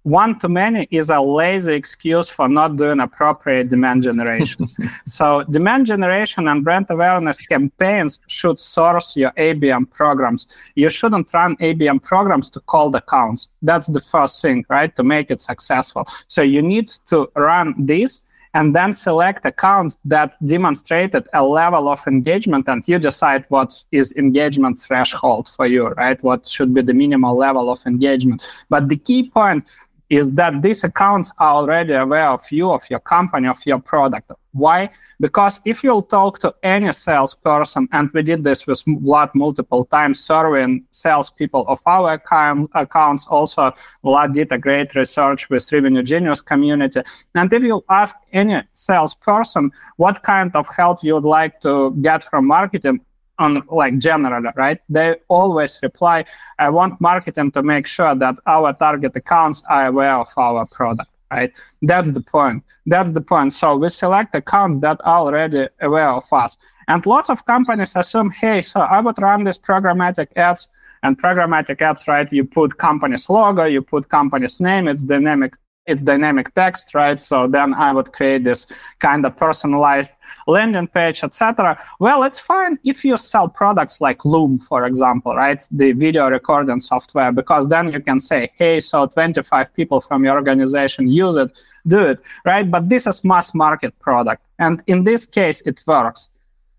one 0.03 0.39
to 0.39 0.49
many 0.49 0.89
is 0.91 1.11
a 1.11 1.21
lazy 1.21 1.75
excuse 1.75 2.31
for 2.31 2.49
not 2.49 2.77
doing 2.77 3.01
appropriate 3.01 3.69
demand 3.69 4.03
generation. 4.03 4.67
so 5.05 5.45
demand 5.51 5.87
generation 5.87 6.49
and 6.49 6.65
brand 6.65 6.87
awareness 6.89 7.39
campaigns 7.41 8.19
should 8.27 8.59
source 8.59 9.15
your 9.15 9.31
ABM 9.33 9.91
programs. 9.91 10.47
You 10.75 10.89
shouldn't 10.89 11.33
run 11.35 11.57
ABM 11.59 12.03
programs 12.03 12.49
to 12.51 12.61
cold 12.61 12.97
accounts. 12.97 13.49
That's 13.61 13.89
the 13.89 14.01
first 14.01 14.41
thing, 14.41 14.65
right? 14.71 14.95
To 14.97 15.03
make 15.03 15.31
it 15.31 15.41
successful. 15.41 16.07
So 16.29 16.41
you 16.41 16.63
need 16.63 16.89
to 17.09 17.31
run 17.37 17.75
this 17.79 18.21
and 18.55 18.75
then 18.75 18.93
select 18.93 19.47
accounts 19.47 19.99
that 20.05 20.35
demonstrated 20.45 21.29
a 21.35 21.45
level 21.45 21.89
of 21.89 22.05
engagement 22.07 22.69
and 22.69 22.87
you 22.87 22.99
decide 22.99 23.45
what 23.49 23.83
is 23.93 24.13
engagement 24.13 24.79
threshold 24.79 25.49
for 25.49 25.67
you 25.67 25.89
right? 25.89 26.23
What 26.23 26.47
should 26.47 26.75
be 26.75 26.83
the 26.83 26.95
minimal 26.95 27.37
level 27.37 27.71
of 27.71 27.81
engagement. 27.87 28.43
But 28.69 28.89
the 28.89 28.97
key 28.97 29.31
point 29.31 29.65
is 30.11 30.33
that 30.33 30.61
these 30.61 30.83
accounts 30.83 31.33
are 31.39 31.55
already 31.55 31.93
aware 31.93 32.29
of 32.29 32.43
you, 32.51 32.73
of 32.73 32.83
your 32.91 32.99
company, 32.99 33.47
of 33.47 33.65
your 33.65 33.79
product. 33.79 34.33
Why? 34.53 34.91
Because 35.21 35.61
if 35.65 35.85
you'll 35.85 36.03
talk 36.03 36.41
to 36.41 36.53
any 36.65 36.93
salesperson, 36.93 37.89
and 37.93 38.11
we 38.13 38.23
did 38.23 38.43
this 38.43 38.67
with 38.67 38.85
Vlad 38.85 39.31
multiple 39.37 39.85
times, 39.85 40.19
surveying 40.19 40.85
salespeople 40.91 41.65
of 41.69 41.81
our 41.87 42.15
account, 42.15 42.69
accounts, 42.75 43.25
also 43.29 43.73
Vlad 44.05 44.33
did 44.33 44.51
a 44.51 44.59
great 44.59 44.97
research 44.97 45.49
with 45.49 45.71
Revenue 45.71 46.03
Genius 46.03 46.43
community. 46.43 47.03
And 47.37 47.53
if 47.53 47.63
you 47.63 47.85
ask 47.89 48.17
any 48.33 48.63
salesperson 48.73 49.71
what 49.97 50.25
kind 50.25 50.51
of 50.57 50.67
help 50.69 51.05
you 51.05 51.15
would 51.15 51.25
like 51.25 51.61
to 51.61 51.93
get 52.03 52.25
from 52.25 52.49
marketing, 52.49 53.01
on 53.41 53.63
like 53.71 53.99
general, 53.99 54.53
right? 54.55 54.79
They 54.89 55.17
always 55.29 55.81
reply, 55.83 56.25
I 56.59 56.69
want 56.71 57.01
marketing 57.01 57.51
to 57.53 57.63
make 57.63 57.87
sure 57.87 58.15
that 58.15 58.37
our 58.47 58.73
target 58.75 59.17
accounts 59.17 59.63
are 59.69 59.87
aware 59.87 60.15
of 60.15 60.29
our 60.37 60.67
product, 60.71 61.11
right? 61.33 61.53
That's 61.83 62.13
the 62.13 62.21
point. 62.21 62.63
That's 62.87 63.11
the 63.11 63.21
point. 63.21 63.53
So 63.53 63.77
we 63.77 63.89
select 63.89 64.35
accounts 64.35 64.79
that 64.83 65.01
are 65.05 65.21
already 65.27 65.67
aware 65.81 66.11
of 66.11 66.25
us. 66.33 66.57
And 66.87 67.05
lots 67.07 67.31
of 67.31 67.45
companies 67.47 67.97
assume, 67.97 68.31
hey, 68.31 68.63
so 68.63 68.81
I 68.81 69.01
would 69.01 69.21
run 69.21 69.45
this 69.45 69.59
programmatic 69.59 70.29
ads 70.37 70.69
and 71.03 71.21
programmatic 71.21 71.81
ads, 71.81 72.07
right? 72.07 72.31
You 72.31 72.45
put 72.45 72.77
company's 72.77 73.31
logo, 73.31 73.65
you 73.65 73.81
put 73.81 74.09
company's 74.09 74.61
name, 74.61 74.87
it's 74.87 75.03
dynamic 75.05 75.55
it's 75.91 76.03
dynamic 76.03 76.55
text, 76.55 76.95
right? 76.95 77.21
So 77.21 77.47
then 77.47 77.75
I 77.75 77.93
would 77.93 78.13
create 78.13 78.45
this 78.45 78.67
kind 78.99 79.27
of 79.27 79.37
personalized 79.37 80.13
landing 80.47 80.87
page, 80.87 81.23
etc. 81.23 81.79
Well, 81.99 82.23
it's 82.23 82.39
fine 82.39 82.79
if 82.85 83.05
you 83.05 83.17
sell 83.17 83.49
products 83.49 84.01
like 84.01 84.25
Loom, 84.25 84.59
for 84.59 84.87
example, 84.87 85.35
right? 85.35 85.63
The 85.71 85.93
video 85.93 86.29
recording 86.29 86.81
software, 86.81 87.33
because 87.33 87.69
then 87.69 87.93
you 87.93 88.01
can 88.01 88.21
say, 88.21 88.51
hey, 88.55 88.81
so 88.81 89.07
25 89.07 89.75
people 89.75 90.01
from 90.01 90.25
your 90.25 90.37
organization 90.37 91.09
use 91.09 91.37
it, 91.37 91.51
do 91.87 92.01
it, 92.01 92.21
right? 92.45 92.71
But 92.71 92.89
this 92.89 93.07
is 93.07 93.25
mass 93.25 93.55
market 93.55 93.99
product. 93.99 94.43
And 94.59 94.83
in 94.87 95.05
this 95.05 95.27
case, 95.27 95.61
it 95.63 95.83
works 95.87 96.29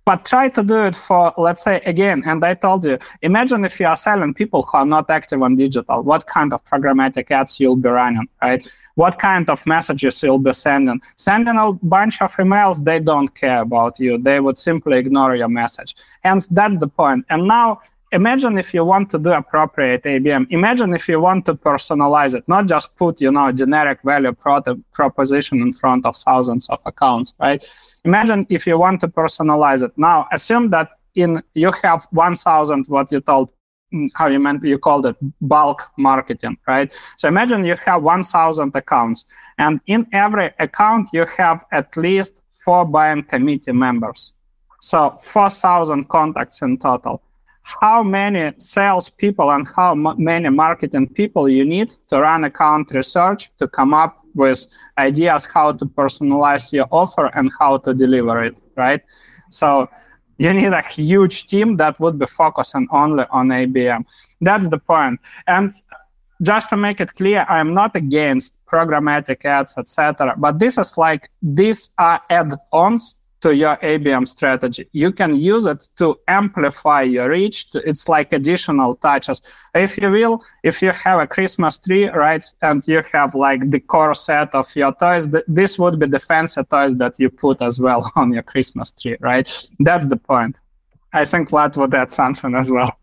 but 0.06 0.26
try 0.26 0.49
to 0.49 0.64
do 0.64 0.86
it 0.86 0.95
for 0.95 1.34
let's 1.38 1.64
say 1.64 1.82
again 1.86 2.24
and 2.26 2.43
i 2.43 2.54
told 2.54 2.84
you 2.86 2.97
imagine 3.22 3.64
if 3.66 3.80
you 3.80 3.86
are 3.86 3.95
selling 3.95 4.34
people 4.34 4.64
who 4.64 4.78
are 4.78 4.86
not 4.86 5.10
active 5.10 5.41
on 5.41 5.56
digital 5.56 6.02
what 6.02 6.26
kind 6.28 6.54
of 6.54 6.64
programmatic 6.66 7.30
ads 7.32 7.60
you'll 7.60 7.76
be 7.76 7.89
running 7.89 8.28
right? 8.41 8.68
What 8.95 9.20
kind 9.20 9.49
of 9.49 9.66
messages 9.66 10.22
you'll 10.22 10.38
be 10.39 10.54
sending. 10.54 11.02
Sending 11.16 11.58
a 11.58 11.72
bunch 11.72 12.22
of 12.22 12.34
emails 12.36 12.84
they 12.84 12.99
don't 12.99 13.30
care 13.34 13.62
about 13.62 13.99
you. 13.99 14.18
They 14.18 14.39
would 14.39 14.58
simply 14.58 14.97
ignore 14.97 15.36
your 15.36 15.47
message. 15.47 15.95
Hence 16.24 16.47
that's 16.47 16.78
the 16.78 16.88
point. 16.88 17.26
And 17.30 17.47
now 17.47 17.82
imagine 18.12 18.58
if 18.58 18.74
you 18.74 18.84
want 18.84 19.10
to 19.10 19.18
do 19.18 19.32
appropriate 19.32 20.04
abm 20.04 20.45
imagine 20.49 20.93
if 20.93 21.08
you 21.08 21.18
want 21.20 21.45
to 21.45 21.54
personalize 21.56 22.34
it 22.36 22.45
not 22.45 22.66
just 22.68 22.93
put 22.97 23.22
you 23.22 23.32
know 23.32 23.49
generic 23.54 23.99
value 24.04 24.34
pro- 24.34 24.62
proposition 24.91 25.62
in 25.62 25.72
front 25.72 26.06
of 26.06 26.14
thousands 26.18 26.68
of 26.68 26.80
accounts 26.86 27.34
right 27.39 27.66
Imagine 28.04 28.47
if 28.49 28.66
you 28.66 28.78
want 28.78 28.99
to 29.02 29.08
personalize 29.08 29.84
it. 29.84 29.91
Now, 29.95 30.28
assume 30.32 30.70
that 30.72 30.89
in 31.16 31.41
you 31.54 31.72
have 31.84 32.08
1,000 32.12 32.86
what 32.88 33.12
you 33.12 33.22
told 33.22 33.49
mm, 33.93 34.10
how 34.16 34.28
you 34.28 34.39
meant 34.39 34.64
you 34.64 34.80
called 34.80 35.06
it 35.06 35.16
bulk 35.41 35.88
marketing, 35.97 36.58
right? 36.68 36.91
So 37.18 37.28
imagine 37.28 37.64
you 37.64 37.76
have 37.76 38.02
1,000 38.02 38.76
accounts, 38.76 39.26
and 39.58 39.80
in 39.88 40.08
every 40.14 40.52
account 40.60 41.10
you 41.14 41.26
have 41.38 41.64
at 41.72 41.95
least 41.95 42.41
four 42.64 42.86
buying 42.86 43.24
committee 43.24 43.72
members. 43.72 44.34
So 44.82 45.16
4,000 45.22 46.10
contacts 46.10 46.62
in 46.64 46.78
total. 46.80 47.22
How 47.64 48.02
many 48.02 48.54
sales 48.58 49.10
people 49.10 49.52
and 49.52 49.68
how 49.76 49.91
m- 49.91 50.16
many 50.18 50.49
marketing 50.49 51.08
people 51.10 51.47
you 51.47 51.64
need 51.64 51.89
to 52.10 52.20
run 52.20 52.43
account 52.45 52.91
research 52.91 53.52
to 53.60 53.68
come 53.68 53.93
up 53.93 54.20
with 54.36 54.65
ideas 54.97 55.45
how 55.45 55.71
to 55.73 55.86
personalize 55.86 56.71
your 56.71 56.88
offer 56.91 57.27
and 57.36 57.51
how 57.59 57.77
to 57.77 57.93
deliver 57.93 58.43
it, 58.43 58.55
right? 58.75 59.01
So 59.49 59.89
you 60.38 60.53
need 60.53 60.73
a 60.73 60.82
huge 60.82 61.47
team 61.47 61.77
that 61.77 61.99
would 61.99 62.17
be 62.17 62.25
focusing 62.25 62.88
only 62.91 63.25
on 63.29 63.49
ABM. 63.49 64.05
That's 64.41 64.67
the 64.67 64.79
point. 64.79 65.19
And 65.47 65.71
just 66.41 66.69
to 66.69 66.77
make 66.77 66.99
it 66.99 67.13
clear, 67.13 67.45
I'm 67.47 67.73
not 67.73 67.95
against 67.95 68.53
programmatic 68.65 69.45
ads, 69.45 69.75
etc. 69.77 70.34
But 70.38 70.57
this 70.57 70.77
is 70.77 70.97
like 70.97 71.29
these 71.41 71.89
are 71.97 72.19
add-ons 72.29 73.15
to 73.41 73.55
your 73.55 73.77
ABM 73.77 74.27
strategy. 74.27 74.87
You 74.91 75.11
can 75.11 75.35
use 75.35 75.65
it 75.65 75.87
to 75.97 76.17
amplify 76.27 77.01
your 77.01 77.29
reach. 77.29 77.67
It's 77.73 78.07
like 78.07 78.33
additional 78.33 78.95
touches. 78.95 79.41
If 79.73 79.97
you 79.97 80.11
will, 80.11 80.43
if 80.63 80.81
you 80.81 80.91
have 80.91 81.19
a 81.19 81.27
Christmas 81.27 81.77
tree, 81.77 82.07
right, 82.09 82.45
and 82.61 82.83
you 82.87 83.03
have 83.11 83.35
like 83.35 83.69
the 83.69 83.79
core 83.79 84.13
set 84.13 84.53
of 84.53 84.73
your 84.75 84.93
toys, 84.93 85.27
th- 85.27 85.43
this 85.47 85.79
would 85.79 85.99
be 85.99 86.07
the 86.07 86.19
fancy 86.19 86.63
toys 86.63 86.95
that 86.95 87.19
you 87.19 87.29
put 87.29 87.61
as 87.61 87.79
well 87.79 88.11
on 88.15 88.31
your 88.31 88.43
Christmas 88.43 88.91
tree, 88.91 89.17
right? 89.19 89.47
That's 89.79 90.07
the 90.07 90.17
point. 90.17 90.57
I 91.13 91.25
think 91.25 91.49
Vlad 91.49 91.75
would 91.77 91.93
add 91.93 92.11
something 92.11 92.55
as 92.55 92.69
well. 92.69 92.97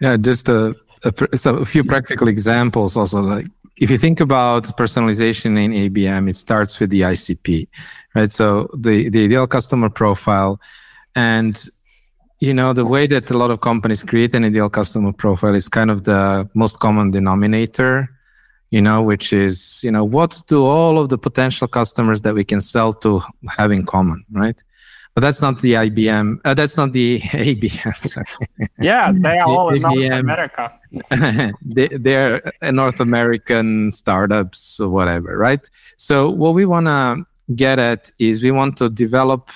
Yeah, 0.00 0.16
just 0.16 0.48
a, 0.48 0.74
a, 1.04 1.36
so 1.36 1.56
a 1.56 1.64
few 1.64 1.84
practical 1.84 2.28
examples 2.28 2.96
also. 2.96 3.20
Like 3.20 3.46
if 3.76 3.90
you 3.90 3.98
think 3.98 4.20
about 4.20 4.64
personalization 4.76 5.58
in 5.62 5.72
ABM, 5.72 6.28
it 6.28 6.36
starts 6.36 6.78
with 6.78 6.90
the 6.90 7.00
ICP 7.00 7.68
right? 8.14 8.30
So 8.30 8.68
the 8.76 9.08
the 9.08 9.24
ideal 9.24 9.46
customer 9.46 9.90
profile, 9.90 10.60
and 11.14 11.62
you 12.40 12.54
know 12.54 12.72
the 12.72 12.84
way 12.86 13.06
that 13.06 13.30
a 13.30 13.36
lot 13.36 13.50
of 13.50 13.60
companies 13.60 14.02
create 14.02 14.34
an 14.34 14.44
ideal 14.44 14.70
customer 14.70 15.12
profile 15.12 15.54
is 15.54 15.68
kind 15.68 15.90
of 15.90 16.04
the 16.04 16.48
most 16.54 16.80
common 16.80 17.10
denominator 17.10 18.08
you 18.70 18.80
know 18.80 19.02
which 19.02 19.32
is 19.32 19.80
you 19.82 19.90
know 19.90 20.04
what 20.04 20.42
do 20.46 20.64
all 20.64 20.98
of 20.98 21.10
the 21.10 21.18
potential 21.18 21.68
customers 21.68 22.22
that 22.22 22.34
we 22.34 22.44
can 22.44 22.60
sell 22.60 22.92
to 22.92 23.20
have 23.48 23.70
in 23.70 23.84
common 23.84 24.24
right 24.32 24.62
but 25.14 25.22
that's 25.22 25.42
not 25.42 25.60
the 25.60 25.74
IBM. 25.74 26.40
Uh, 26.44 26.54
that's 26.54 26.76
not 26.76 26.92
the 26.92 27.18
ABM. 27.20 27.96
Sorry. 27.96 28.24
Yeah, 28.78 29.12
they 29.12 29.38
are 29.38 29.44
all 29.44 29.70
in 29.70 29.82
North 29.82 30.12
America. 30.12 30.72
they, 31.64 31.88
they're 31.88 32.52
North 32.62 33.00
American 33.00 33.90
startups 33.90 34.78
or 34.78 34.88
whatever, 34.88 35.36
right? 35.36 35.68
So 35.96 36.30
what 36.30 36.54
we 36.54 36.64
want 36.64 36.86
to 36.86 37.26
get 37.54 37.78
at 37.78 38.10
is 38.18 38.42
we 38.42 38.50
want 38.50 38.76
to 38.78 38.88
develop 38.88 39.50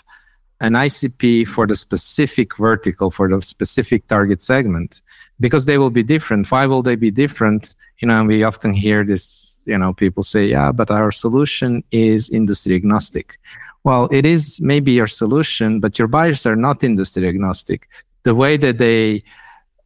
an 0.60 0.72
ICP 0.72 1.46
for 1.46 1.66
the 1.66 1.76
specific 1.76 2.56
vertical, 2.56 3.10
for 3.10 3.28
the 3.28 3.42
specific 3.42 4.06
target 4.06 4.40
segment, 4.40 5.02
because 5.40 5.66
they 5.66 5.78
will 5.78 5.90
be 5.90 6.02
different. 6.02 6.50
Why 6.50 6.66
will 6.66 6.82
they 6.82 6.96
be 6.96 7.10
different? 7.10 7.74
You 7.98 8.08
know, 8.08 8.20
and 8.20 8.28
we 8.28 8.44
often 8.44 8.72
hear 8.72 9.04
this, 9.04 9.58
you 9.66 9.76
know, 9.76 9.92
people 9.92 10.22
say, 10.22 10.46
yeah, 10.46 10.72
but 10.72 10.90
our 10.90 11.10
solution 11.10 11.82
is 11.90 12.30
industry 12.30 12.74
agnostic. 12.74 13.38
Well, 13.82 14.08
it 14.10 14.24
is 14.24 14.60
maybe 14.60 14.92
your 14.92 15.06
solution, 15.06 15.80
but 15.80 15.98
your 15.98 16.08
buyers 16.08 16.46
are 16.46 16.56
not 16.56 16.82
industry 16.82 17.28
agnostic. 17.28 17.88
The 18.22 18.34
way 18.34 18.56
that 18.56 18.78
they 18.78 19.22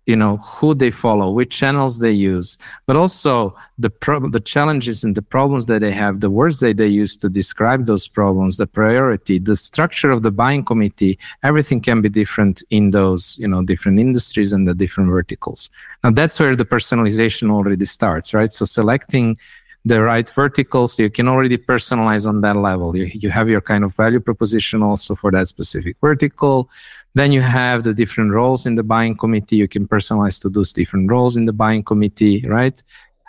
you 0.08 0.16
know 0.16 0.38
who 0.38 0.74
they 0.74 0.90
follow 0.90 1.30
which 1.30 1.50
channels 1.50 1.98
they 1.98 2.10
use 2.10 2.58
but 2.86 2.96
also 2.96 3.54
the 3.78 3.90
pro- 3.90 4.28
the 4.30 4.40
challenges 4.40 5.04
and 5.04 5.14
the 5.14 5.26
problems 5.36 5.66
that 5.66 5.80
they 5.80 5.92
have 5.92 6.20
the 6.20 6.30
words 6.30 6.60
that 6.60 6.76
they 6.78 6.88
use 6.88 7.16
to 7.16 7.28
describe 7.28 7.86
those 7.86 8.08
problems 8.08 8.56
the 8.56 8.66
priority 8.66 9.38
the 9.38 9.54
structure 9.54 10.10
of 10.10 10.22
the 10.22 10.30
buying 10.30 10.64
committee 10.64 11.18
everything 11.42 11.80
can 11.80 12.00
be 12.00 12.08
different 12.08 12.62
in 12.70 12.90
those 12.90 13.36
you 13.38 13.46
know 13.46 13.62
different 13.62 13.98
industries 13.98 14.52
and 14.52 14.66
the 14.66 14.74
different 14.74 15.10
verticals. 15.10 15.70
Now 16.02 16.10
that's 16.10 16.38
where 16.40 16.56
the 16.56 16.64
personalization 16.64 17.50
already 17.50 17.84
starts 17.84 18.34
right? 18.34 18.52
So 18.52 18.64
selecting 18.64 19.36
the 19.84 20.02
right 20.02 20.28
verticals 20.30 20.98
you 20.98 21.10
can 21.10 21.28
already 21.28 21.56
personalize 21.56 22.26
on 22.26 22.40
that 22.40 22.56
level. 22.56 22.96
You, 22.96 23.04
you 23.04 23.30
have 23.30 23.48
your 23.48 23.60
kind 23.60 23.84
of 23.84 23.94
value 23.94 24.20
proposition 24.20 24.82
also 24.82 25.14
for 25.14 25.30
that 25.30 25.48
specific 25.48 25.96
vertical 26.00 26.70
then 27.14 27.32
you 27.32 27.40
have 27.40 27.82
the 27.82 27.94
different 27.94 28.32
roles 28.32 28.66
in 28.66 28.74
the 28.74 28.82
buying 28.82 29.16
committee. 29.16 29.56
You 29.56 29.68
can 29.68 29.88
personalize 29.88 30.40
to 30.42 30.48
those 30.48 30.72
different 30.72 31.10
roles 31.10 31.36
in 31.36 31.46
the 31.46 31.52
buying 31.52 31.82
committee, 31.82 32.44
right? 32.46 32.82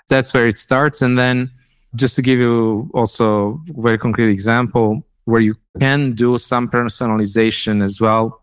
That's 0.10 0.34
where 0.34 0.48
it 0.48 0.58
starts. 0.58 1.02
And 1.02 1.18
then 1.18 1.52
just 1.96 2.16
to 2.16 2.22
give 2.22 2.40
you 2.40 2.90
also 2.94 3.62
a 3.78 3.82
very 3.82 3.98
concrete 3.98 4.32
example 4.32 5.04
where 5.26 5.42
you 5.42 5.56
can 5.80 6.14
do 6.14 6.38
some 6.38 6.68
personalization 6.68 7.84
as 7.84 8.00
well 8.02 8.42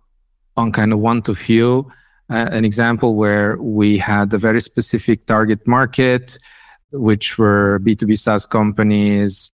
on 0.57 0.73
kind 0.73 0.93
of 0.93 0.99
one 0.99 1.23
to 1.23 1.35
few. 1.35 1.91
Uh, 2.29 2.49
an 2.51 2.65
example 2.65 3.15
where 3.15 3.57
we 3.59 3.97
had 3.97 4.35
a 4.35 4.39
very 4.39 4.61
specific 4.61 5.27
target 5.27 5.65
market 5.67 6.39
which 6.93 7.39
were 7.39 7.81
B2B 7.81 8.19
SaaS 8.19 8.47
companies, 8.47 9.51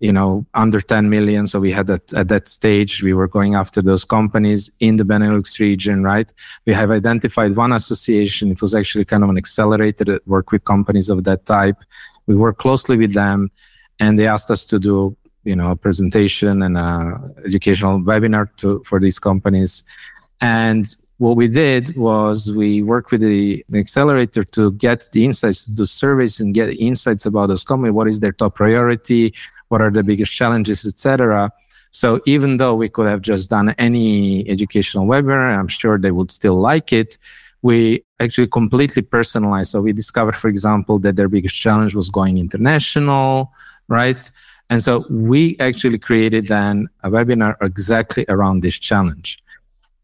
you 0.00 0.12
know, 0.12 0.44
under 0.54 0.80
10 0.80 1.10
million. 1.10 1.46
So 1.46 1.60
we 1.60 1.70
had 1.70 1.86
that 1.88 2.12
at 2.14 2.28
that 2.28 2.48
stage, 2.48 3.02
we 3.02 3.12
were 3.12 3.28
going 3.28 3.54
after 3.54 3.82
those 3.82 4.04
companies 4.04 4.70
in 4.80 4.96
the 4.96 5.04
Benelux 5.04 5.58
region, 5.58 6.02
right? 6.02 6.32
We 6.66 6.72
have 6.72 6.90
identified 6.90 7.56
one 7.56 7.72
association. 7.72 8.50
It 8.50 8.62
was 8.62 8.74
actually 8.74 9.04
kind 9.04 9.22
of 9.22 9.30
an 9.30 9.36
accelerator 9.36 10.04
that 10.04 10.26
worked 10.26 10.52
with 10.52 10.64
companies 10.64 11.10
of 11.10 11.24
that 11.24 11.44
type. 11.44 11.76
We 12.26 12.36
worked 12.36 12.58
closely 12.58 12.96
with 12.96 13.12
them 13.12 13.50
and 14.00 14.18
they 14.18 14.26
asked 14.26 14.50
us 14.50 14.64
to 14.66 14.78
do, 14.78 15.16
you 15.44 15.56
know, 15.56 15.72
a 15.72 15.76
presentation 15.76 16.62
and 16.62 16.76
a 16.76 17.20
educational 17.44 18.00
webinar 18.00 18.54
to, 18.56 18.82
for 18.84 18.98
these 18.98 19.18
companies. 19.18 19.82
And 20.40 20.86
what 21.18 21.36
we 21.36 21.46
did 21.46 21.96
was 21.96 22.50
we 22.50 22.82
worked 22.82 23.12
with 23.12 23.20
the, 23.20 23.64
the, 23.68 23.78
accelerator 23.78 24.42
to 24.42 24.72
get 24.72 25.08
the 25.12 25.24
insights, 25.24 25.64
to 25.64 25.72
do 25.72 25.86
surveys 25.86 26.40
and 26.40 26.52
get 26.52 26.70
insights 26.80 27.26
about 27.26 27.46
those 27.46 27.62
companies. 27.62 27.92
What 27.92 28.08
is 28.08 28.18
their 28.18 28.32
top 28.32 28.56
priority? 28.56 29.32
What 29.72 29.80
are 29.80 29.90
the 29.90 30.02
biggest 30.02 30.32
challenges, 30.32 30.84
etc. 30.86 31.50
So 31.92 32.20
even 32.26 32.58
though 32.58 32.74
we 32.74 32.88
could 32.88 33.06
have 33.06 33.22
just 33.22 33.48
done 33.48 33.74
any 33.78 34.48
educational 34.48 35.06
webinar, 35.06 35.58
I'm 35.58 35.68
sure 35.68 35.98
they 35.98 36.10
would 36.10 36.30
still 36.30 36.56
like 36.56 36.92
it. 36.92 37.16
We 37.62 38.04
actually 38.20 38.48
completely 38.48 39.02
personalized. 39.02 39.70
So 39.70 39.80
we 39.80 39.92
discovered, 39.92 40.36
for 40.36 40.48
example, 40.48 40.98
that 41.00 41.16
their 41.16 41.28
biggest 41.28 41.54
challenge 41.54 41.94
was 41.94 42.10
going 42.10 42.36
international, 42.36 43.52
right? 43.88 44.30
And 44.68 44.82
so 44.82 45.06
we 45.08 45.56
actually 45.58 45.98
created 45.98 46.48
then 46.48 46.88
a 47.02 47.10
webinar 47.10 47.56
exactly 47.60 48.24
around 48.28 48.60
this 48.60 48.78
challenge. 48.78 49.38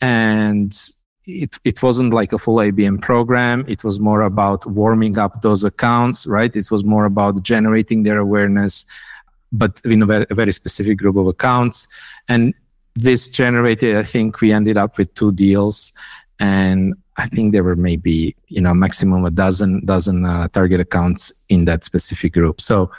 And 0.01 0.79
it, 1.25 1.59
it 1.64 1.83
wasn't 1.83 2.12
like 2.14 2.33
a 2.33 2.39
full 2.39 2.57
ABM 2.57 3.03
program. 3.03 3.64
It 3.69 3.85
was 3.85 4.01
more 4.01 4.23
about 4.23 4.66
warming 4.66 5.19
up 5.19 5.43
those 5.43 5.62
accounts, 5.62 6.27
right? 6.27 6.55
It 6.55 6.71
was 6.71 6.85
more 6.85 7.05
about 7.05 7.43
generating 7.43 8.03
their 8.03 8.19
awareness, 8.19 8.87
but 9.53 9.81
in 9.85 10.03
a 10.03 10.07
very, 10.07 10.27
a 10.31 10.35
very 10.35 10.53
specific 10.53 10.99
group 10.99 11.17
of 11.17 11.27
accounts. 11.27 11.87
And 12.29 12.55
this 12.95 13.29
generated, 13.29 13.97
I 13.97 14.03
think 14.03 14.41
we 14.41 14.53
ended 14.53 14.77
up 14.77 14.99
with 14.99 15.13
two 15.15 15.33
deals. 15.33 15.93
And 16.41 16.95
I 17.17 17.29
think 17.29 17.53
there 17.53 17.65
were 17.65 17.77
maybe, 17.77 18.37
you 18.49 18.61
know, 18.61 18.75
maximum 18.75 19.25
a 19.25 19.31
dozen, 19.31 19.85
dozen 19.85 20.25
uh, 20.25 20.49
target 20.49 20.81
accounts 20.81 21.33
in 21.49 21.65
that 21.65 21.85
specific 21.85 22.33
group. 22.33 22.61
So 22.61 22.91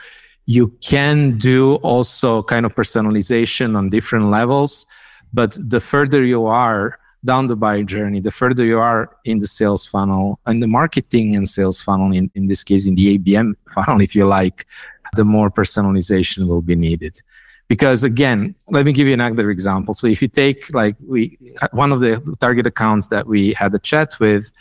you 0.46 0.70
can 0.82 1.38
do 1.38 1.76
also 1.76 2.44
kind 2.44 2.66
of 2.66 2.76
personalization 2.76 3.78
on 3.78 3.90
different 3.90 4.26
levels. 4.26 4.86
But 5.32 5.58
the 5.60 5.80
further 5.80 6.24
you 6.24 6.48
are, 6.48 7.00
down 7.26 7.48
the 7.48 7.56
buyer 7.56 7.84
journey, 7.84 8.20
the 8.20 8.32
further 8.32 8.66
you 8.66 8.80
are 8.80 9.16
in 9.26 9.40
the 9.40 9.48
sales 9.48 9.86
funnel 9.86 10.40
and 10.46 10.64
the 10.64 10.68
marketing 10.68 11.36
and 11.36 11.48
sales 11.48 11.82
funnel, 11.82 12.12
in, 12.14 12.32
in 12.36 12.48
this 12.48 12.64
case, 12.64 12.88
in 12.88 12.96
the 12.96 13.18
ABM 13.18 13.56
funnel, 13.74 14.02
if 14.02 14.16
you 14.16 14.26
like, 14.26 14.66
the 15.16 15.26
more 15.26 15.50
personalization 15.50 16.48
will 16.48 16.62
be 16.62 16.76
needed. 16.76 17.22
Because 17.68 18.04
again, 18.04 18.56
let 18.70 18.86
me 18.86 18.92
give 18.92 19.08
you 19.08 19.14
another 19.14 19.52
example. 19.52 19.94
So 19.94 20.08
if 20.08 20.22
you 20.22 20.28
take 20.28 20.74
like 20.74 20.96
we, 21.06 21.38
one 21.72 21.92
of 21.92 22.00
the 22.00 22.20
target 22.40 22.66
accounts 22.66 23.08
that 23.08 23.28
we 23.28 23.54
had 23.54 23.74
a 23.76 23.80
chat 23.80 24.20
with, 24.20 24.52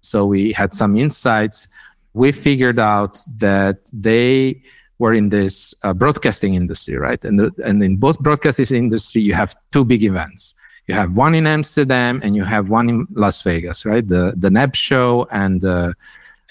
so 0.00 0.26
we 0.26 0.52
had 0.52 0.74
some 0.74 0.96
insights, 0.96 1.68
we 2.12 2.30
figured 2.30 2.78
out 2.78 3.22
that 3.36 3.88
they 3.92 4.62
were 4.98 5.14
in 5.14 5.30
this 5.30 5.74
uh, 5.82 5.94
broadcasting 5.94 6.54
industry, 6.54 6.96
right? 6.96 7.24
And, 7.24 7.38
the, 7.38 7.52
and 7.64 7.82
in 7.82 7.96
both 7.96 8.18
broadcasting 8.18 8.76
industry, 8.76 9.22
you 9.22 9.32
have 9.32 9.56
two 9.72 9.84
big 9.84 10.02
events 10.04 10.54
you 10.86 10.94
have 10.94 11.16
one 11.16 11.34
in 11.34 11.46
Amsterdam 11.46 12.20
and 12.24 12.34
you 12.34 12.44
have 12.44 12.68
one 12.68 12.88
in 12.88 13.06
Las 13.12 13.42
Vegas, 13.42 13.84
right? 13.84 14.06
The 14.06 14.34
the 14.36 14.50
NAB 14.50 14.74
show 14.74 15.26
and 15.30 15.64
uh, 15.64 15.92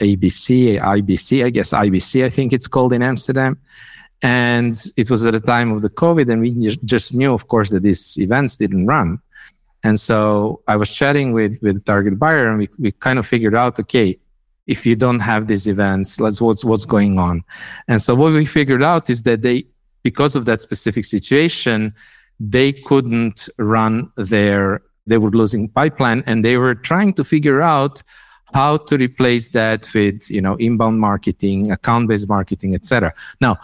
ABC, 0.01 0.79
IBC, 0.79 1.45
I 1.45 1.49
guess 1.49 1.71
IBC, 1.71 2.25
I 2.25 2.29
think 2.29 2.53
it's 2.53 2.67
called 2.67 2.93
in 2.93 3.01
Amsterdam. 3.01 3.57
And 4.21 4.75
it 4.97 5.09
was 5.09 5.25
at 5.25 5.33
the 5.33 5.39
time 5.39 5.71
of 5.71 5.81
the 5.81 5.89
COVID, 5.89 6.31
and 6.31 6.41
we 6.41 6.75
just 6.85 7.13
knew, 7.13 7.33
of 7.33 7.47
course, 7.47 7.69
that 7.71 7.81
these 7.81 8.17
events 8.19 8.55
didn't 8.55 8.85
run. 8.85 9.19
And 9.83 9.99
so 9.99 10.61
I 10.67 10.75
was 10.75 10.91
chatting 10.91 11.33
with 11.33 11.57
with 11.63 11.83
target 11.85 12.19
buyer, 12.19 12.47
and 12.49 12.59
we 12.59 12.69
we 12.77 12.91
kind 12.91 13.17
of 13.17 13.25
figured 13.25 13.55
out, 13.55 13.79
okay, 13.79 14.19
if 14.67 14.85
you 14.85 14.95
don't 14.95 15.19
have 15.19 15.47
these 15.47 15.67
events, 15.67 16.19
let's 16.19 16.39
what's 16.39 16.63
what's 16.63 16.85
going 16.85 17.17
on. 17.17 17.43
And 17.87 17.99
so 17.99 18.13
what 18.13 18.31
we 18.31 18.45
figured 18.45 18.83
out 18.83 19.09
is 19.09 19.23
that 19.23 19.41
they, 19.41 19.65
because 20.03 20.35
of 20.35 20.45
that 20.45 20.61
specific 20.61 21.05
situation, 21.05 21.93
they 22.39 22.73
couldn't 22.73 23.49
run 23.57 24.11
their 24.17 24.81
they 25.07 25.17
were 25.17 25.31
losing 25.31 25.67
pipeline 25.67 26.23
and 26.27 26.45
they 26.45 26.57
were 26.57 26.75
trying 26.75 27.13
to 27.15 27.23
figure 27.23 27.61
out 27.61 28.03
how 28.53 28.77
to 28.77 28.97
replace 28.97 29.49
that 29.49 29.87
with 29.93 30.29
you 30.29 30.41
know 30.41 30.55
inbound 30.55 30.99
marketing 30.99 31.71
account 31.71 32.07
based 32.07 32.29
marketing 32.29 32.75
etc 32.75 33.13
now 33.39 33.57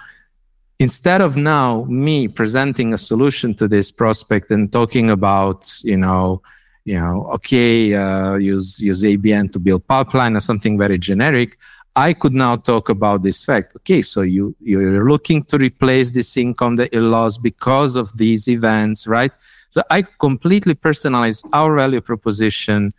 instead 0.79 1.21
of 1.21 1.35
now 1.35 1.85
me 1.85 2.27
presenting 2.27 2.93
a 2.93 2.97
solution 2.97 3.53
to 3.53 3.67
this 3.67 3.91
prospect 3.91 4.51
and 4.51 4.71
talking 4.71 5.09
about 5.09 5.71
you 5.83 5.97
know 5.97 6.41
you 6.85 6.99
know 6.99 7.27
okay 7.33 7.93
uh, 7.93 8.35
use 8.35 8.79
use 8.79 9.03
abm 9.03 9.51
to 9.51 9.59
build 9.59 9.85
pipeline 9.87 10.35
or 10.35 10.39
something 10.39 10.77
very 10.77 10.97
generic 10.97 11.57
I 11.97 12.13
could 12.13 12.35
now 12.35 12.57
talk 12.57 12.89
about 12.89 13.23
this 13.23 13.43
fact. 13.43 13.75
Okay, 13.77 14.03
so 14.03 14.21
you 14.21 14.55
you're 14.61 15.09
looking 15.09 15.43
to 15.45 15.57
replace 15.57 16.11
this 16.11 16.37
income 16.37 16.75
that 16.75 16.93
you 16.93 17.01
lost 17.01 17.41
because 17.41 17.95
of 17.95 18.15
these 18.15 18.47
events, 18.47 19.07
right? 19.07 19.31
So 19.71 19.81
I 19.89 20.03
completely 20.03 20.75
personalize 20.75 21.43
our 21.53 21.75
value 21.75 22.01
proposition 22.01 22.93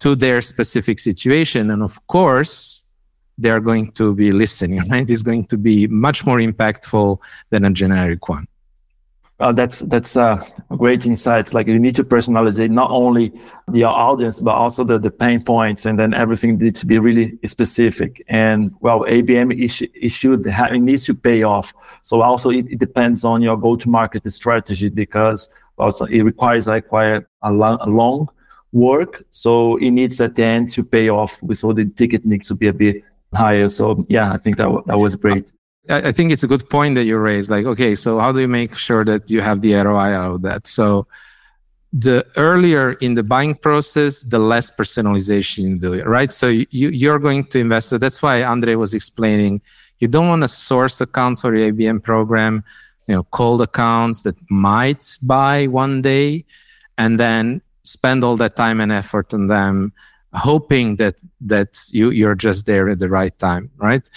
to 0.00 0.14
their 0.14 0.40
specific 0.40 0.98
situation, 0.98 1.70
and 1.70 1.82
of 1.82 2.04
course, 2.06 2.82
they 3.38 3.50
are 3.50 3.60
going 3.60 3.90
to 3.92 4.14
be 4.14 4.32
listening. 4.32 4.80
Right, 4.90 5.08
it's 5.08 5.22
going 5.22 5.46
to 5.46 5.56
be 5.56 5.86
much 5.86 6.24
more 6.24 6.38
impactful 6.38 7.18
than 7.50 7.64
a 7.64 7.70
generic 7.70 8.28
one. 8.28 8.46
Uh, 9.40 9.50
that's 9.50 9.80
that's 9.80 10.16
uh, 10.16 10.40
great 10.78 11.04
insights. 11.06 11.52
Like 11.52 11.66
you 11.66 11.78
need 11.78 11.96
to 11.96 12.04
personalize 12.04 12.60
it, 12.60 12.70
not 12.70 12.90
only 12.90 13.32
the 13.66 13.82
audience, 13.82 14.40
but 14.40 14.54
also 14.54 14.84
the, 14.84 14.96
the 14.96 15.10
pain 15.10 15.42
points, 15.42 15.86
and 15.86 15.98
then 15.98 16.14
everything 16.14 16.56
needs 16.56 16.80
to 16.80 16.86
be 16.86 17.00
really 17.00 17.36
specific. 17.46 18.24
And 18.28 18.72
well, 18.80 19.00
ABM 19.00 19.52
it, 19.52 19.90
it 19.92 20.10
should 20.10 20.46
have, 20.46 20.72
it 20.72 20.78
needs 20.78 21.04
to 21.06 21.14
pay 21.14 21.42
off. 21.42 21.74
So 22.02 22.22
also 22.22 22.50
it, 22.50 22.66
it 22.70 22.78
depends 22.78 23.24
on 23.24 23.42
your 23.42 23.56
go-to-market 23.56 24.30
strategy 24.30 24.88
because 24.88 25.48
also 25.78 26.04
it 26.04 26.22
requires 26.22 26.68
like 26.68 26.86
quite 26.86 27.24
a 27.42 27.52
long, 27.52 27.78
a 27.80 27.88
long 27.88 28.28
work. 28.74 29.24
So 29.30 29.76
it 29.76 29.90
needs 29.90 30.20
at 30.20 30.34
the 30.34 30.44
end 30.44 30.70
to 30.72 30.84
pay 30.84 31.08
off. 31.08 31.40
So 31.54 31.72
the 31.72 31.86
ticket 31.86 32.26
needs 32.26 32.48
to 32.48 32.54
be 32.54 32.66
a 32.66 32.72
bit 32.72 33.02
higher. 33.34 33.68
So 33.68 34.04
yeah, 34.08 34.32
I 34.32 34.38
think 34.38 34.56
that 34.58 34.82
that 34.86 34.98
was 34.98 35.16
great. 35.16 35.50
I 35.88 36.12
think 36.12 36.32
it's 36.32 36.42
a 36.42 36.46
good 36.46 36.68
point 36.70 36.94
that 36.94 37.04
you 37.04 37.18
raised. 37.18 37.50
Like, 37.50 37.66
okay, 37.66 37.94
so 37.94 38.18
how 38.18 38.32
do 38.32 38.40
you 38.40 38.48
make 38.48 38.74
sure 38.76 39.04
that 39.04 39.30
you 39.30 39.42
have 39.42 39.60
the 39.60 39.74
ROI 39.74 40.14
out 40.14 40.34
of 40.36 40.42
that? 40.42 40.66
So 40.66 41.06
the 41.92 42.26
earlier 42.36 42.94
in 42.94 43.14
the 43.14 43.22
buying 43.22 43.54
process, 43.54 44.22
the 44.22 44.38
less 44.38 44.70
personalization 44.70 45.58
you 45.68 45.78
do, 45.78 46.02
right? 46.04 46.32
So 46.32 46.48
you, 46.48 46.66
you're 46.70 47.18
going 47.18 47.44
to 47.46 47.58
invest. 47.58 47.90
So 47.90 47.98
that's 47.98 48.22
why 48.22 48.42
Andrei 48.42 48.76
was 48.76 48.94
explaining 48.94 49.60
you 49.98 50.08
don't 50.08 50.28
want 50.28 50.42
to 50.42 50.48
source 50.48 51.00
accounts 51.00 51.42
for 51.42 51.54
your 51.54 51.72
ABM 51.72 52.02
program, 52.02 52.64
you 53.06 53.14
know, 53.14 53.24
cold 53.24 53.60
accounts 53.62 54.22
that 54.22 54.36
might 54.50 55.16
buy 55.22 55.66
one 55.66 56.02
day 56.02 56.44
and 56.98 57.20
then 57.20 57.60
spend 57.84 58.24
all 58.24 58.36
that 58.38 58.56
time 58.56 58.80
and 58.80 58.90
effort 58.90 59.32
on 59.32 59.46
them, 59.46 59.92
hoping 60.32 60.96
that 60.96 61.16
that 61.42 61.78
you, 61.90 62.10
you're 62.10 62.34
just 62.34 62.66
there 62.66 62.88
at 62.88 62.98
the 62.98 63.08
right 63.08 63.36
time, 63.38 63.70
right? 63.76 64.08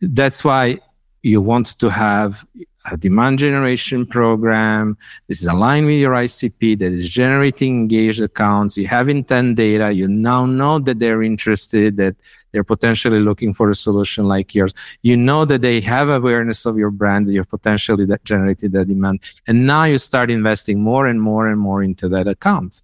That's 0.00 0.44
why 0.44 0.78
you 1.22 1.40
want 1.40 1.78
to 1.78 1.90
have 1.90 2.46
a 2.90 2.96
demand 2.96 3.38
generation 3.38 4.06
program. 4.06 4.96
This 5.28 5.42
is 5.42 5.48
aligned 5.48 5.86
with 5.86 5.96
your 5.96 6.14
ICP 6.14 6.78
that 6.78 6.92
is 6.92 7.08
generating 7.08 7.80
engaged 7.80 8.22
accounts. 8.22 8.76
You 8.76 8.86
have 8.86 9.08
intent 9.08 9.56
data. 9.56 9.92
You 9.92 10.08
now 10.08 10.46
know 10.46 10.78
that 10.78 10.98
they're 10.98 11.22
interested, 11.22 11.96
that 11.98 12.16
they're 12.52 12.64
potentially 12.64 13.20
looking 13.20 13.52
for 13.52 13.70
a 13.70 13.74
solution 13.74 14.26
like 14.26 14.54
yours. 14.54 14.72
You 15.02 15.16
know 15.16 15.44
that 15.44 15.60
they 15.60 15.80
have 15.82 16.08
awareness 16.08 16.66
of 16.66 16.76
your 16.76 16.90
brand, 16.90 17.26
that 17.26 17.32
you've 17.32 17.50
potentially 17.50 18.06
that 18.06 18.24
generated 18.24 18.72
that 18.72 18.88
demand. 18.88 19.22
And 19.46 19.66
now 19.66 19.84
you 19.84 19.98
start 19.98 20.30
investing 20.30 20.80
more 20.80 21.06
and 21.06 21.20
more 21.20 21.48
and 21.48 21.60
more 21.60 21.82
into 21.82 22.08
that 22.08 22.26
account. 22.26 22.82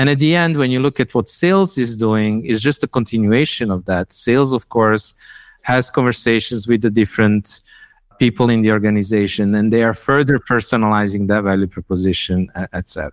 And 0.00 0.08
at 0.08 0.18
the 0.18 0.34
end, 0.34 0.56
when 0.56 0.70
you 0.70 0.80
look 0.80 0.98
at 0.98 1.14
what 1.14 1.28
sales 1.28 1.76
is 1.76 1.94
doing, 1.94 2.46
is 2.46 2.62
just 2.62 2.82
a 2.82 2.88
continuation 2.88 3.70
of 3.70 3.84
that. 3.84 4.14
Sales, 4.14 4.54
of 4.54 4.70
course, 4.70 5.12
has 5.60 5.90
conversations 5.90 6.66
with 6.66 6.80
the 6.80 6.88
different 6.88 7.60
people 8.18 8.48
in 8.48 8.62
the 8.62 8.72
organization 8.72 9.54
and 9.56 9.70
they 9.70 9.82
are 9.82 9.92
further 9.92 10.38
personalizing 10.38 11.28
that 11.28 11.42
value 11.42 11.66
proposition 11.66 12.50
etc 12.74 13.10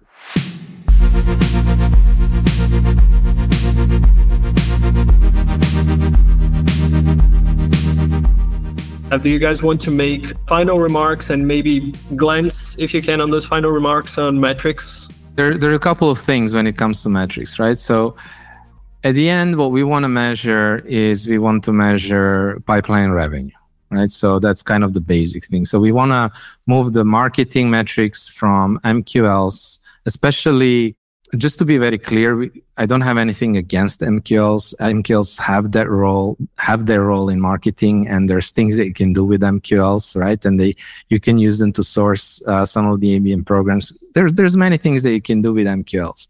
uh, 9.12 9.18
do 9.18 9.30
you 9.30 9.40
guys 9.40 9.64
want 9.64 9.80
to 9.80 9.92
make 9.92 10.34
final 10.48 10.78
remarks 10.80 11.30
and 11.30 11.48
maybe 11.48 11.94
glance 12.18 12.76
if 12.78 12.94
you 12.94 13.02
can 13.02 13.22
on 13.22 13.30
those 13.30 13.46
final 13.46 13.72
remarks 13.72 14.18
on 14.18 14.38
metrics 14.38 15.08
there, 15.38 15.58
there 15.58 15.72
are 15.72 15.76
a 15.76 15.80
couple 15.80 16.10
of 16.10 16.20
things 16.20 16.54
when 16.54 16.68
it 16.68 16.78
comes 16.78 17.02
to 17.04 17.10
metrics 17.10 17.60
right 17.60 17.78
so 17.78 18.16
at 19.04 19.16
the 19.16 19.30
end, 19.30 19.58
what 19.58 19.72
we 19.72 19.84
want 19.84 20.04
to 20.04 20.10
measure 20.10 20.80
is 20.80 21.28
we 21.28 21.38
want 21.38 21.64
to 21.66 21.72
measure 21.72 22.62
pipeline 22.66 23.12
revenue, 23.12 23.54
right? 23.90 24.10
So 24.10 24.40
that's 24.40 24.64
kind 24.64 24.84
of 24.84 24.94
the 24.94 25.00
basic 25.00 25.46
thing. 25.46 25.66
So 25.66 25.80
we 25.80 25.92
want 25.92 26.12
to 26.12 26.32
move 26.66 26.94
the 26.94 27.06
marketing 27.06 27.70
metrics 27.70 28.28
from 28.28 28.80
MQLs, 28.84 29.78
especially 30.06 30.96
just 31.36 31.60
to 31.60 31.66
be 31.66 31.78
very 31.78 31.98
clear, 31.98 32.50
I 32.78 32.86
don't 32.86 33.02
have 33.02 33.18
anything 33.18 33.58
against 33.58 34.00
MQLs. 34.00 34.74
MQLs 34.80 35.38
have 35.40 35.74
that 35.74 35.90
role, 35.90 36.38
have 36.58 36.86
their 36.86 37.04
role 37.04 37.28
in 37.28 37.42
marketing, 37.42 38.08
and 38.08 38.30
there's 38.30 38.52
things 38.52 38.78
that 38.78 38.86
you 38.86 38.94
can 38.94 39.12
do 39.12 39.26
with 39.26 39.42
MQLs, 39.42 40.16
right? 40.16 40.44
And 40.46 40.60
they 40.60 40.76
you 41.10 41.20
can 41.20 41.38
use 41.38 41.58
them 41.60 41.74
to 41.74 41.84
source 41.84 42.42
uh, 42.48 42.66
some 42.66 42.88
of 42.88 43.02
the 43.02 43.20
ABM 43.20 43.46
programs. 43.46 43.94
There's 44.14 44.34
there's 44.34 44.56
many 44.56 44.78
things 44.78 45.04
that 45.04 45.12
you 45.12 45.22
can 45.22 45.42
do 45.42 45.54
with 45.54 45.68
MQLs, 45.68 46.28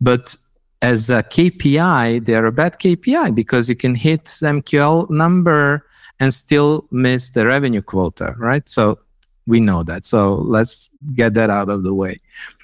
but 0.00 0.34
as 0.80 1.10
a 1.10 1.22
KPI, 1.22 2.24
they're 2.24 2.46
a 2.46 2.52
bad 2.52 2.78
KPI 2.78 3.34
because 3.34 3.68
you 3.68 3.76
can 3.76 3.94
hit 3.94 4.24
MQL 4.24 5.10
number 5.10 5.84
and 6.20 6.32
still 6.32 6.86
miss 6.90 7.30
the 7.30 7.46
revenue 7.46 7.82
quota, 7.82 8.34
right? 8.38 8.68
So 8.68 8.98
we 9.46 9.60
know 9.60 9.82
that. 9.82 10.04
So 10.04 10.34
let's 10.34 10.90
get 11.14 11.34
that 11.34 11.50
out 11.50 11.68
of 11.68 11.82
the 11.82 11.94
way. 11.94 12.20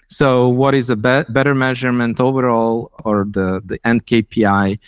So, 0.08 0.48
what 0.48 0.74
is 0.74 0.90
a 0.90 0.96
be- 0.96 1.24
better 1.28 1.54
measurement 1.54 2.20
overall, 2.20 2.92
or 3.04 3.26
the, 3.30 3.62
the 3.64 3.78
end 3.84 4.06
KPI, 4.06 4.78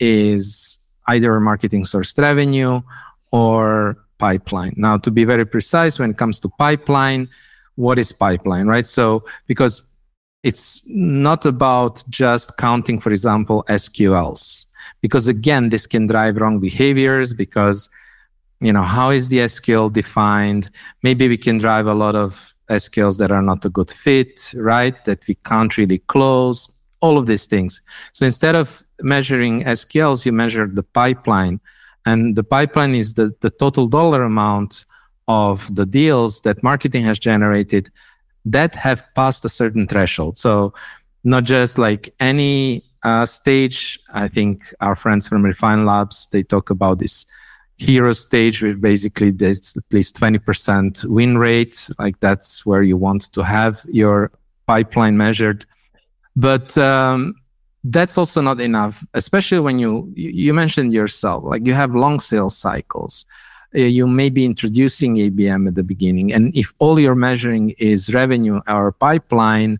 is 0.00 0.78
either 1.08 1.38
marketing 1.40 1.84
sourced 1.84 2.18
revenue 2.18 2.80
or 3.30 3.96
pipeline. 4.18 4.74
Now, 4.76 4.96
to 4.98 5.10
be 5.10 5.24
very 5.24 5.44
precise, 5.44 5.98
when 5.98 6.10
it 6.10 6.18
comes 6.18 6.40
to 6.40 6.48
pipeline, 6.48 7.28
what 7.76 7.98
is 7.98 8.12
pipeline, 8.12 8.66
right? 8.66 8.86
So, 8.86 9.24
because 9.46 9.82
it's 10.42 10.82
not 10.86 11.46
about 11.46 12.04
just 12.10 12.56
counting, 12.58 13.00
for 13.00 13.10
example, 13.10 13.64
SQLs, 13.68 14.66
because 15.00 15.26
again, 15.26 15.70
this 15.70 15.86
can 15.86 16.06
drive 16.06 16.36
wrong 16.36 16.60
behaviors 16.60 17.32
because 17.32 17.88
you 18.60 18.72
know 18.72 18.82
how 18.82 19.10
is 19.10 19.28
the 19.28 19.38
SQL 19.38 19.92
defined? 19.92 20.70
Maybe 21.02 21.28
we 21.28 21.36
can 21.36 21.58
drive 21.58 21.86
a 21.86 21.94
lot 21.94 22.14
of 22.14 22.53
SQLs 22.68 23.18
that 23.18 23.30
are 23.30 23.42
not 23.42 23.64
a 23.64 23.68
good 23.68 23.90
fit, 23.90 24.52
right? 24.54 25.04
That 25.04 25.26
we 25.28 25.34
can't 25.34 25.76
really 25.76 25.98
close, 25.98 26.68
all 27.00 27.18
of 27.18 27.26
these 27.26 27.46
things. 27.46 27.82
So 28.12 28.24
instead 28.24 28.54
of 28.54 28.82
measuring 29.00 29.64
SQLs, 29.64 30.24
you 30.24 30.32
measure 30.32 30.66
the 30.66 30.82
pipeline. 30.82 31.60
And 32.06 32.36
the 32.36 32.44
pipeline 32.44 32.94
is 32.94 33.14
the, 33.14 33.34
the 33.40 33.50
total 33.50 33.86
dollar 33.88 34.22
amount 34.22 34.84
of 35.28 35.74
the 35.74 35.86
deals 35.86 36.42
that 36.42 36.62
marketing 36.62 37.04
has 37.04 37.18
generated 37.18 37.90
that 38.44 38.74
have 38.74 39.02
passed 39.14 39.44
a 39.44 39.48
certain 39.48 39.86
threshold. 39.88 40.36
So 40.36 40.74
not 41.24 41.44
just 41.44 41.78
like 41.78 42.14
any 42.20 42.84
uh, 43.04 43.26
stage. 43.26 44.00
I 44.12 44.28
think 44.28 44.62
our 44.80 44.96
friends 44.96 45.28
from 45.28 45.44
Refine 45.44 45.84
Labs, 45.84 46.26
they 46.32 46.42
talk 46.42 46.70
about 46.70 46.98
this 46.98 47.24
hero 47.76 48.12
stage 48.12 48.62
with 48.62 48.80
basically 48.80 49.30
there's 49.30 49.76
at 49.76 49.84
least 49.92 50.18
20% 50.20 51.04
win 51.06 51.38
rate. 51.38 51.88
Like 51.98 52.20
that's 52.20 52.64
where 52.64 52.82
you 52.82 52.96
want 52.96 53.32
to 53.32 53.42
have 53.42 53.84
your 53.88 54.30
pipeline 54.66 55.16
measured. 55.16 55.66
But 56.36 56.76
um, 56.78 57.34
that's 57.84 58.16
also 58.16 58.40
not 58.40 58.60
enough 58.60 59.04
especially 59.12 59.60
when 59.60 59.78
you 59.78 60.10
you 60.16 60.54
mentioned 60.54 60.92
yourself 60.92 61.44
like 61.44 61.66
you 61.66 61.74
have 61.74 61.94
long 61.94 62.18
sales 62.18 62.56
cycles. 62.56 63.26
Uh, 63.76 63.80
you 63.80 64.06
may 64.06 64.30
be 64.30 64.44
introducing 64.44 65.16
abm 65.16 65.68
at 65.68 65.74
the 65.74 65.82
beginning 65.82 66.32
and 66.32 66.56
if 66.56 66.72
all 66.78 66.98
you're 66.98 67.14
measuring 67.14 67.70
is 67.78 68.14
revenue 68.14 68.60
or 68.66 68.92
pipeline 68.92 69.78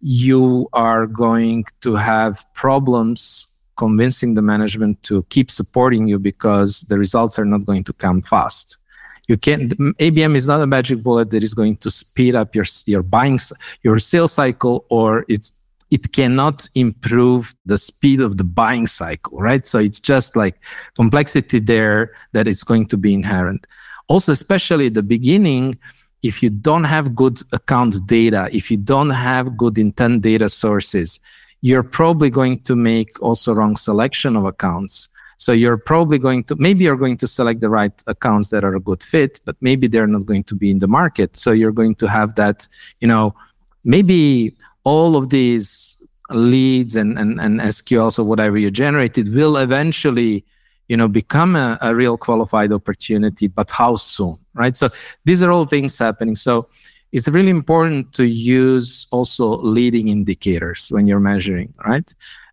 you 0.00 0.68
are 0.72 1.06
going 1.06 1.64
to 1.80 1.94
have 1.94 2.44
problems 2.52 3.46
convincing 3.76 4.34
the 4.34 4.42
management 4.42 5.02
to 5.04 5.22
keep 5.24 5.50
supporting 5.50 6.08
you 6.08 6.18
because 6.18 6.80
the 6.82 6.98
results 6.98 7.38
are 7.38 7.44
not 7.44 7.64
going 7.64 7.84
to 7.84 7.92
come 7.92 8.22
fast. 8.22 8.78
You 9.28 9.36
can 9.36 9.70
abm 9.98 10.36
is 10.36 10.46
not 10.46 10.60
a 10.60 10.66
magic 10.66 11.02
bullet 11.02 11.30
that 11.30 11.42
is 11.42 11.52
going 11.52 11.76
to 11.78 11.90
speed 11.90 12.34
up 12.34 12.54
your 12.54 12.64
your 12.86 13.02
buying 13.02 13.38
your 13.82 13.98
sales 13.98 14.32
cycle 14.32 14.84
or 14.88 15.24
it's 15.28 15.50
it 15.90 16.12
cannot 16.12 16.68
improve 16.74 17.54
the 17.64 17.78
speed 17.78 18.20
of 18.20 18.36
the 18.36 18.44
buying 18.44 18.86
cycle 18.86 19.38
right? 19.38 19.66
So 19.66 19.78
it's 19.78 20.00
just 20.00 20.36
like 20.36 20.56
complexity 20.94 21.58
there 21.58 22.12
that 22.32 22.46
is 22.46 22.62
going 22.62 22.86
to 22.88 22.96
be 22.96 23.14
inherent. 23.14 23.66
Also 24.08 24.30
especially 24.30 24.86
at 24.86 24.94
the 24.94 25.02
beginning 25.02 25.76
if 26.22 26.42
you 26.42 26.50
don't 26.50 26.84
have 26.84 27.14
good 27.14 27.40
account 27.52 27.94
data 28.06 28.48
if 28.52 28.70
you 28.70 28.76
don't 28.76 29.10
have 29.10 29.56
good 29.56 29.76
intent 29.76 30.22
data 30.22 30.48
sources 30.48 31.18
you're 31.60 31.82
probably 31.82 32.30
going 32.30 32.60
to 32.60 32.76
make 32.76 33.20
also 33.22 33.52
wrong 33.52 33.76
selection 33.76 34.36
of 34.36 34.44
accounts. 34.44 35.08
So 35.38 35.52
you're 35.52 35.76
probably 35.76 36.18
going 36.18 36.44
to 36.44 36.56
maybe 36.56 36.84
you're 36.84 36.96
going 36.96 37.18
to 37.18 37.26
select 37.26 37.60
the 37.60 37.68
right 37.68 37.92
accounts 38.06 38.50
that 38.50 38.64
are 38.64 38.74
a 38.74 38.80
good 38.80 39.02
fit, 39.02 39.40
but 39.44 39.56
maybe 39.60 39.86
they're 39.86 40.06
not 40.06 40.24
going 40.24 40.44
to 40.44 40.54
be 40.54 40.70
in 40.70 40.78
the 40.78 40.88
market. 40.88 41.36
So 41.36 41.52
you're 41.52 41.72
going 41.72 41.94
to 41.96 42.06
have 42.06 42.34
that, 42.36 42.66
you 43.00 43.08
know, 43.08 43.34
maybe 43.84 44.56
all 44.84 45.16
of 45.16 45.28
these 45.28 45.96
leads 46.30 46.96
and, 46.96 47.18
and, 47.18 47.40
and 47.40 47.60
SQLs 47.60 48.18
or 48.18 48.24
whatever 48.24 48.56
you 48.56 48.70
generated 48.70 49.32
will 49.34 49.58
eventually, 49.58 50.44
you 50.88 50.96
know, 50.96 51.08
become 51.08 51.54
a, 51.54 51.78
a 51.82 51.94
real 51.94 52.16
qualified 52.16 52.72
opportunity, 52.72 53.46
but 53.46 53.70
how 53.70 53.96
soon? 53.96 54.36
Right. 54.54 54.76
So 54.76 54.88
these 55.24 55.42
are 55.42 55.50
all 55.50 55.66
things 55.66 55.98
happening. 55.98 56.34
So 56.34 56.68
it's 57.12 57.28
really 57.28 57.50
important 57.50 58.12
to 58.14 58.24
use 58.24 59.06
also 59.10 59.58
leading 59.58 60.08
indicators 60.08 60.88
when 60.90 61.06
you're 61.06 61.20
measuring, 61.20 61.72
right? 61.86 62.12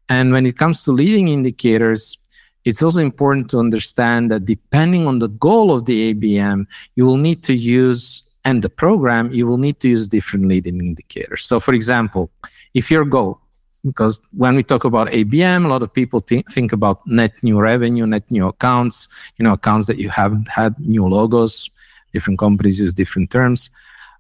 And 0.10 0.32
when 0.32 0.46
it 0.46 0.58
comes 0.58 0.84
to 0.84 0.92
leading 0.92 1.30
indicators, 1.30 2.18
it's 2.66 2.82
also 2.82 3.02
important 3.02 3.50
to 3.50 3.60
understand 3.60 4.32
that 4.32 4.46
depending 4.46 5.08
on 5.08 5.20
the 5.20 5.28
goal 5.28 5.74
of 5.74 5.86
the 5.86 6.14
ABM, 6.14 6.66
you 6.96 7.06
will 7.06 7.18
need 7.18 7.44
to 7.44 7.54
use 7.54 8.24
and 8.46 8.62
the 8.62 8.70
program, 8.70 9.32
you 9.32 9.48
will 9.48 9.58
need 9.58 9.80
to 9.80 9.90
use 9.90 10.08
different 10.08 10.48
leading 10.48 10.80
indicators. 10.80 11.46
So, 11.46 11.60
for 11.60 11.74
example, 11.74 12.30
if 12.74 12.92
your 12.92 13.06
goal, 13.06 13.40
because 13.86 14.22
when 14.36 14.56
we 14.56 14.64
talk 14.64 14.84
about 14.84 15.08
ABM, 15.08 15.66
a 15.66 15.68
lot 15.68 15.82
of 15.82 15.94
people 15.94 16.20
think, 16.20 16.52
think 16.52 16.74
about 16.74 17.06
net 17.08 17.32
new 17.42 17.60
revenue, 17.60 18.06
net 18.06 18.30
new 18.30 18.48
accounts, 18.48 19.08
you 19.38 19.44
know, 19.44 19.54
accounts 19.54 19.88
that 19.88 19.98
you 19.98 20.10
haven't 20.10 20.48
had 20.48 20.78
new 20.80 21.06
logos. 21.06 21.70
Different 22.14 22.40
companies 22.40 22.80
use 22.80 22.94
different 22.94 23.32
terms 23.32 23.70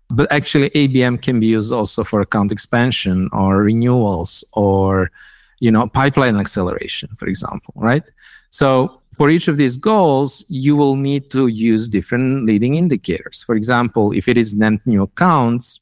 but 0.10 0.32
actually 0.32 0.70
abm 0.72 1.22
can 1.22 1.39
be 1.39 1.47
used 1.47 1.72
also 1.72 2.04
for 2.04 2.22
account 2.22 2.51
expansion 2.51 3.30
or 3.32 3.64
renewals 3.64 4.43
or 4.54 5.12
you 5.60 5.72
know 5.72 5.88
pipeline 5.88 6.36
acceleration 6.36 7.10
for 7.16 7.28
example 7.28 7.74
right? 7.76 8.04
So 8.49 9.01
for 9.18 9.30
each 9.30 9.47
of 9.47 9.58
these 9.58 9.78
goals 9.78 10.45
you 10.49 10.76
will 10.76 10.95
need 10.95 11.32
to 11.32 11.47
use 11.47 11.88
different 11.88 12.45
leading 12.45 12.76
indicators. 12.76 13.43
For 13.43 13.56
example 13.56 14.12
if 14.12 14.28
it 14.28 14.38
is 14.38 14.54
net 14.54 14.80
new 14.86 15.04
accounts 15.04 15.80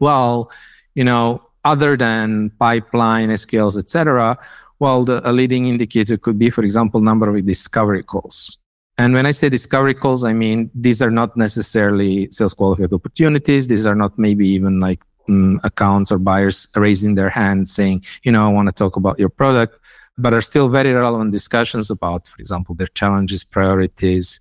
well 0.00 0.50
you 0.94 1.04
know 1.04 1.42
other 1.64 1.96
than 1.96 2.50
pipeline 2.58 3.36
skills 3.36 3.76
etc 3.76 4.38
well 4.78 5.04
the, 5.04 5.20
a 5.28 5.32
leading 5.32 5.66
indicator 5.68 6.16
could 6.16 6.38
be 6.38 6.50
for 6.50 6.62
example 6.64 7.00
number 7.00 7.28
of 7.28 7.46
discovery 7.46 8.02
calls 8.02 8.58
and 8.98 9.14
when 9.14 9.26
I 9.26 9.30
say 9.30 9.48
discovery 9.48 9.94
calls, 9.94 10.24
I 10.24 10.32
mean 10.32 10.70
these 10.74 11.00
are 11.00 11.10
not 11.10 11.36
necessarily 11.36 12.28
sales 12.32 12.52
qualified 12.52 12.92
opportunities. 12.92 13.68
These 13.68 13.86
are 13.86 13.94
not 13.94 14.18
maybe 14.18 14.46
even 14.48 14.80
like 14.80 15.00
um, 15.28 15.60
accounts 15.62 16.10
or 16.10 16.18
buyers 16.18 16.66
raising 16.74 17.14
their 17.14 17.30
hand 17.30 17.68
saying, 17.68 18.04
you 18.24 18.32
know, 18.32 18.44
I 18.44 18.48
want 18.48 18.66
to 18.68 18.72
talk 18.72 18.96
about 18.96 19.18
your 19.18 19.28
product, 19.28 19.78
but 20.18 20.34
are 20.34 20.40
still 20.40 20.68
very 20.68 20.92
relevant 20.92 21.30
discussions 21.30 21.90
about, 21.90 22.26
for 22.26 22.40
example, 22.40 22.74
their 22.74 22.88
challenges, 22.88 23.44
priorities, 23.44 24.40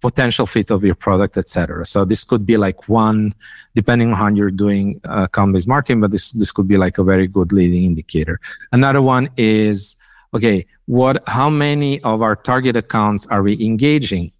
potential 0.00 0.46
fit 0.46 0.70
of 0.70 0.84
your 0.84 0.94
product, 0.94 1.36
etc. 1.36 1.84
So 1.84 2.04
this 2.04 2.24
could 2.24 2.46
be 2.46 2.56
like 2.56 2.88
one, 2.88 3.34
depending 3.74 4.12
on 4.12 4.16
how 4.16 4.28
you're 4.28 4.50
doing 4.50 5.00
uh, 5.08 5.24
account-based 5.24 5.68
marketing, 5.68 6.00
but 6.00 6.12
this 6.12 6.30
this 6.30 6.52
could 6.52 6.68
be 6.68 6.76
like 6.76 6.98
a 6.98 7.04
very 7.04 7.26
good 7.26 7.52
leading 7.52 7.84
indicator. 7.84 8.40
Another 8.72 9.02
one 9.02 9.30
is 9.36 9.96
okay, 10.34 10.66
what, 10.86 11.22
how 11.26 11.50
many 11.50 12.00
of 12.02 12.22
our 12.22 12.36
target 12.36 12.76
accounts 12.76 13.26
are 13.26 13.42
we 13.42 13.62
engaging? 13.64 14.32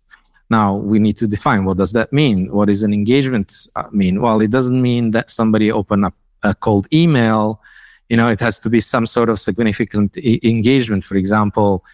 Now 0.48 0.76
we 0.76 0.98
need 0.98 1.16
to 1.18 1.26
define 1.26 1.64
what 1.64 1.76
does 1.76 1.92
that 1.92 2.12
mean? 2.12 2.52
What 2.52 2.66
does 2.66 2.82
an 2.82 2.92
engagement 2.92 3.68
uh, 3.76 3.84
mean? 3.92 4.20
Well, 4.20 4.40
it 4.40 4.50
doesn't 4.50 4.80
mean 4.80 5.12
that 5.12 5.30
somebody 5.30 5.70
open 5.70 6.04
up 6.04 6.14
a 6.42 6.54
cold 6.54 6.88
email. 6.92 7.60
You 8.08 8.16
know, 8.16 8.28
it 8.28 8.40
has 8.40 8.58
to 8.60 8.70
be 8.70 8.80
some 8.80 9.06
sort 9.06 9.30
of 9.30 9.38
significant 9.38 10.16
e- 10.18 10.40
engagement. 10.42 11.04
For 11.04 11.16
example, 11.16 11.84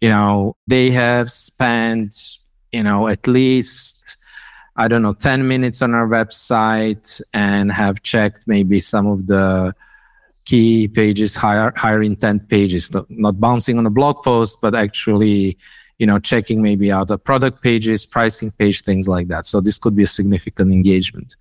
you 0.00 0.08
know, 0.08 0.56
they 0.66 0.90
have 0.92 1.30
spent, 1.32 2.38
you 2.72 2.84
know, 2.84 3.08
at 3.08 3.26
least 3.26 4.16
I 4.76 4.88
don't 4.88 5.02
know, 5.02 5.12
10 5.12 5.46
minutes 5.46 5.82
on 5.82 5.94
our 5.94 6.06
website 6.06 7.20
and 7.32 7.70
have 7.70 8.02
checked 8.02 8.46
maybe 8.46 8.80
some 8.80 9.06
of 9.06 9.26
the 9.26 9.74
key 10.44 10.88
pages, 10.88 11.34
higher 11.34 11.72
higher 11.76 12.02
intent 12.02 12.48
pages, 12.48 12.90
not, 13.08 13.40
bouncing 13.40 13.78
on 13.78 13.86
a 13.86 13.90
blog 13.90 14.22
post, 14.22 14.58
but 14.60 14.74
actually, 14.74 15.56
you 15.98 16.06
know, 16.06 16.18
checking 16.18 16.60
maybe 16.60 16.92
out 16.92 17.08
the 17.08 17.18
product 17.18 17.62
pages, 17.62 18.04
pricing 18.06 18.50
page, 18.50 18.82
things 18.82 19.08
like 19.08 19.28
that. 19.28 19.46
So 19.46 19.60
this 19.60 19.78
could 19.78 19.96
be 19.96 20.02
a 20.02 20.06
significant 20.06 20.72
engagement. 20.72 21.36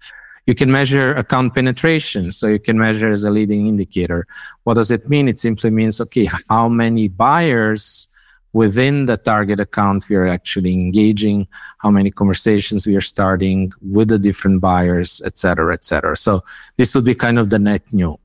You 0.45 0.56
can 0.56 0.72
measure 0.72 1.16
account 1.16 1.56
penetration. 1.56 2.32
So 2.32 2.47
you 2.47 2.60
can 2.60 2.78
measure 2.78 3.10
as 3.12 3.24
a 3.24 3.30
leading 3.30 3.68
indicator. 3.68 4.28
What 4.64 4.76
does 4.76 4.91
it 4.91 5.08
mean? 5.08 5.28
It 5.28 5.39
simply 5.39 5.70
means, 5.70 6.01
okay, 6.01 6.30
how 6.49 6.68
many 6.68 7.08
buyers 7.08 8.08
within 8.51 9.06
the 9.06 9.18
target 9.18 9.60
account 9.60 10.08
we 10.10 10.16
are 10.16 10.28
actually 10.28 10.74
engaging, 10.74 11.47
how 11.80 11.89
many 11.89 12.12
conversations 12.12 12.86
we 12.86 12.95
are 12.95 13.01
starting 13.01 13.72
with 13.82 14.08
the 14.10 14.20
different 14.20 14.62
buyers, 14.62 15.22
et 15.26 15.38
cetera, 15.38 15.74
et 15.74 15.84
cetera. 15.84 16.16
So 16.16 16.43
this 16.78 16.93
would 16.93 17.04
be 17.06 17.16
kind 17.16 17.39
of 17.39 17.49
the 17.49 17.58
net 17.58 17.82
new. 17.91 18.16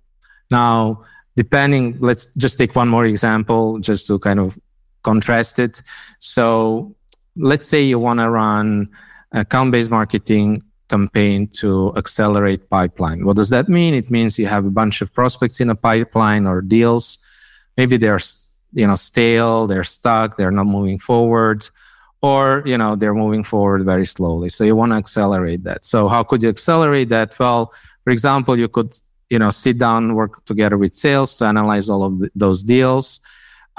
Now, 0.50 1.04
depending, 1.36 1.96
let's 2.00 2.26
just 2.34 2.58
take 2.58 2.74
one 2.74 2.88
more 2.88 3.06
example 3.06 3.78
just 3.78 4.06
to 4.08 4.18
kind 4.18 4.40
of 4.40 4.58
contrast 5.02 5.58
it. 5.58 5.82
So 6.18 6.94
let's 7.36 7.66
say 7.66 7.82
you 7.82 7.98
want 7.98 8.20
to 8.20 8.30
run 8.30 8.88
account 9.32 9.72
based 9.72 9.90
marketing 9.90 10.62
campaign 10.88 11.48
to 11.48 11.92
accelerate 11.96 12.68
pipeline. 12.70 13.24
What 13.24 13.36
does 13.36 13.50
that 13.50 13.68
mean? 13.68 13.94
It 13.94 14.10
means 14.10 14.38
you 14.38 14.46
have 14.46 14.64
a 14.64 14.70
bunch 14.70 15.02
of 15.02 15.12
prospects 15.12 15.60
in 15.60 15.70
a 15.70 15.74
pipeline 15.74 16.46
or 16.46 16.60
deals. 16.62 17.18
Maybe 17.76 17.96
they're 17.96 18.20
you 18.72 18.86
know 18.86 18.96
stale, 18.96 19.66
they're 19.66 19.84
stuck, 19.84 20.36
they're 20.36 20.50
not 20.50 20.66
moving 20.66 20.98
forward, 20.98 21.68
or 22.22 22.62
you 22.66 22.76
know 22.76 22.96
they're 22.96 23.14
moving 23.14 23.44
forward 23.44 23.84
very 23.84 24.06
slowly. 24.06 24.48
So 24.48 24.64
you 24.64 24.74
want 24.76 24.92
to 24.92 24.96
accelerate 24.96 25.62
that. 25.64 25.84
So 25.84 26.08
how 26.08 26.22
could 26.22 26.42
you 26.42 26.48
accelerate 26.48 27.08
that? 27.10 27.38
Well, 27.38 27.72
for 28.04 28.10
example, 28.10 28.58
you 28.58 28.68
could 28.68 28.98
you 29.30 29.38
know 29.38 29.50
sit 29.50 29.78
down, 29.78 30.14
work 30.14 30.44
together 30.44 30.78
with 30.78 30.94
sales 30.94 31.34
to 31.36 31.46
analyze 31.46 31.88
all 31.88 32.02
of 32.02 32.18
the, 32.18 32.30
those 32.34 32.62
deals 32.62 33.20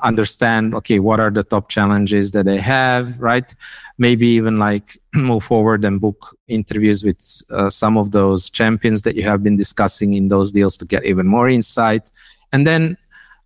understand 0.04 0.74
okay 0.74 1.00
what 1.00 1.20
are 1.20 1.30
the 1.30 1.44
top 1.44 1.70
challenges 1.70 2.32
that 2.32 2.46
they 2.46 2.58
have 2.58 3.20
right? 3.20 3.54
Maybe 3.98 4.28
even 4.28 4.60
like 4.60 4.98
move 5.14 5.44
forward 5.44 5.84
and 5.86 6.00
book 6.00 6.38
interviews 6.48 7.04
with 7.04 7.42
uh, 7.52 7.70
some 7.70 7.98
of 7.98 8.12
those 8.12 8.50
champions 8.50 9.02
that 9.04 9.16
you 9.16 9.24
have 9.24 9.44
been 9.44 9.58
discussing 9.58 10.14
in 10.14 10.28
those 10.28 10.52
deals 10.52 10.78
to 10.78 10.86
get 10.86 11.06
even 11.06 11.28
more 11.28 11.50
insight. 11.50 12.10
And 12.52 12.66
then 12.66 12.98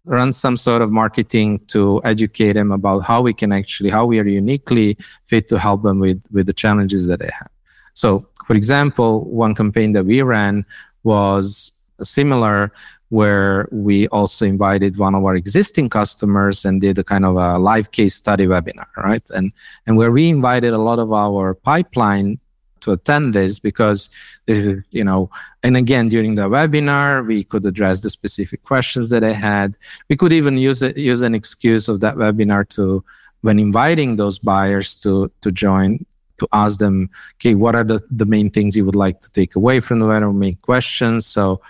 run 0.05 0.31
some 0.31 0.57
sort 0.57 0.81
of 0.81 0.91
marketing 0.91 1.59
to 1.67 2.01
educate 2.03 2.53
them 2.53 2.71
about 2.71 2.99
how 2.99 3.21
we 3.21 3.33
can 3.33 3.51
actually 3.51 3.89
how 3.89 4.05
we 4.05 4.19
are 4.19 4.27
uniquely 4.27 4.97
fit 5.25 5.47
to 5.47 5.57
help 5.57 5.83
them 5.83 5.99
with 5.99 6.21
with 6.31 6.45
the 6.45 6.53
challenges 6.53 7.07
that 7.07 7.19
they 7.19 7.29
have. 7.39 7.49
So 7.93 8.27
for 8.45 8.55
example 8.55 9.23
one 9.25 9.55
campaign 9.55 9.93
that 9.93 10.05
we 10.05 10.21
ran 10.21 10.65
was 11.03 11.71
similar 12.01 12.71
where 13.09 13.67
we 13.71 14.07
also 14.07 14.43
invited 14.43 14.97
one 14.97 15.13
of 15.13 15.23
our 15.23 15.35
existing 15.35 15.87
customers 15.87 16.65
and 16.65 16.81
did 16.81 16.97
a 16.97 17.03
kind 17.03 17.25
of 17.25 17.35
a 17.35 17.59
live 17.59 17.91
case 17.91 18.15
study 18.15 18.47
webinar, 18.47 18.87
right? 18.97 19.29
And 19.29 19.53
and 19.85 19.97
where 19.97 20.11
we 20.11 20.29
invited 20.29 20.73
a 20.73 20.79
lot 20.79 20.97
of 20.97 21.13
our 21.13 21.53
pipeline 21.53 22.39
to 22.83 22.91
attend 22.91 23.33
this 23.33 23.59
because 23.59 24.09
you 24.47 25.03
know 25.03 25.29
and 25.63 25.77
again 25.77 26.09
during 26.09 26.35
the 26.35 26.49
webinar 26.49 27.25
we 27.25 27.43
could 27.43 27.65
address 27.65 28.01
the 28.01 28.09
specific 28.09 28.63
questions 28.63 29.09
that 29.09 29.23
i 29.23 29.31
had. 29.31 29.77
We 30.09 30.15
could 30.15 30.33
even 30.33 30.57
use 30.57 30.81
it 30.81 30.97
use 30.97 31.21
an 31.21 31.35
excuse 31.35 31.87
of 31.89 31.99
that 32.01 32.15
webinar 32.15 32.67
to 32.69 33.03
when 33.41 33.59
inviting 33.59 34.15
those 34.15 34.39
buyers 34.39 34.95
to 35.03 35.31
to 35.41 35.51
join 35.51 36.05
to 36.39 36.47
ask 36.51 36.79
them 36.79 37.09
okay 37.35 37.53
what 37.53 37.75
are 37.75 37.83
the, 37.83 38.01
the 38.09 38.25
main 38.25 38.49
things 38.49 38.75
you 38.75 38.85
would 38.85 38.95
like 39.05 39.21
to 39.21 39.31
take 39.31 39.55
away 39.55 39.79
from 39.79 39.99
the 39.99 40.05
webinar? 40.05 40.35
Main 40.35 40.55
questions? 40.55 41.25
So 41.25 41.61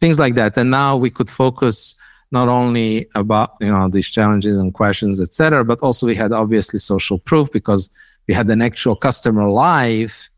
things 0.00 0.18
like 0.18 0.34
that. 0.34 0.56
And 0.56 0.70
now 0.70 0.96
we 0.96 1.10
could 1.10 1.30
focus 1.30 1.94
not 2.32 2.48
only 2.48 3.08
about 3.14 3.54
you 3.60 3.68
know 3.68 3.88
these 3.88 4.08
challenges 4.08 4.56
and 4.56 4.72
questions, 4.72 5.20
etc., 5.20 5.64
but 5.64 5.80
also 5.80 6.06
we 6.06 6.14
had 6.14 6.32
obviously 6.32 6.78
social 6.78 7.18
proof 7.18 7.50
because 7.52 7.88
we 8.28 8.34
had 8.34 8.48
an 8.50 8.62
actual 8.62 8.96
customer 8.96 9.48
live 9.48 10.30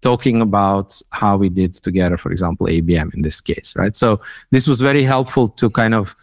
talking 0.00 0.40
about 0.40 1.00
how 1.10 1.36
we 1.36 1.48
did 1.48 1.74
together, 1.74 2.16
for 2.16 2.30
example, 2.30 2.66
ABM 2.66 3.14
in 3.14 3.22
this 3.22 3.40
case, 3.40 3.74
right? 3.76 3.96
So 3.96 4.20
this 4.50 4.68
was 4.68 4.80
very 4.80 5.02
helpful 5.02 5.48
to 5.48 5.70
kind 5.70 5.94
of 5.94 6.14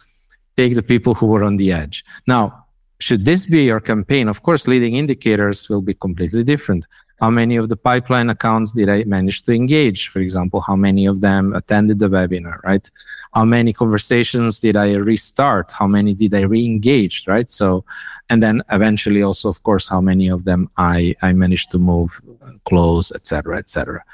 take 0.56 0.74
the 0.74 0.82
people 0.82 1.14
who 1.14 1.26
were 1.26 1.44
on 1.44 1.58
the 1.58 1.72
edge. 1.72 2.04
Now, 2.26 2.64
should 3.00 3.26
this 3.26 3.44
be 3.44 3.64
your 3.64 3.80
campaign? 3.80 4.28
Of 4.28 4.42
course, 4.42 4.66
leading 4.66 4.96
indicators 4.96 5.68
will 5.68 5.82
be 5.82 5.92
completely 5.92 6.44
different. 6.44 6.86
How 7.20 7.30
many 7.30 7.56
of 7.56 7.70
the 7.70 7.76
pipeline 7.76 8.28
accounts 8.28 8.72
did 8.72 8.90
I 8.90 9.04
manage 9.04 9.42
to 9.44 9.52
engage? 9.52 10.08
For 10.08 10.20
example, 10.20 10.60
how 10.60 10.76
many 10.76 11.06
of 11.06 11.22
them 11.22 11.54
attended 11.54 11.98
the 11.98 12.10
webinar, 12.10 12.62
right? 12.62 12.88
How 13.34 13.44
many 13.44 13.72
conversations 13.72 14.60
did 14.60 14.76
I 14.76 14.92
restart? 14.92 15.72
How 15.72 15.86
many 15.86 16.12
did 16.12 16.34
I 16.34 16.42
re-engage, 16.42 17.26
right? 17.26 17.50
So, 17.50 17.84
and 18.28 18.42
then 18.42 18.62
eventually 18.70 19.22
also, 19.22 19.48
of 19.48 19.62
course, 19.62 19.88
how 19.88 20.00
many 20.00 20.28
of 20.28 20.44
them 20.44 20.68
I, 20.76 21.14
I 21.22 21.32
managed 21.32 21.70
to 21.70 21.78
move, 21.78 22.20
close, 22.66 23.10
etc., 23.12 23.58
etc. 23.58 24.04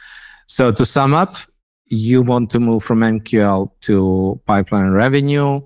So 0.46 0.70
to 0.70 0.86
sum 0.86 1.12
up, 1.12 1.38
you 1.86 2.22
want 2.22 2.50
to 2.50 2.60
move 2.60 2.84
from 2.84 3.00
MQL 3.00 3.70
to 3.82 4.40
pipeline 4.46 4.92
revenue, 4.92 5.60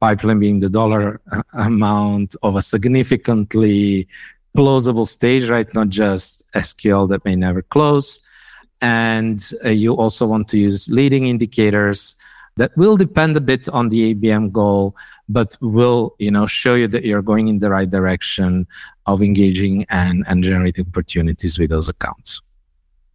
pipeline 0.00 0.38
being 0.38 0.60
the 0.60 0.68
dollar 0.68 1.20
amount 1.54 2.36
of 2.42 2.56
a 2.56 2.62
significantly 2.62 4.08
closable 4.56 5.06
stage, 5.06 5.48
right? 5.48 5.72
Not 5.74 5.88
just 5.88 6.42
SQL 6.54 7.08
that 7.10 7.24
may 7.24 7.36
never 7.36 7.62
close. 7.62 8.18
And 8.80 9.42
uh, 9.64 9.70
you 9.70 9.94
also 9.94 10.26
want 10.26 10.48
to 10.48 10.58
use 10.58 10.88
leading 10.88 11.26
indicators 11.26 12.16
that 12.56 12.74
will 12.76 12.96
depend 12.96 13.36
a 13.36 13.40
bit 13.40 13.68
on 13.68 13.88
the 13.88 14.14
ABM 14.14 14.50
goal, 14.50 14.96
but 15.28 15.56
will 15.60 16.14
you 16.18 16.30
know 16.30 16.46
show 16.46 16.74
you 16.74 16.88
that 16.88 17.04
you're 17.04 17.22
going 17.22 17.48
in 17.48 17.58
the 17.58 17.70
right 17.70 17.90
direction 17.90 18.66
of 19.06 19.22
engaging 19.22 19.86
and, 19.90 20.24
and 20.26 20.42
generating 20.42 20.86
opportunities 20.86 21.58
with 21.58 21.70
those 21.70 21.88
accounts. 21.88 22.40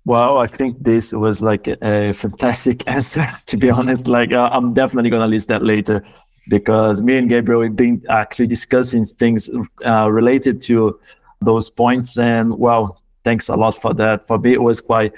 Well, 0.06 0.40
I 0.40 0.48
think 0.48 0.84
this 0.84 1.14
was 1.14 1.42
like 1.42 1.68
a, 1.68 2.14
fantastic 2.14 2.84
answer. 2.88 3.28
To 3.48 3.58
be 3.58 3.70
honest, 3.70 4.08
like 4.08 4.32
uh, 4.32 4.50
I'm 4.52 4.74
definitely 4.74 5.10
gonna 5.10 5.28
list 5.28 5.48
that 5.50 5.64
later 5.64 6.04
because 6.50 7.02
me 7.02 7.18
and 7.18 7.30
Gabriel 7.30 7.62
have 7.62 7.76
been 7.76 8.04
actually 8.10 8.48
discussing 8.48 9.06
things 9.06 9.50
uh, 9.86 10.10
related 10.10 10.62
to 10.64 11.00
those 11.42 11.70
points. 11.70 12.18
And 12.18 12.58
well, 12.58 13.02
thanks 13.24 13.50
a 13.50 13.56
lot 13.56 13.76
for 13.76 13.94
that. 13.96 14.28
For 14.28 14.38
me, 14.38 14.54
it 14.54 14.62
was 14.62 14.82
quite 14.82 15.14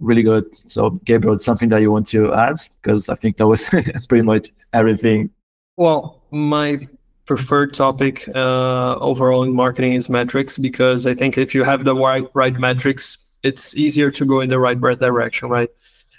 really 0.00 0.22
good. 0.22 0.44
So, 0.68 0.90
Gabriel, 1.04 1.38
something 1.38 1.68
that 1.70 1.80
you 1.80 1.90
want 1.90 2.06
to 2.08 2.34
add? 2.34 2.56
Because 2.82 3.08
I 3.08 3.14
think 3.14 3.36
that 3.38 3.46
was 3.46 3.68
pretty 4.08 4.22
much 4.22 4.50
everything. 4.72 5.30
Well, 5.76 6.22
my 6.30 6.88
preferred 7.26 7.74
topic 7.74 8.28
uh, 8.34 8.94
overall 8.96 9.42
in 9.42 9.54
marketing 9.54 9.94
is 9.94 10.08
metrics 10.08 10.56
because 10.56 11.06
I 11.06 11.14
think 11.14 11.36
if 11.36 11.54
you 11.54 11.64
have 11.64 11.84
the 11.84 11.94
right 11.94 12.24
right 12.34 12.56
metrics, 12.58 13.18
it's 13.42 13.76
easier 13.76 14.10
to 14.12 14.24
go 14.24 14.40
in 14.40 14.48
the 14.48 14.58
right 14.58 14.80
right 14.80 14.98
direction, 14.98 15.48
right? 15.48 15.68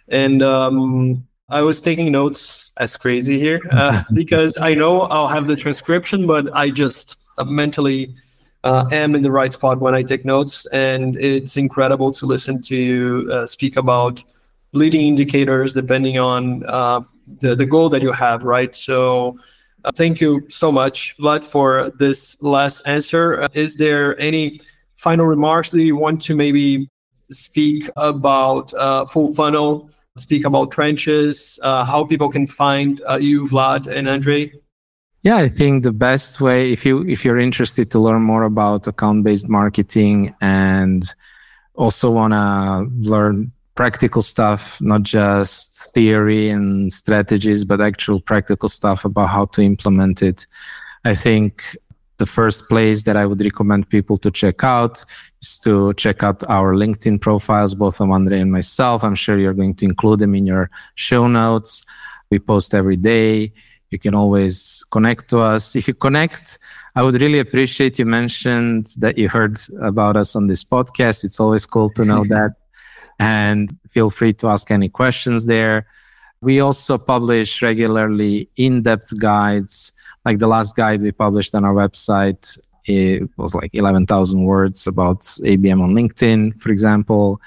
And 0.10 0.42
um, 0.42 1.28
I 1.50 1.62
was 1.62 1.82
taking 1.82 2.12
notes 2.12 2.72
as 2.78 2.98
crazy 2.98 3.40
here 3.40 3.62
uh, 3.72 4.04
because 4.14 4.58
I 4.58 4.74
know 4.74 5.02
I'll 5.02 5.28
have 5.28 5.48
the 5.48 5.56
transcription, 5.56 6.28
but 6.28 6.54
I 6.54 6.70
just 6.70 7.16
uh, 7.38 7.46
mentally 7.46 8.16
uh, 8.68 8.86
am 8.92 9.16
in 9.16 9.24
the 9.24 9.32
right 9.32 9.54
spot 9.54 9.80
when 9.80 9.96
I 9.96 10.04
take 10.04 10.26
notes. 10.26 10.66
And 10.68 11.16
it's 11.16 11.56
incredible 11.56 12.12
to 12.14 12.26
listen 12.26 12.62
to 12.64 12.76
you 12.76 13.30
uh, 13.32 13.46
speak 13.48 13.78
about 13.78 14.22
leading 14.74 15.08
indicators 15.08 15.74
depending 15.74 16.20
on 16.20 16.66
uh, 16.68 17.02
the, 17.40 17.56
the 17.56 17.66
goal 17.66 17.88
that 17.90 18.02
you 18.02 18.12
have, 18.12 18.44
right? 18.44 18.76
So 18.76 19.38
uh, 19.86 19.92
thank 19.96 20.20
you 20.20 20.46
so 20.50 20.70
much, 20.70 21.16
Vlad, 21.18 21.46
for 21.46 21.92
this 21.98 22.42
last 22.44 22.82
answer. 22.86 23.42
Uh, 23.42 23.48
is 23.54 23.78
there 23.78 24.20
any 24.20 24.60
final 24.98 25.26
remarks 25.26 25.72
that 25.72 25.82
you 25.82 25.96
want 25.96 26.22
to 26.24 26.36
maybe 26.36 26.90
speak 27.32 27.90
about 27.96 28.74
uh, 28.74 29.06
full 29.06 29.32
funnel, 29.34 29.90
speak 30.18 30.46
about 30.46 30.72
trenches, 30.72 31.58
how 31.64 32.04
people 32.04 32.30
can 32.30 32.46
find 32.48 33.02
you, 33.20 33.44
Vlad 33.44 33.88
and 33.88 34.10
Andrei? 34.10 34.52
Yeah, 35.28 35.36
I 35.36 35.50
think 35.50 35.84
the 35.84 35.92
best 35.92 36.40
way 36.40 36.72
if 36.72 36.86
you 36.86 37.06
if 37.06 37.26
you're 37.26 37.38
interested 37.38 37.92
to 37.92 38.00
learn 38.00 38.22
more 38.22 38.44
about 38.44 38.88
account-based 38.88 39.50
marketing 39.50 40.34
and 40.40 41.04
also 41.76 42.10
want 42.10 42.32
to 42.32 42.88
learn 43.12 43.52
practical 43.76 44.22
stuff, 44.22 44.80
not 44.80 45.04
just 45.04 45.94
theory 45.94 46.50
and 46.50 46.94
strategies, 46.94 47.66
but 47.66 47.82
actual 47.82 48.22
practical 48.22 48.70
stuff 48.70 49.04
about 49.04 49.28
how 49.28 49.48
to 49.48 49.62
implement 49.62 50.24
it. 50.24 50.48
I 51.04 51.14
think 51.14 51.76
the 52.20 52.26
first 52.26 52.70
place 52.70 53.04
that 53.04 53.18
I 53.18 53.26
would 53.26 53.42
recommend 53.42 53.90
people 53.90 54.16
to 54.20 54.32
check 54.32 54.64
out 54.64 55.04
is 55.42 55.60
to 55.66 55.94
check 55.96 56.24
out 56.24 56.42
our 56.48 56.74
LinkedIn 56.74 57.20
profiles, 57.20 57.76
both 57.76 58.00
of 58.00 58.10
Andrei 58.12 58.40
and 58.40 58.54
myself. 58.54 59.04
I'm 59.04 59.16
sure 59.24 59.38
you're 59.38 59.60
going 59.62 59.76
to 59.76 59.84
include 59.84 60.20
them 60.20 60.36
in 60.36 60.46
your 60.46 60.70
show 60.96 61.28
notes. 61.28 61.84
We 62.30 62.40
post 62.40 62.74
every 62.74 62.96
day 62.96 63.52
you 63.90 64.00
can 64.00 64.14
always 64.14 64.84
connect 64.92 65.30
to 65.30 65.40
us. 65.40 65.76
If 65.76 65.88
you 65.88 65.94
connect, 65.94 66.60
I 66.96 67.04
would 67.04 67.22
really 67.22 67.40
appreciate 67.40 68.00
you 68.00 68.06
mentioned 68.06 68.94
that 68.98 69.18
you 69.18 69.30
heard 69.30 69.58
about 69.82 70.18
us 70.18 70.36
on 70.36 70.48
this 70.48 70.64
podcast. 70.64 71.24
It's 71.24 71.40
always 71.40 71.66
cool 71.66 71.90
to 71.90 72.04
know 72.04 72.24
that. 72.36 72.56
And 73.20 73.76
feel 73.90 74.10
free 74.10 74.34
to 74.34 74.48
ask 74.48 74.70
any 74.72 74.90
questions 74.90 75.46
there. 75.46 75.88
We 76.42 76.60
also 76.60 76.98
publish 76.98 77.62
regularly 77.62 78.50
in 78.58 78.84
depth 78.84 79.18
guides. 79.20 79.92
Like 80.26 80.40
the 80.40 80.48
last 80.48 80.76
guide 80.76 81.02
we 81.02 81.12
published 81.12 81.56
on 81.56 81.64
our 81.64 81.74
website, 81.74 82.58
it 82.86 83.30
was 83.38 83.56
like 83.56 83.72
11,000 83.74 84.44
words 84.44 84.88
about 84.88 85.22
ABM 85.22 85.82
on 85.82 85.94
LinkedIn, 85.94 86.60
for 86.62 86.72
example. 86.72 87.42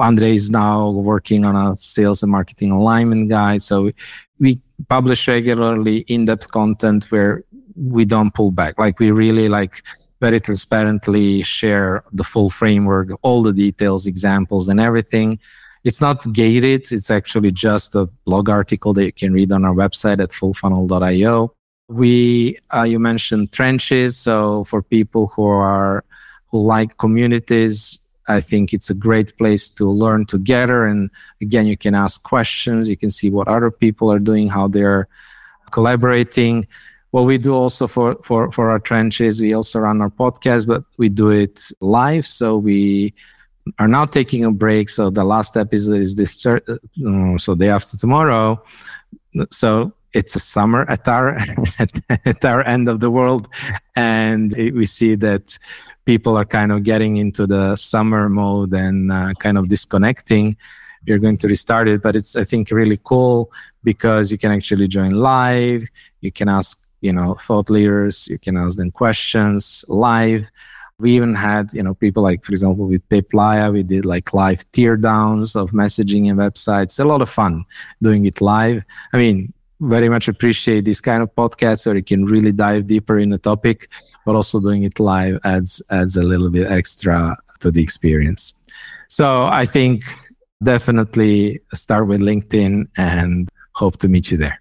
Andrei 0.00 0.34
is 0.34 0.50
now 0.50 0.90
working 0.90 1.44
on 1.44 1.54
a 1.54 1.76
sales 1.76 2.22
and 2.22 2.32
marketing 2.32 2.70
alignment 2.70 3.28
guide. 3.28 3.62
So 3.62 3.90
we 4.38 4.60
publish 4.88 5.28
regularly 5.28 5.98
in-depth 6.08 6.50
content 6.50 7.06
where 7.10 7.44
we 7.76 8.04
don't 8.04 8.34
pull 8.34 8.50
back. 8.50 8.78
Like 8.78 8.98
we 8.98 9.10
really 9.10 9.48
like 9.48 9.82
very 10.20 10.40
transparently 10.40 11.42
share 11.42 12.04
the 12.12 12.24
full 12.24 12.50
framework, 12.50 13.10
all 13.22 13.42
the 13.42 13.52
details, 13.52 14.06
examples, 14.06 14.68
and 14.68 14.80
everything. 14.80 15.38
It's 15.84 16.00
not 16.00 16.32
gated. 16.32 16.90
It's 16.90 17.10
actually 17.10 17.52
just 17.52 17.94
a 17.94 18.06
blog 18.24 18.48
article 18.48 18.92
that 18.94 19.04
you 19.04 19.12
can 19.12 19.32
read 19.32 19.52
on 19.52 19.64
our 19.64 19.74
website 19.74 20.20
at 20.20 20.30
fullfunnel.io. 20.30 21.52
We, 21.88 22.58
uh, 22.74 22.82
you 22.82 22.98
mentioned 22.98 23.52
trenches. 23.52 24.16
So 24.16 24.64
for 24.64 24.82
people 24.82 25.28
who 25.28 25.44
are 25.46 26.04
who 26.50 26.62
like 26.62 26.96
communities, 26.98 28.00
I 28.28 28.40
think 28.40 28.72
it's 28.72 28.90
a 28.90 28.94
great 28.94 29.36
place 29.38 29.68
to 29.70 29.88
learn 29.88 30.26
together. 30.26 30.86
And 30.86 31.10
again, 31.40 31.66
you 31.66 31.76
can 31.76 31.94
ask 31.94 32.22
questions. 32.22 32.88
You 32.88 32.96
can 32.96 33.10
see 33.10 33.30
what 33.30 33.48
other 33.48 33.70
people 33.70 34.10
are 34.10 34.18
doing, 34.18 34.48
how 34.48 34.68
they're 34.68 35.08
collaborating. 35.70 36.66
What 37.12 37.22
we 37.22 37.38
do 37.38 37.54
also 37.54 37.86
for, 37.86 38.16
for, 38.24 38.50
for 38.52 38.70
our 38.70 38.78
trenches, 38.78 39.40
we 39.40 39.54
also 39.54 39.78
run 39.78 40.00
our 40.00 40.10
podcast, 40.10 40.66
but 40.66 40.84
we 40.98 41.08
do 41.08 41.30
it 41.30 41.70
live. 41.80 42.26
So 42.26 42.56
we 42.56 43.14
are 43.78 43.88
now 43.88 44.04
taking 44.04 44.44
a 44.44 44.50
break. 44.50 44.88
So 44.88 45.10
the 45.10 45.24
last 45.24 45.56
episode 45.56 46.00
is 46.00 46.14
this, 46.14 46.44
uh, 46.44 46.58
so 47.38 47.54
day 47.54 47.68
after 47.68 47.96
tomorrow. 47.96 48.62
So 49.50 49.92
it's 50.16 50.34
a 50.34 50.40
summer 50.40 50.88
at 50.88 51.06
our 51.08 51.36
at 52.24 52.44
our 52.44 52.66
end 52.66 52.88
of 52.88 53.00
the 53.00 53.10
world, 53.10 53.48
and 53.94 54.54
we 54.56 54.86
see 54.86 55.14
that 55.16 55.58
people 56.06 56.38
are 56.38 56.44
kind 56.44 56.72
of 56.72 56.82
getting 56.82 57.18
into 57.18 57.46
the 57.46 57.76
summer 57.76 58.28
mode 58.28 58.72
and 58.72 59.12
uh, 59.12 59.32
kind 59.38 59.58
of 59.58 59.68
disconnecting 59.68 60.56
you're 61.04 61.18
going 61.18 61.38
to 61.38 61.46
restart 61.46 61.88
it. 61.88 62.02
But 62.02 62.16
it's 62.16 62.36
i 62.36 62.44
think 62.44 62.70
really 62.70 62.98
cool 63.04 63.52
because 63.84 64.32
you 64.32 64.38
can 64.38 64.50
actually 64.50 64.88
join 64.88 65.12
live 65.12 65.86
you 66.20 66.32
can 66.32 66.48
ask 66.48 66.78
you 67.00 67.12
know 67.12 67.34
thought 67.34 67.70
leaders 67.70 68.26
you 68.28 68.38
can 68.38 68.56
ask 68.56 68.76
them 68.76 68.90
questions 68.90 69.84
live. 69.88 70.50
We 70.98 71.12
even 71.12 71.34
had 71.34 71.74
you 71.74 71.82
know 71.82 71.94
people 71.94 72.22
like 72.22 72.44
for 72.44 72.52
example 72.52 72.86
with 72.86 73.06
Peep 73.10 73.30
Laja, 73.32 73.72
we 73.72 73.82
did 73.82 74.04
like 74.06 74.32
live 74.32 74.60
tear 74.72 74.96
downs 74.96 75.54
of 75.54 75.70
messaging 75.70 76.30
and 76.30 76.38
websites. 76.38 76.98
A 76.98 77.04
lot 77.04 77.22
of 77.22 77.30
fun 77.30 77.64
doing 78.02 78.24
it 78.24 78.40
live. 78.40 78.84
I 79.12 79.18
mean 79.18 79.52
very 79.80 80.08
much 80.08 80.26
appreciate 80.26 80.86
this 80.86 81.02
kind 81.02 81.22
of 81.22 81.34
podcast 81.34 81.84
where 81.84 81.96
you 81.96 82.02
can 82.02 82.24
really 82.24 82.50
dive 82.50 82.86
deeper 82.86 83.18
in 83.18 83.28
the 83.28 83.36
topic, 83.36 83.90
but 84.26 84.34
also 84.34 84.60
doing 84.60 84.82
it 84.82 85.00
live 85.00 85.38
adds 85.44 85.80
adds 85.88 86.16
a 86.16 86.22
little 86.22 86.50
bit 86.50 86.70
extra 86.70 87.34
to 87.60 87.70
the 87.70 87.82
experience. 87.82 88.52
So 89.08 89.46
I 89.46 89.64
think 89.64 90.02
definitely 90.62 91.60
start 91.72 92.08
with 92.08 92.20
LinkedIn 92.20 92.88
and 92.98 93.48
hope 93.72 93.96
to 93.98 94.08
meet 94.08 94.30
you 94.30 94.36
there. 94.36 94.60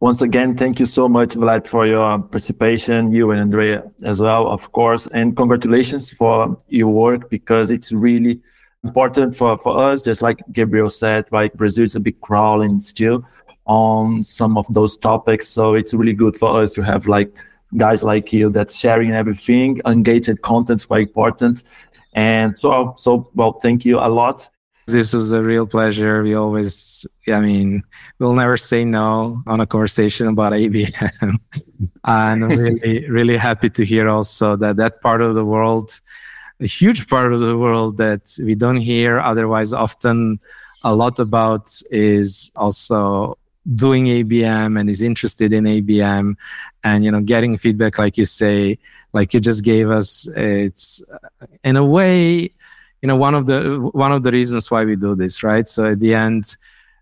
Once 0.00 0.22
again, 0.22 0.56
thank 0.56 0.80
you 0.80 0.86
so 0.86 1.08
much, 1.08 1.30
Vlad, 1.30 1.66
for 1.66 1.86
your 1.86 2.18
participation, 2.18 3.12
you 3.12 3.30
and 3.30 3.40
Andrei 3.40 3.80
as 4.04 4.20
well, 4.20 4.48
of 4.48 4.70
course, 4.72 5.06
and 5.08 5.36
congratulations 5.36 6.12
for 6.12 6.58
your 6.68 6.88
work 6.88 7.30
because 7.30 7.70
it's 7.70 7.92
really 7.92 8.40
important 8.82 9.34
for, 9.34 9.56
for 9.56 9.78
us, 9.78 10.02
just 10.02 10.20
like 10.20 10.40
Gabriel 10.52 10.90
said, 10.90 11.24
like 11.30 11.54
Brazil 11.54 11.84
is 11.84 11.96
a 11.96 12.00
big 12.00 12.20
crawling 12.20 12.78
still 12.78 13.24
on 13.66 14.22
some 14.22 14.58
of 14.58 14.66
those 14.74 14.98
topics. 14.98 15.48
So 15.48 15.74
it's 15.74 15.94
really 15.94 16.12
good 16.12 16.36
for 16.36 16.60
us 16.60 16.74
to 16.74 16.82
have 16.82 17.06
like 17.06 17.34
guys 17.76 18.04
like 18.04 18.32
you 18.32 18.50
that's 18.50 18.76
sharing 18.76 19.12
everything. 19.12 19.80
Engaged 19.86 20.40
content 20.42 20.80
is 20.80 20.86
quite 20.86 21.08
important. 21.08 21.62
And 22.14 22.58
so, 22.58 22.94
so 22.96 23.30
well, 23.34 23.52
thank 23.52 23.84
you 23.84 23.98
a 23.98 24.08
lot. 24.08 24.48
This 24.86 25.14
was 25.14 25.32
a 25.32 25.42
real 25.42 25.66
pleasure. 25.66 26.22
We 26.22 26.34
always, 26.34 27.06
I 27.26 27.40
mean, 27.40 27.82
we'll 28.18 28.34
never 28.34 28.56
say 28.58 28.84
no 28.84 29.42
on 29.46 29.60
a 29.60 29.66
conversation 29.66 30.28
about 30.28 30.52
ABM. 30.52 31.36
and 32.04 32.44
I'm 32.44 32.48
really, 32.48 33.08
really 33.08 33.36
happy 33.36 33.70
to 33.70 33.84
hear 33.84 34.08
also 34.08 34.56
that 34.56 34.76
that 34.76 35.00
part 35.00 35.22
of 35.22 35.34
the 35.34 35.44
world, 35.44 36.00
a 36.60 36.66
huge 36.66 37.08
part 37.08 37.32
of 37.32 37.40
the 37.40 37.56
world 37.56 37.96
that 37.96 38.36
we 38.38 38.54
don't 38.54 38.76
hear 38.76 39.20
otherwise 39.20 39.72
often 39.72 40.38
a 40.82 40.94
lot 40.94 41.18
about 41.18 41.70
is 41.90 42.50
also 42.54 43.38
doing 43.72 44.06
ABM 44.06 44.78
and 44.78 44.90
is 44.90 45.02
interested 45.02 45.52
in 45.52 45.64
ABM 45.64 46.36
and 46.82 47.04
you 47.04 47.10
know 47.10 47.20
getting 47.20 47.56
feedback 47.56 47.98
like 47.98 48.18
you 48.18 48.24
say 48.24 48.78
like 49.12 49.32
you 49.32 49.40
just 49.40 49.64
gave 49.64 49.90
us 49.90 50.28
it's 50.36 51.02
uh, 51.10 51.46
in 51.62 51.76
a 51.76 51.84
way 51.84 52.50
you 53.00 53.08
know 53.08 53.16
one 53.16 53.34
of 53.34 53.46
the 53.46 53.78
one 53.92 54.12
of 54.12 54.22
the 54.22 54.30
reasons 54.30 54.70
why 54.70 54.84
we 54.84 54.96
do 54.96 55.14
this 55.14 55.42
right? 55.42 55.68
So 55.68 55.92
at 55.92 56.00
the 56.00 56.14
end 56.14 56.56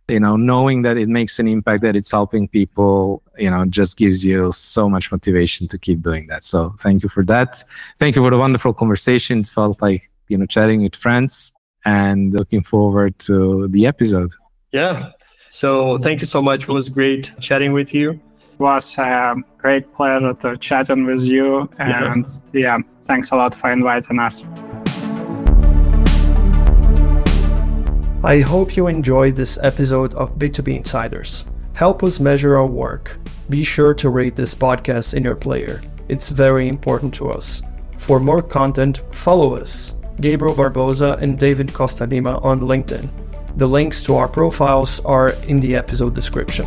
you 0.08 0.20
know 0.20 0.36
knowing 0.36 0.82
that 0.82 0.96
it 0.96 1.08
makes 1.08 1.38
an 1.38 1.48
impact 1.48 1.82
that 1.82 1.96
it's 1.96 2.10
helping 2.10 2.46
people 2.46 3.22
you 3.38 3.50
know 3.50 3.64
just 3.64 3.96
gives 3.96 4.24
you 4.24 4.52
so 4.52 4.88
much 4.88 5.10
motivation 5.10 5.66
to 5.68 5.78
keep 5.78 6.00
doing 6.00 6.28
that. 6.28 6.44
So 6.44 6.74
thank 6.78 7.02
you 7.02 7.08
for 7.08 7.24
that. 7.24 7.62
Thank 7.98 8.14
you 8.14 8.22
for 8.22 8.30
the 8.30 8.38
wonderful 8.38 8.72
conversation. 8.72 9.40
It 9.40 9.48
felt 9.48 9.82
like 9.82 10.10
you 10.28 10.38
know 10.38 10.46
chatting 10.46 10.84
with 10.84 10.94
friends 10.94 11.50
and 11.84 12.32
looking 12.32 12.62
forward 12.62 13.18
to 13.20 13.66
the 13.68 13.86
episode. 13.86 14.30
Yeah 14.70 15.10
so 15.52 15.98
thank 15.98 16.22
you 16.22 16.26
so 16.26 16.40
much. 16.40 16.62
It 16.62 16.72
was 16.72 16.88
great 16.88 17.30
chatting 17.38 17.74
with 17.74 17.92
you. 17.92 18.12
It 18.12 18.58
was 18.58 18.96
a 18.96 19.34
great 19.58 19.92
pleasure 19.92 20.32
to 20.32 20.56
chatting 20.56 21.04
with 21.04 21.22
you. 21.24 21.68
And 21.78 22.24
yeah. 22.54 22.60
yeah, 22.60 22.78
thanks 23.02 23.32
a 23.32 23.36
lot 23.36 23.54
for 23.54 23.70
inviting 23.70 24.18
us. 24.18 24.44
I 28.24 28.40
hope 28.40 28.76
you 28.78 28.86
enjoyed 28.86 29.36
this 29.36 29.58
episode 29.62 30.14
of 30.14 30.38
B2B 30.38 30.74
Insiders. 30.74 31.44
Help 31.74 32.02
us 32.02 32.18
measure 32.18 32.56
our 32.56 32.66
work. 32.66 33.18
Be 33.50 33.62
sure 33.62 33.92
to 33.92 34.08
rate 34.08 34.34
this 34.34 34.54
podcast 34.54 35.12
in 35.12 35.22
your 35.22 35.36
player. 35.36 35.82
It's 36.08 36.30
very 36.30 36.66
important 36.66 37.12
to 37.16 37.30
us. 37.30 37.62
For 37.98 38.18
more 38.18 38.40
content, 38.40 39.02
follow 39.12 39.56
us, 39.56 39.96
Gabriel 40.18 40.54
Barbosa 40.54 41.20
and 41.20 41.38
David 41.38 41.74
Costa 41.74 42.06
Lima 42.06 42.38
on 42.38 42.60
LinkedIn. 42.60 43.10
The 43.56 43.66
links 43.68 44.02
to 44.04 44.16
our 44.16 44.28
profiles 44.28 45.04
are 45.04 45.30
in 45.46 45.60
the 45.60 45.76
episode 45.76 46.14
description. 46.14 46.66